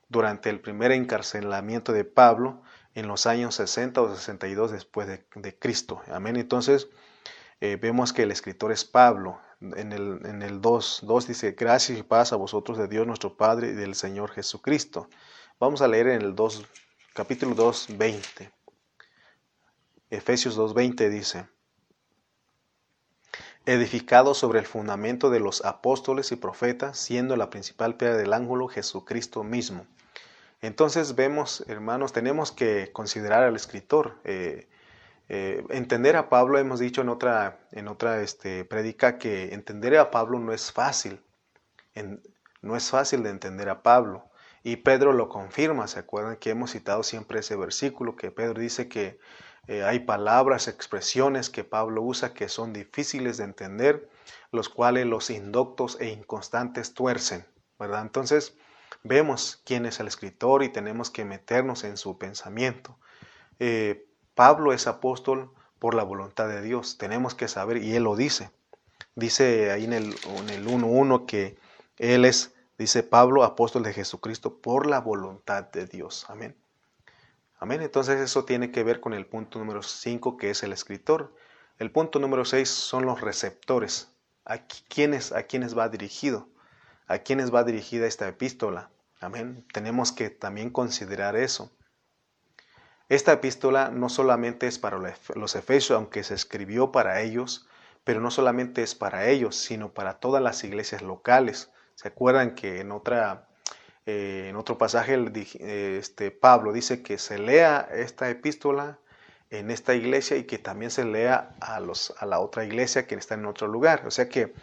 durante 0.08 0.48
el 0.48 0.60
primer 0.60 0.90
encarcelamiento 0.92 1.92
de 1.92 2.04
Pablo 2.04 2.62
en 2.94 3.08
los 3.08 3.26
años 3.26 3.54
60 3.56 4.00
o 4.00 4.16
62 4.16 4.72
después 4.72 5.06
de, 5.06 5.58
Cristo. 5.58 6.00
Amén. 6.10 6.36
Entonces 6.36 6.88
eh, 7.60 7.76
vemos 7.80 8.12
que 8.12 8.22
el 8.22 8.30
escritor 8.30 8.72
es 8.72 8.84
Pablo. 8.84 9.38
En 9.60 9.92
el, 9.92 10.20
en 10.24 10.42
el 10.42 10.60
2, 10.60 11.00
2 11.02 11.26
dice, 11.26 11.52
gracias 11.52 11.98
y 11.98 12.02
paz 12.02 12.32
a 12.32 12.36
vosotros 12.36 12.78
de 12.78 12.88
Dios 12.88 13.06
nuestro 13.06 13.36
Padre 13.36 13.70
y 13.70 13.74
del 13.74 13.94
Señor 13.94 14.30
Jesucristo. 14.30 15.08
Vamos 15.60 15.82
a 15.82 15.88
leer 15.88 16.08
en 16.08 16.22
el 16.22 16.34
2, 16.34 16.64
capítulo 17.12 17.54
2, 17.54 17.88
20. 17.98 18.57
Efesios 20.10 20.58
2.20 20.58 21.08
dice, 21.10 21.46
edificado 23.66 24.34
sobre 24.34 24.58
el 24.60 24.66
fundamento 24.66 25.30
de 25.30 25.40
los 25.40 25.64
apóstoles 25.64 26.32
y 26.32 26.36
profetas, 26.36 26.98
siendo 26.98 27.36
la 27.36 27.50
principal 27.50 27.96
piedra 27.96 28.16
del 28.16 28.32
ángulo 28.32 28.68
Jesucristo 28.68 29.44
mismo. 29.44 29.86
Entonces 30.60 31.14
vemos, 31.14 31.64
hermanos, 31.68 32.12
tenemos 32.12 32.52
que 32.52 32.90
considerar 32.92 33.44
al 33.44 33.56
escritor. 33.56 34.20
Eh, 34.24 34.68
Eh, 35.28 35.64
entender 35.70 36.16
a 36.16 36.28
Pablo, 36.30 36.58
hemos 36.58 36.80
dicho 36.80 37.02
en 37.02 37.10
otra, 37.10 37.60
en 37.72 37.88
otra 37.88 38.22
este, 38.22 38.64
predica 38.64 39.18
que 39.18 39.52
entender 39.54 39.96
a 39.98 40.10
Pablo 40.10 40.38
no 40.38 40.52
es 40.52 40.72
fácil. 40.72 41.22
no 42.62 42.76
es 42.76 42.90
fácil 42.90 43.22
de 43.22 43.30
entender 43.30 43.68
a 43.68 43.82
Pablo. 43.82 44.30
Y 44.62 44.76
Pedro 44.76 45.12
lo 45.12 45.28
confirma, 45.28 45.86
¿se 45.88 45.98
acuerdan 46.00 46.36
que 46.36 46.50
hemos 46.50 46.72
citado 46.72 47.02
siempre 47.02 47.40
ese 47.40 47.56
versículo 47.56 48.16
que 48.16 48.30
Pedro 48.30 48.60
dice 48.60 48.88
que 48.88 49.18
eh, 49.66 49.84
hay 49.84 50.00
palabras, 50.00 50.68
expresiones 50.68 51.50
que 51.50 51.64
Pablo 51.64 52.02
usa 52.02 52.34
que 52.34 52.48
son 52.48 52.72
difíciles 52.72 53.36
de 53.36 53.44
entender, 53.44 54.08
los 54.52 54.68
cuales 54.68 55.06
los 55.06 55.30
indoctos 55.30 55.98
e 56.00 56.08
inconstantes 56.08 56.94
tuercen, 56.94 57.46
¿verdad? 57.78 58.02
Entonces, 58.02 58.54
vemos 59.02 59.60
quién 59.64 59.86
es 59.86 60.00
el 60.00 60.08
escritor 60.08 60.62
y 60.62 60.70
tenemos 60.70 61.10
que 61.10 61.24
meternos 61.24 61.84
en 61.84 61.96
su 61.96 62.18
pensamiento. 62.18 62.98
Eh, 63.58 64.06
Pablo 64.34 64.72
es 64.72 64.86
apóstol 64.86 65.52
por 65.78 65.94
la 65.94 66.02
voluntad 66.02 66.48
de 66.48 66.62
Dios, 66.62 66.98
tenemos 66.98 67.34
que 67.34 67.48
saber, 67.48 67.78
y 67.78 67.94
él 67.94 68.04
lo 68.04 68.16
dice. 68.16 68.50
Dice 69.14 69.72
ahí 69.72 69.84
en 69.84 69.92
el, 69.92 70.16
en 70.38 70.50
el 70.50 70.66
1.1 70.66 71.26
que 71.26 71.56
él 71.98 72.24
es 72.24 72.54
Dice 72.78 73.02
Pablo, 73.02 73.42
apóstol 73.42 73.82
de 73.82 73.92
Jesucristo, 73.92 74.60
por 74.60 74.86
la 74.86 75.00
voluntad 75.00 75.64
de 75.64 75.86
Dios. 75.86 76.24
Amén. 76.28 76.56
Amén. 77.58 77.82
Entonces 77.82 78.20
eso 78.20 78.44
tiene 78.44 78.70
que 78.70 78.84
ver 78.84 79.00
con 79.00 79.14
el 79.14 79.26
punto 79.26 79.58
número 79.58 79.82
5, 79.82 80.36
que 80.36 80.50
es 80.50 80.62
el 80.62 80.72
escritor. 80.72 81.34
El 81.78 81.90
punto 81.90 82.18
número 82.18 82.44
6 82.44 82.68
son 82.68 83.06
los 83.06 83.20
receptores. 83.20 84.12
¿A 84.44 84.58
quiénes, 84.66 85.32
¿A 85.32 85.42
quiénes 85.44 85.76
va 85.76 85.88
dirigido? 85.88 86.48
¿A 87.06 87.18
quiénes 87.18 87.52
va 87.54 87.64
dirigida 87.64 88.06
esta 88.06 88.28
epístola? 88.28 88.90
Amén. 89.20 89.66
Tenemos 89.72 90.12
que 90.12 90.30
también 90.30 90.70
considerar 90.70 91.36
eso. 91.36 91.72
Esta 93.08 93.32
epístola 93.32 93.90
no 93.90 94.08
solamente 94.08 94.66
es 94.66 94.78
para 94.78 94.98
los 94.98 95.56
efesios, 95.56 95.96
aunque 95.96 96.22
se 96.22 96.34
escribió 96.34 96.92
para 96.92 97.22
ellos, 97.22 97.66
pero 98.04 98.20
no 98.20 98.30
solamente 98.30 98.82
es 98.82 98.94
para 98.94 99.28
ellos, 99.28 99.56
sino 99.56 99.92
para 99.94 100.20
todas 100.20 100.42
las 100.42 100.62
iglesias 100.62 101.02
locales. 101.02 101.72
¿Se 101.94 102.08
acuerdan 102.08 102.54
que 102.54 102.80
en, 102.80 102.92
otra, 102.92 103.47
eh, 104.10 104.48
en 104.48 104.56
otro 104.56 104.78
pasaje 104.78 105.22
este, 105.98 106.30
Pablo 106.30 106.72
dice 106.72 107.02
que 107.02 107.18
se 107.18 107.38
lea 107.38 107.86
esta 107.92 108.30
epístola 108.30 108.98
en 109.50 109.70
esta 109.70 109.94
iglesia 109.94 110.38
y 110.38 110.44
que 110.44 110.56
también 110.56 110.90
se 110.90 111.04
lea 111.04 111.54
a, 111.60 111.78
los, 111.80 112.14
a 112.18 112.24
la 112.24 112.40
otra 112.40 112.64
iglesia 112.64 113.06
que 113.06 113.16
está 113.16 113.34
en 113.34 113.44
otro 113.44 113.68
lugar? 113.68 114.06
O 114.06 114.10
sea 114.10 114.30
que, 114.30 114.54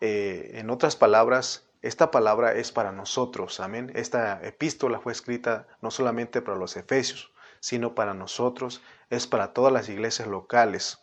eh, 0.00 0.52
en 0.54 0.70
otras 0.70 0.94
palabras, 0.94 1.64
esta 1.80 2.12
palabra 2.12 2.52
es 2.52 2.70
para 2.70 2.92
nosotros, 2.92 3.58
amén. 3.58 3.90
Esta 3.96 4.40
epístola 4.46 5.00
fue 5.00 5.10
escrita 5.10 5.66
no 5.80 5.90
solamente 5.90 6.40
para 6.40 6.56
los 6.56 6.76
efesios, 6.76 7.32
sino 7.58 7.96
para 7.96 8.14
nosotros, 8.14 8.82
es 9.10 9.26
para 9.26 9.52
todas 9.52 9.72
las 9.72 9.88
iglesias 9.88 10.28
locales. 10.28 11.00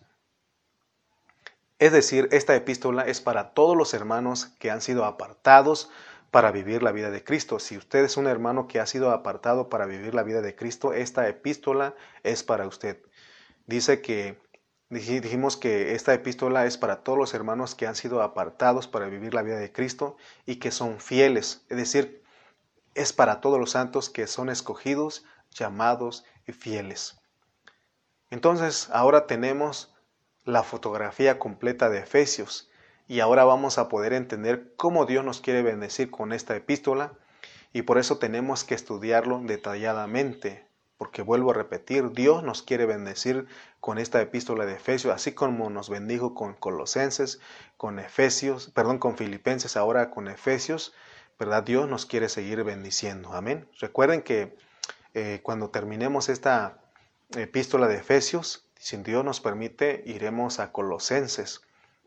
Es 1.80 1.92
decir, 1.92 2.30
esta 2.32 2.56
epístola 2.56 3.02
es 3.02 3.20
para 3.20 3.54
todos 3.54 3.76
los 3.76 3.94
hermanos 3.94 4.46
que 4.58 4.72
han 4.72 4.80
sido 4.80 5.04
apartados 5.04 5.90
para 6.32 6.52
vivir 6.52 6.84
la 6.84 6.92
vida 6.92 7.10
de 7.10 7.24
Cristo. 7.24 7.60
Si 7.60 7.78
usted 7.78 8.04
es 8.04 8.18
un 8.18 8.28
hermano 8.28 8.68
que 8.68 8.80
ha 8.80 8.86
sido 8.86 9.12
apartado 9.12 9.70
para 9.70 9.86
vivir 9.86 10.14
la 10.14 10.24
vida 10.24 10.42
de 10.42 10.56
Cristo, 10.56 10.94
esta 10.94 11.28
epístola 11.28 11.96
es 12.24 12.44
para 12.44 12.68
usted. 12.68 13.02
Dice 13.66 14.02
que 14.02 14.40
dijimos 14.90 15.58
que 15.58 15.94
esta 15.94 16.14
epístola 16.14 16.66
es 16.66 16.78
para 16.78 17.04
todos 17.04 17.18
los 17.18 17.34
hermanos 17.34 17.76
que 17.76 17.88
han 17.88 17.96
sido 17.96 18.22
apartados 18.22 18.88
para 18.88 19.08
vivir 19.08 19.34
la 19.34 19.44
vida 19.44 19.58
de 19.58 19.72
Cristo 19.72 20.18
y 20.46 20.58
que 20.58 20.72
son 20.72 21.00
fieles, 21.00 21.66
es 21.70 21.78
decir, 21.78 22.24
es 22.96 23.14
para 23.14 23.40
todos 23.40 23.60
los 23.60 23.72
santos 23.72 24.10
que 24.10 24.26
son 24.26 24.50
escogidos, 24.50 25.24
llamados 25.52 26.26
y 26.48 26.54
fieles. 26.54 27.20
Entonces, 28.32 28.90
ahora 28.92 29.28
tenemos 29.28 29.96
la 30.44 30.64
fotografía 30.64 31.38
completa 31.40 31.90
de 31.90 32.00
Efesios 32.00 32.69
y 33.10 33.22
ahora 33.22 33.44
vamos 33.44 33.80
a 33.80 33.90
poder 33.90 34.14
entender 34.14 34.72
cómo 34.78 35.08
Dios 35.08 35.26
nos 35.26 35.42
quiere 35.42 35.64
bendecir 35.64 36.12
con 36.12 36.32
esta 36.32 36.56
epístola 36.56 37.14
y 37.74 37.82
por 37.82 37.98
eso 37.98 38.20
tenemos 38.20 38.64
que 38.64 38.76
estudiarlo 38.76 39.42
detalladamente, 39.44 40.68
porque 40.96 41.24
vuelvo 41.24 41.50
a 41.50 41.56
repetir, 41.56 42.12
Dios 42.12 42.44
nos 42.44 42.62
quiere 42.62 42.86
bendecir 42.86 43.48
con 43.80 43.98
esta 43.98 44.22
epístola 44.22 44.68
de 44.68 44.76
Efesios, 44.76 45.12
así 45.12 45.32
como 45.32 45.72
nos 45.72 45.90
bendijo 45.90 46.36
con 46.36 46.54
Colosenses, 46.54 47.40
con 47.78 47.98
Efesios, 47.98 48.70
perdón, 48.70 49.00
con 49.00 49.18
Filipenses, 49.18 49.76
ahora 49.76 50.12
con 50.12 50.28
Efesios, 50.28 50.94
¿verdad? 51.40 51.64
Dios 51.64 51.90
nos 51.90 52.06
quiere 52.06 52.30
seguir 52.30 52.64
bendiciendo, 52.64 53.34
amén. 53.34 53.68
Recuerden 53.80 54.22
que 54.22 54.56
eh, 55.16 55.40
cuando 55.42 55.72
terminemos 55.72 56.30
esta 56.30 56.78
epístola 57.36 57.88
de 57.88 57.96
Efesios, 57.96 58.70
si 58.78 58.98
Dios 58.98 59.26
nos 59.26 59.42
permite, 59.42 60.04
iremos 60.06 60.60
a 60.60 60.72
Colosenses. 60.72 61.62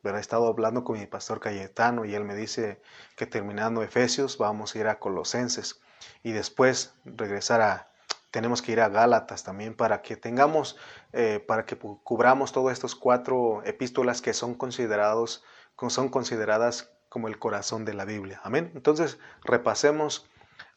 He 0.05 0.19
estado 0.19 0.49
hablando 0.49 0.85
con 0.85 0.99
mi 0.99 1.07
pastor 1.07 1.41
Cayetano 1.41 2.05
y 2.05 2.15
él 2.15 2.25
me 2.25 2.35
dice 2.35 2.83
que 3.17 3.27
terminando 3.27 3.83
Efesios 3.83 4.39
vamos 4.39 4.75
a 4.75 4.79
ir 4.79 4.87
a 4.89 4.99
Colosenses 4.99 5.81
y 6.23 6.33
después 6.33 6.95
regresar 7.05 7.61
a, 7.61 7.93
tenemos 8.31 8.63
que 8.63 8.73
ir 8.73 8.81
a 8.81 8.89
Gálatas 8.89 9.45
también 9.45 9.75
para 9.75 10.03
que 10.03 10.17
tengamos, 10.17 10.77
eh, 11.13 11.39
para 11.47 11.67
que 11.67 11.77
cubramos 11.77 12.53
todas 12.53 12.73
estas 12.73 12.95
cuatro 12.95 13.63
epístolas 13.65 14.21
que 14.23 14.35
son 14.35 14.55
considerados, 14.55 15.45
son 15.89 16.09
consideradas 16.09 16.91
como 17.09 17.29
el 17.29 17.39
corazón 17.39 17.85
de 17.85 17.95
la 17.95 18.05
Biblia. 18.05 18.41
Amén. 18.43 18.73
Entonces 18.75 19.19
repasemos 19.45 20.29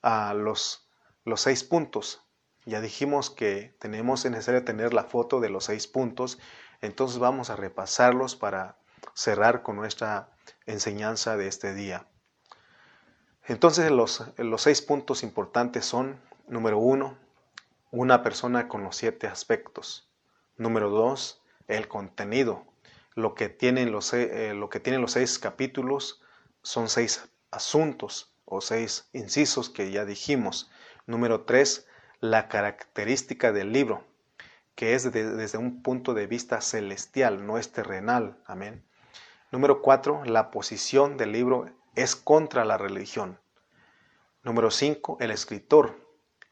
a 0.02 0.34
los, 0.34 0.88
los 1.24 1.42
seis 1.42 1.64
puntos 1.64 2.26
ya 2.66 2.82
dijimos 2.82 3.30
que 3.30 3.76
tenemos 3.80 4.26
necesario 4.26 4.66
tener 4.66 4.94
la 4.94 5.04
foto 5.04 5.40
de 5.40 5.50
los 5.50 5.66
seis 5.66 5.86
puntos, 5.88 6.40
entonces 6.82 7.20
vamos 7.20 7.52
a 7.52 7.56
repasarlos 7.56 8.36
para 8.36 8.80
cerrar 9.16 9.64
con 9.64 9.78
nuestra 9.78 10.30
enseñanza 10.68 11.38
de 11.38 11.48
este 11.48 11.74
día. 11.74 12.06
Entonces 13.48 13.90
los, 13.90 14.26
los 14.38 14.62
seis 14.62 14.82
puntos 14.82 15.24
importantes 15.24 15.86
son, 15.86 16.20
número 16.48 16.78
uno, 16.78 17.18
una 17.92 18.22
persona 18.22 18.68
con 18.68 18.84
los 18.84 18.98
siete 18.98 19.28
aspectos. 19.28 20.12
Número 20.58 20.90
dos, 20.90 21.42
el 21.68 21.88
contenido. 21.88 22.66
Lo 23.16 23.34
que 23.34 23.50
tienen 23.50 23.92
los, 23.92 24.14
eh, 24.14 24.54
lo 24.54 24.70
que 24.70 24.80
tienen 24.80 25.02
los 25.02 25.14
seis 25.14 25.40
capítulos 25.40 26.22
son 26.62 26.90
seis 26.90 27.30
asuntos 27.52 28.34
o 28.44 28.62
seis 28.62 29.08
incisos 29.14 29.70
que 29.70 29.92
ya 29.92 30.06
dijimos. 30.06 30.70
Número 31.06 31.46
tres, 31.46 31.88
la 32.20 32.48
característica 32.50 33.52
del 33.54 33.72
libro, 33.72 34.04
que 34.76 34.96
es 34.96 35.12
desde 35.12 35.58
un 35.58 35.82
punto 35.82 36.14
de 36.14 36.28
vista 36.28 36.60
celestial, 36.60 37.46
no 37.46 37.58
es 37.58 37.72
terrenal. 37.72 38.38
Amén. 38.46 38.84
Número 39.56 39.82
cuatro, 39.82 40.22
la 40.26 40.52
posición 40.52 41.16
del 41.16 41.32
libro 41.32 41.68
es 41.96 42.18
contra 42.18 42.66
la 42.66 42.78
religión. 42.78 43.40
Número 44.44 44.70
cinco, 44.70 45.16
el 45.22 45.32
escritor. 45.32 45.96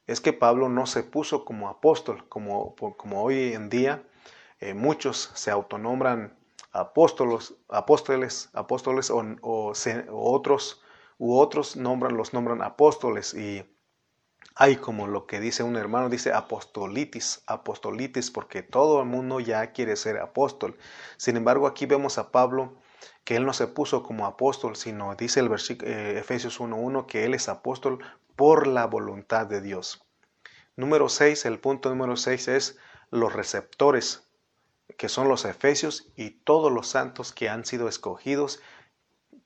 Es 0.07 0.21
que 0.21 0.31
Pablo 0.31 0.69
no 0.69 0.85
se 0.85 1.03
puso 1.03 1.43
como 1.43 1.67
apóstol, 1.67 2.25
como, 2.29 2.75
como 2.95 3.21
hoy 3.21 3.51
en 3.51 3.69
día 3.69 4.07
eh, 4.61 4.73
muchos 4.73 5.31
se 5.33 5.51
autonombran 5.51 6.39
apóstolos, 6.71 7.55
apóstoles, 7.67 8.49
apóstoles 8.53 9.11
o, 9.11 9.21
o, 9.41 9.73
otros 10.13 10.81
u 11.17 11.37
otros 11.37 11.75
nombran, 11.75 12.15
los 12.15 12.33
nombran 12.33 12.61
apóstoles 12.61 13.33
y 13.33 13.65
hay 14.55 14.77
como 14.77 15.07
lo 15.07 15.27
que 15.27 15.41
dice 15.41 15.63
un 15.63 15.75
hermano, 15.75 16.07
dice 16.07 16.31
apostolitis, 16.31 17.43
apostolitis, 17.47 18.31
porque 18.31 18.63
todo 18.63 19.01
el 19.01 19.09
mundo 19.09 19.41
ya 19.41 19.73
quiere 19.73 19.97
ser 19.97 20.19
apóstol. 20.19 20.77
Sin 21.17 21.35
embargo, 21.35 21.67
aquí 21.67 21.85
vemos 21.85 22.17
a 22.17 22.31
Pablo 22.31 22.77
que 23.23 23.35
él 23.35 23.45
no 23.45 23.53
se 23.53 23.67
puso 23.67 24.03
como 24.03 24.25
apóstol, 24.25 24.75
sino 24.75 25.15
dice 25.15 25.39
el 25.39 25.49
versículo 25.49 25.91
eh, 25.91 26.19
Efesios 26.19 26.59
1.1 26.59 27.05
que 27.05 27.25
él 27.25 27.33
es 27.33 27.49
apóstol 27.49 27.99
por 28.35 28.67
la 28.67 28.85
voluntad 28.85 29.45
de 29.45 29.61
Dios. 29.61 30.05
Número 30.75 31.09
6, 31.09 31.45
el 31.45 31.59
punto 31.59 31.89
número 31.89 32.15
6 32.17 32.47
es 32.47 32.77
los 33.11 33.33
receptores, 33.33 34.27
que 34.97 35.07
son 35.07 35.27
los 35.27 35.45
efesios 35.45 36.11
y 36.15 36.31
todos 36.31 36.71
los 36.71 36.87
santos 36.87 37.31
que 37.31 37.49
han 37.49 37.65
sido 37.65 37.87
escogidos, 37.87 38.59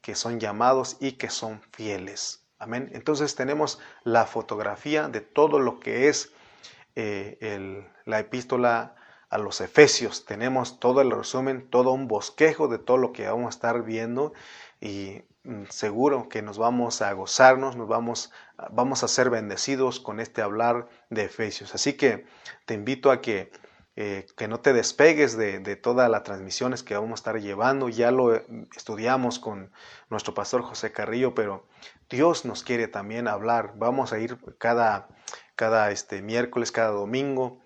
que 0.01 0.15
son 0.15 0.39
llamados 0.39 0.97
y 0.99 1.13
que 1.13 1.29
son 1.29 1.61
fieles. 1.73 2.45
Amén. 2.59 2.89
Entonces 2.93 3.35
tenemos 3.35 3.79
la 4.03 4.25
fotografía 4.25 5.09
de 5.09 5.21
todo 5.21 5.59
lo 5.59 5.79
que 5.79 6.07
es 6.07 6.31
eh, 6.95 7.85
la 8.05 8.19
epístola 8.19 8.95
a 9.29 9.37
los 9.37 9.61
Efesios. 9.61 10.25
Tenemos 10.25 10.79
todo 10.79 11.01
el 11.01 11.11
resumen, 11.11 11.69
todo 11.69 11.91
un 11.91 12.07
bosquejo 12.07 12.67
de 12.67 12.79
todo 12.79 12.97
lo 12.97 13.13
que 13.13 13.27
vamos 13.27 13.47
a 13.47 13.49
estar 13.49 13.83
viendo 13.83 14.33
y 14.79 15.23
mm, 15.43 15.63
seguro 15.69 16.29
que 16.29 16.41
nos 16.41 16.57
vamos 16.57 17.01
a 17.01 17.11
gozarnos, 17.13 17.75
nos 17.75 17.87
vamos, 17.87 18.31
vamos 18.71 19.03
a 19.03 19.07
ser 19.07 19.29
bendecidos 19.29 19.99
con 19.99 20.19
este 20.19 20.41
hablar 20.41 20.87
de 21.09 21.25
Efesios. 21.25 21.75
Así 21.75 21.93
que 21.93 22.25
te 22.65 22.73
invito 22.73 23.11
a 23.11 23.21
que 23.21 23.51
eh, 23.99 24.27
que 24.37 24.47
no 24.47 24.59
te 24.59 24.73
despegues 24.73 25.35
de, 25.35 25.75
todas 25.75 26.07
las 26.07 26.21
transmisiones 26.21 26.83
que 26.83 26.93
vamos 26.93 27.13
a 27.13 27.15
estar 27.15 27.41
llevando. 27.41 27.89
Ya 27.89 28.11
lo 28.11 28.35
estudiamos 28.75 29.39
con 29.39 29.71
nuestro 30.11 30.35
pastor 30.35 30.61
José 30.61 30.91
Carrillo, 30.91 31.33
pero 31.33 31.65
Dios 32.07 32.45
nos 32.45 32.61
quiere 32.61 32.87
también 32.87 33.27
hablar. 33.27 33.73
Vamos 33.77 34.13
a 34.13 34.19
ir 34.19 34.37
cada, 34.59 35.07
cada 35.55 35.89
este, 35.89 36.21
miércoles, 36.21 36.71
cada 36.71 36.91
domingo, 36.91 37.59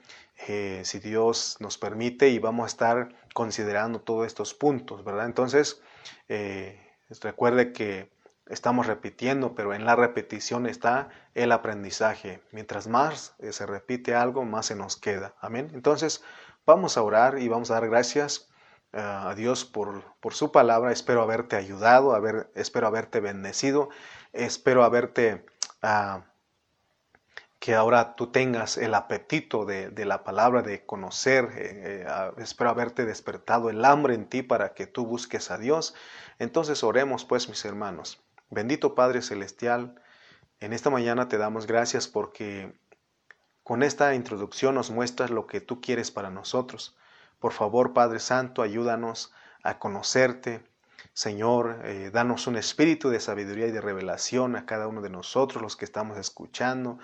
eh, 0.48 0.82
si 0.86 1.00
Dios 1.00 1.58
nos 1.60 1.78
permite, 1.78 2.30
y 2.30 2.40
vamos 2.40 2.64
a 2.64 2.68
estar 2.68 3.10
considerando 3.34 4.02
todos 4.02 4.26
estos 4.26 4.54
puntos, 4.54 5.04
¿verdad? 5.04 5.26
Entonces, 5.26 5.82
eh, 6.30 6.80
recuerde 7.22 7.74
que 7.74 8.10
estamos 8.48 8.88
repitiendo, 8.88 9.54
pero 9.54 9.74
en 9.74 9.86
la 9.86 9.96
repetición 9.96 10.66
está 10.66 11.10
el 11.36 11.52
aprendizaje. 11.52 12.42
Mientras 12.52 12.88
más 12.88 13.36
eh, 13.40 13.54
se 13.54 13.66
repite 13.66 14.16
algo, 14.16 14.44
más 14.44 14.66
se 14.68 14.76
nos 14.76 14.98
queda. 14.98 15.36
Amén. 15.40 15.70
Entonces, 15.74 16.24
vamos 16.66 16.98
a 16.98 17.04
orar 17.04 17.40
y 17.40 17.48
vamos 17.48 17.70
a 17.72 17.76
dar 17.76 17.88
gracias 17.88 18.48
a 18.94 19.34
Dios 19.36 19.64
por, 19.64 20.04
por, 20.20 20.34
su 20.34 20.52
palabra. 20.52 20.92
Espero 20.92 21.22
haberte 21.22 21.56
ayudado, 21.56 22.14
haber, 22.14 22.52
espero 22.56 22.88
haberte 22.88 23.20
bendecido, 23.20 23.90
espero 24.34 24.84
haberte... 24.84 25.46
Uh, 25.82 26.22
que 27.62 27.76
ahora 27.76 28.16
tú 28.16 28.32
tengas 28.32 28.76
el 28.78 28.96
apetito 28.96 29.66
de, 29.66 29.94
la 30.04 30.24
palabra, 30.24 30.64
de 30.64 30.84
conocer. 30.84 31.46
Eh, 31.56 32.06
eh, 32.08 32.32
espero 32.38 32.72
haberte 32.72 33.06
despertado 33.06 33.70
el 33.70 33.86
hambre 33.86 34.16
en 34.16 34.26
ti 34.26 34.42
para 34.42 34.74
que 34.74 34.88
tú 34.88 35.06
busques 35.06 35.52
a 35.52 35.60
Dios. 35.60 35.94
Entonces 36.40 36.84
oremos 36.84 37.24
pues 37.24 37.50
mis 37.50 37.64
hermanos. 37.64 38.20
Bendito 38.50 38.96
Padre 38.96 39.22
Celestial, 39.22 39.94
en 40.60 40.74
esta 40.74 40.90
mañana 40.90 41.28
te 41.28 41.38
damos 41.38 41.68
gracias 41.68 42.08
porque 42.08 42.74
con 43.62 43.84
esta 43.84 44.16
introducción 44.16 44.74
nos 44.74 44.90
muestras 44.90 45.30
lo 45.30 45.46
que 45.46 45.62
tú 45.62 45.82
quieres 45.82 46.10
para 46.10 46.32
nosotros. 46.32 46.98
Por 47.38 47.54
favor, 47.54 47.94
Padre 47.94 48.20
Santo, 48.20 48.64
ayúdanos 48.64 49.32
a 49.62 49.78
conocerte. 49.78 50.64
Señor, 51.14 51.82
eh, 51.84 52.10
danos 52.12 52.48
un 52.48 52.56
espíritu 52.56 53.10
de 53.10 53.20
sabiduría 53.20 53.68
y 53.68 53.72
de 53.72 53.82
revelación 53.82 54.56
a 54.56 54.66
cada 54.66 54.88
uno 54.88 55.02
de 55.02 55.12
nosotros, 55.12 55.62
los 55.62 55.76
que 55.76 55.86
estamos 55.86 56.18
escuchando 56.18 56.98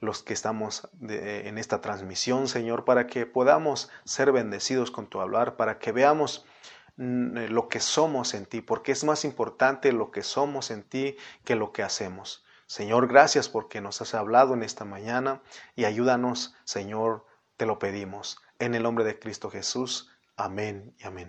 los 0.00 0.22
que 0.22 0.32
estamos 0.32 0.88
en 1.02 1.58
esta 1.58 1.80
transmisión, 1.80 2.48
Señor, 2.48 2.84
para 2.84 3.06
que 3.06 3.26
podamos 3.26 3.90
ser 4.04 4.32
bendecidos 4.32 4.90
con 4.90 5.06
tu 5.06 5.20
hablar, 5.20 5.56
para 5.56 5.78
que 5.78 5.92
veamos 5.92 6.46
mm, 6.96 7.36
eh, 7.36 7.48
lo 7.48 7.68
que 7.68 7.80
somos 7.80 8.32
en 8.34 8.46
ti, 8.46 8.62
porque 8.62 8.92
es 8.92 9.04
más 9.04 9.24
importante 9.24 9.92
lo 9.92 10.10
que 10.10 10.22
somos 10.22 10.70
en 10.70 10.82
ti 10.82 11.16
que 11.44 11.54
lo 11.54 11.72
que 11.72 11.82
hacemos. 11.82 12.44
Señor, 12.66 13.08
gracias 13.08 13.48
porque 13.48 13.80
nos 13.80 14.00
has 14.00 14.14
hablado 14.14 14.54
en 14.54 14.62
esta 14.62 14.84
mañana 14.84 15.42
y 15.76 15.84
ayúdanos, 15.84 16.54
Señor, 16.64 17.26
te 17.56 17.66
lo 17.66 17.78
pedimos. 17.78 18.38
En 18.58 18.74
el 18.74 18.84
nombre 18.84 19.04
de 19.04 19.18
Cristo 19.18 19.50
Jesús. 19.50 20.10
Amén 20.36 20.94
y 20.98 21.04
amén. 21.04 21.28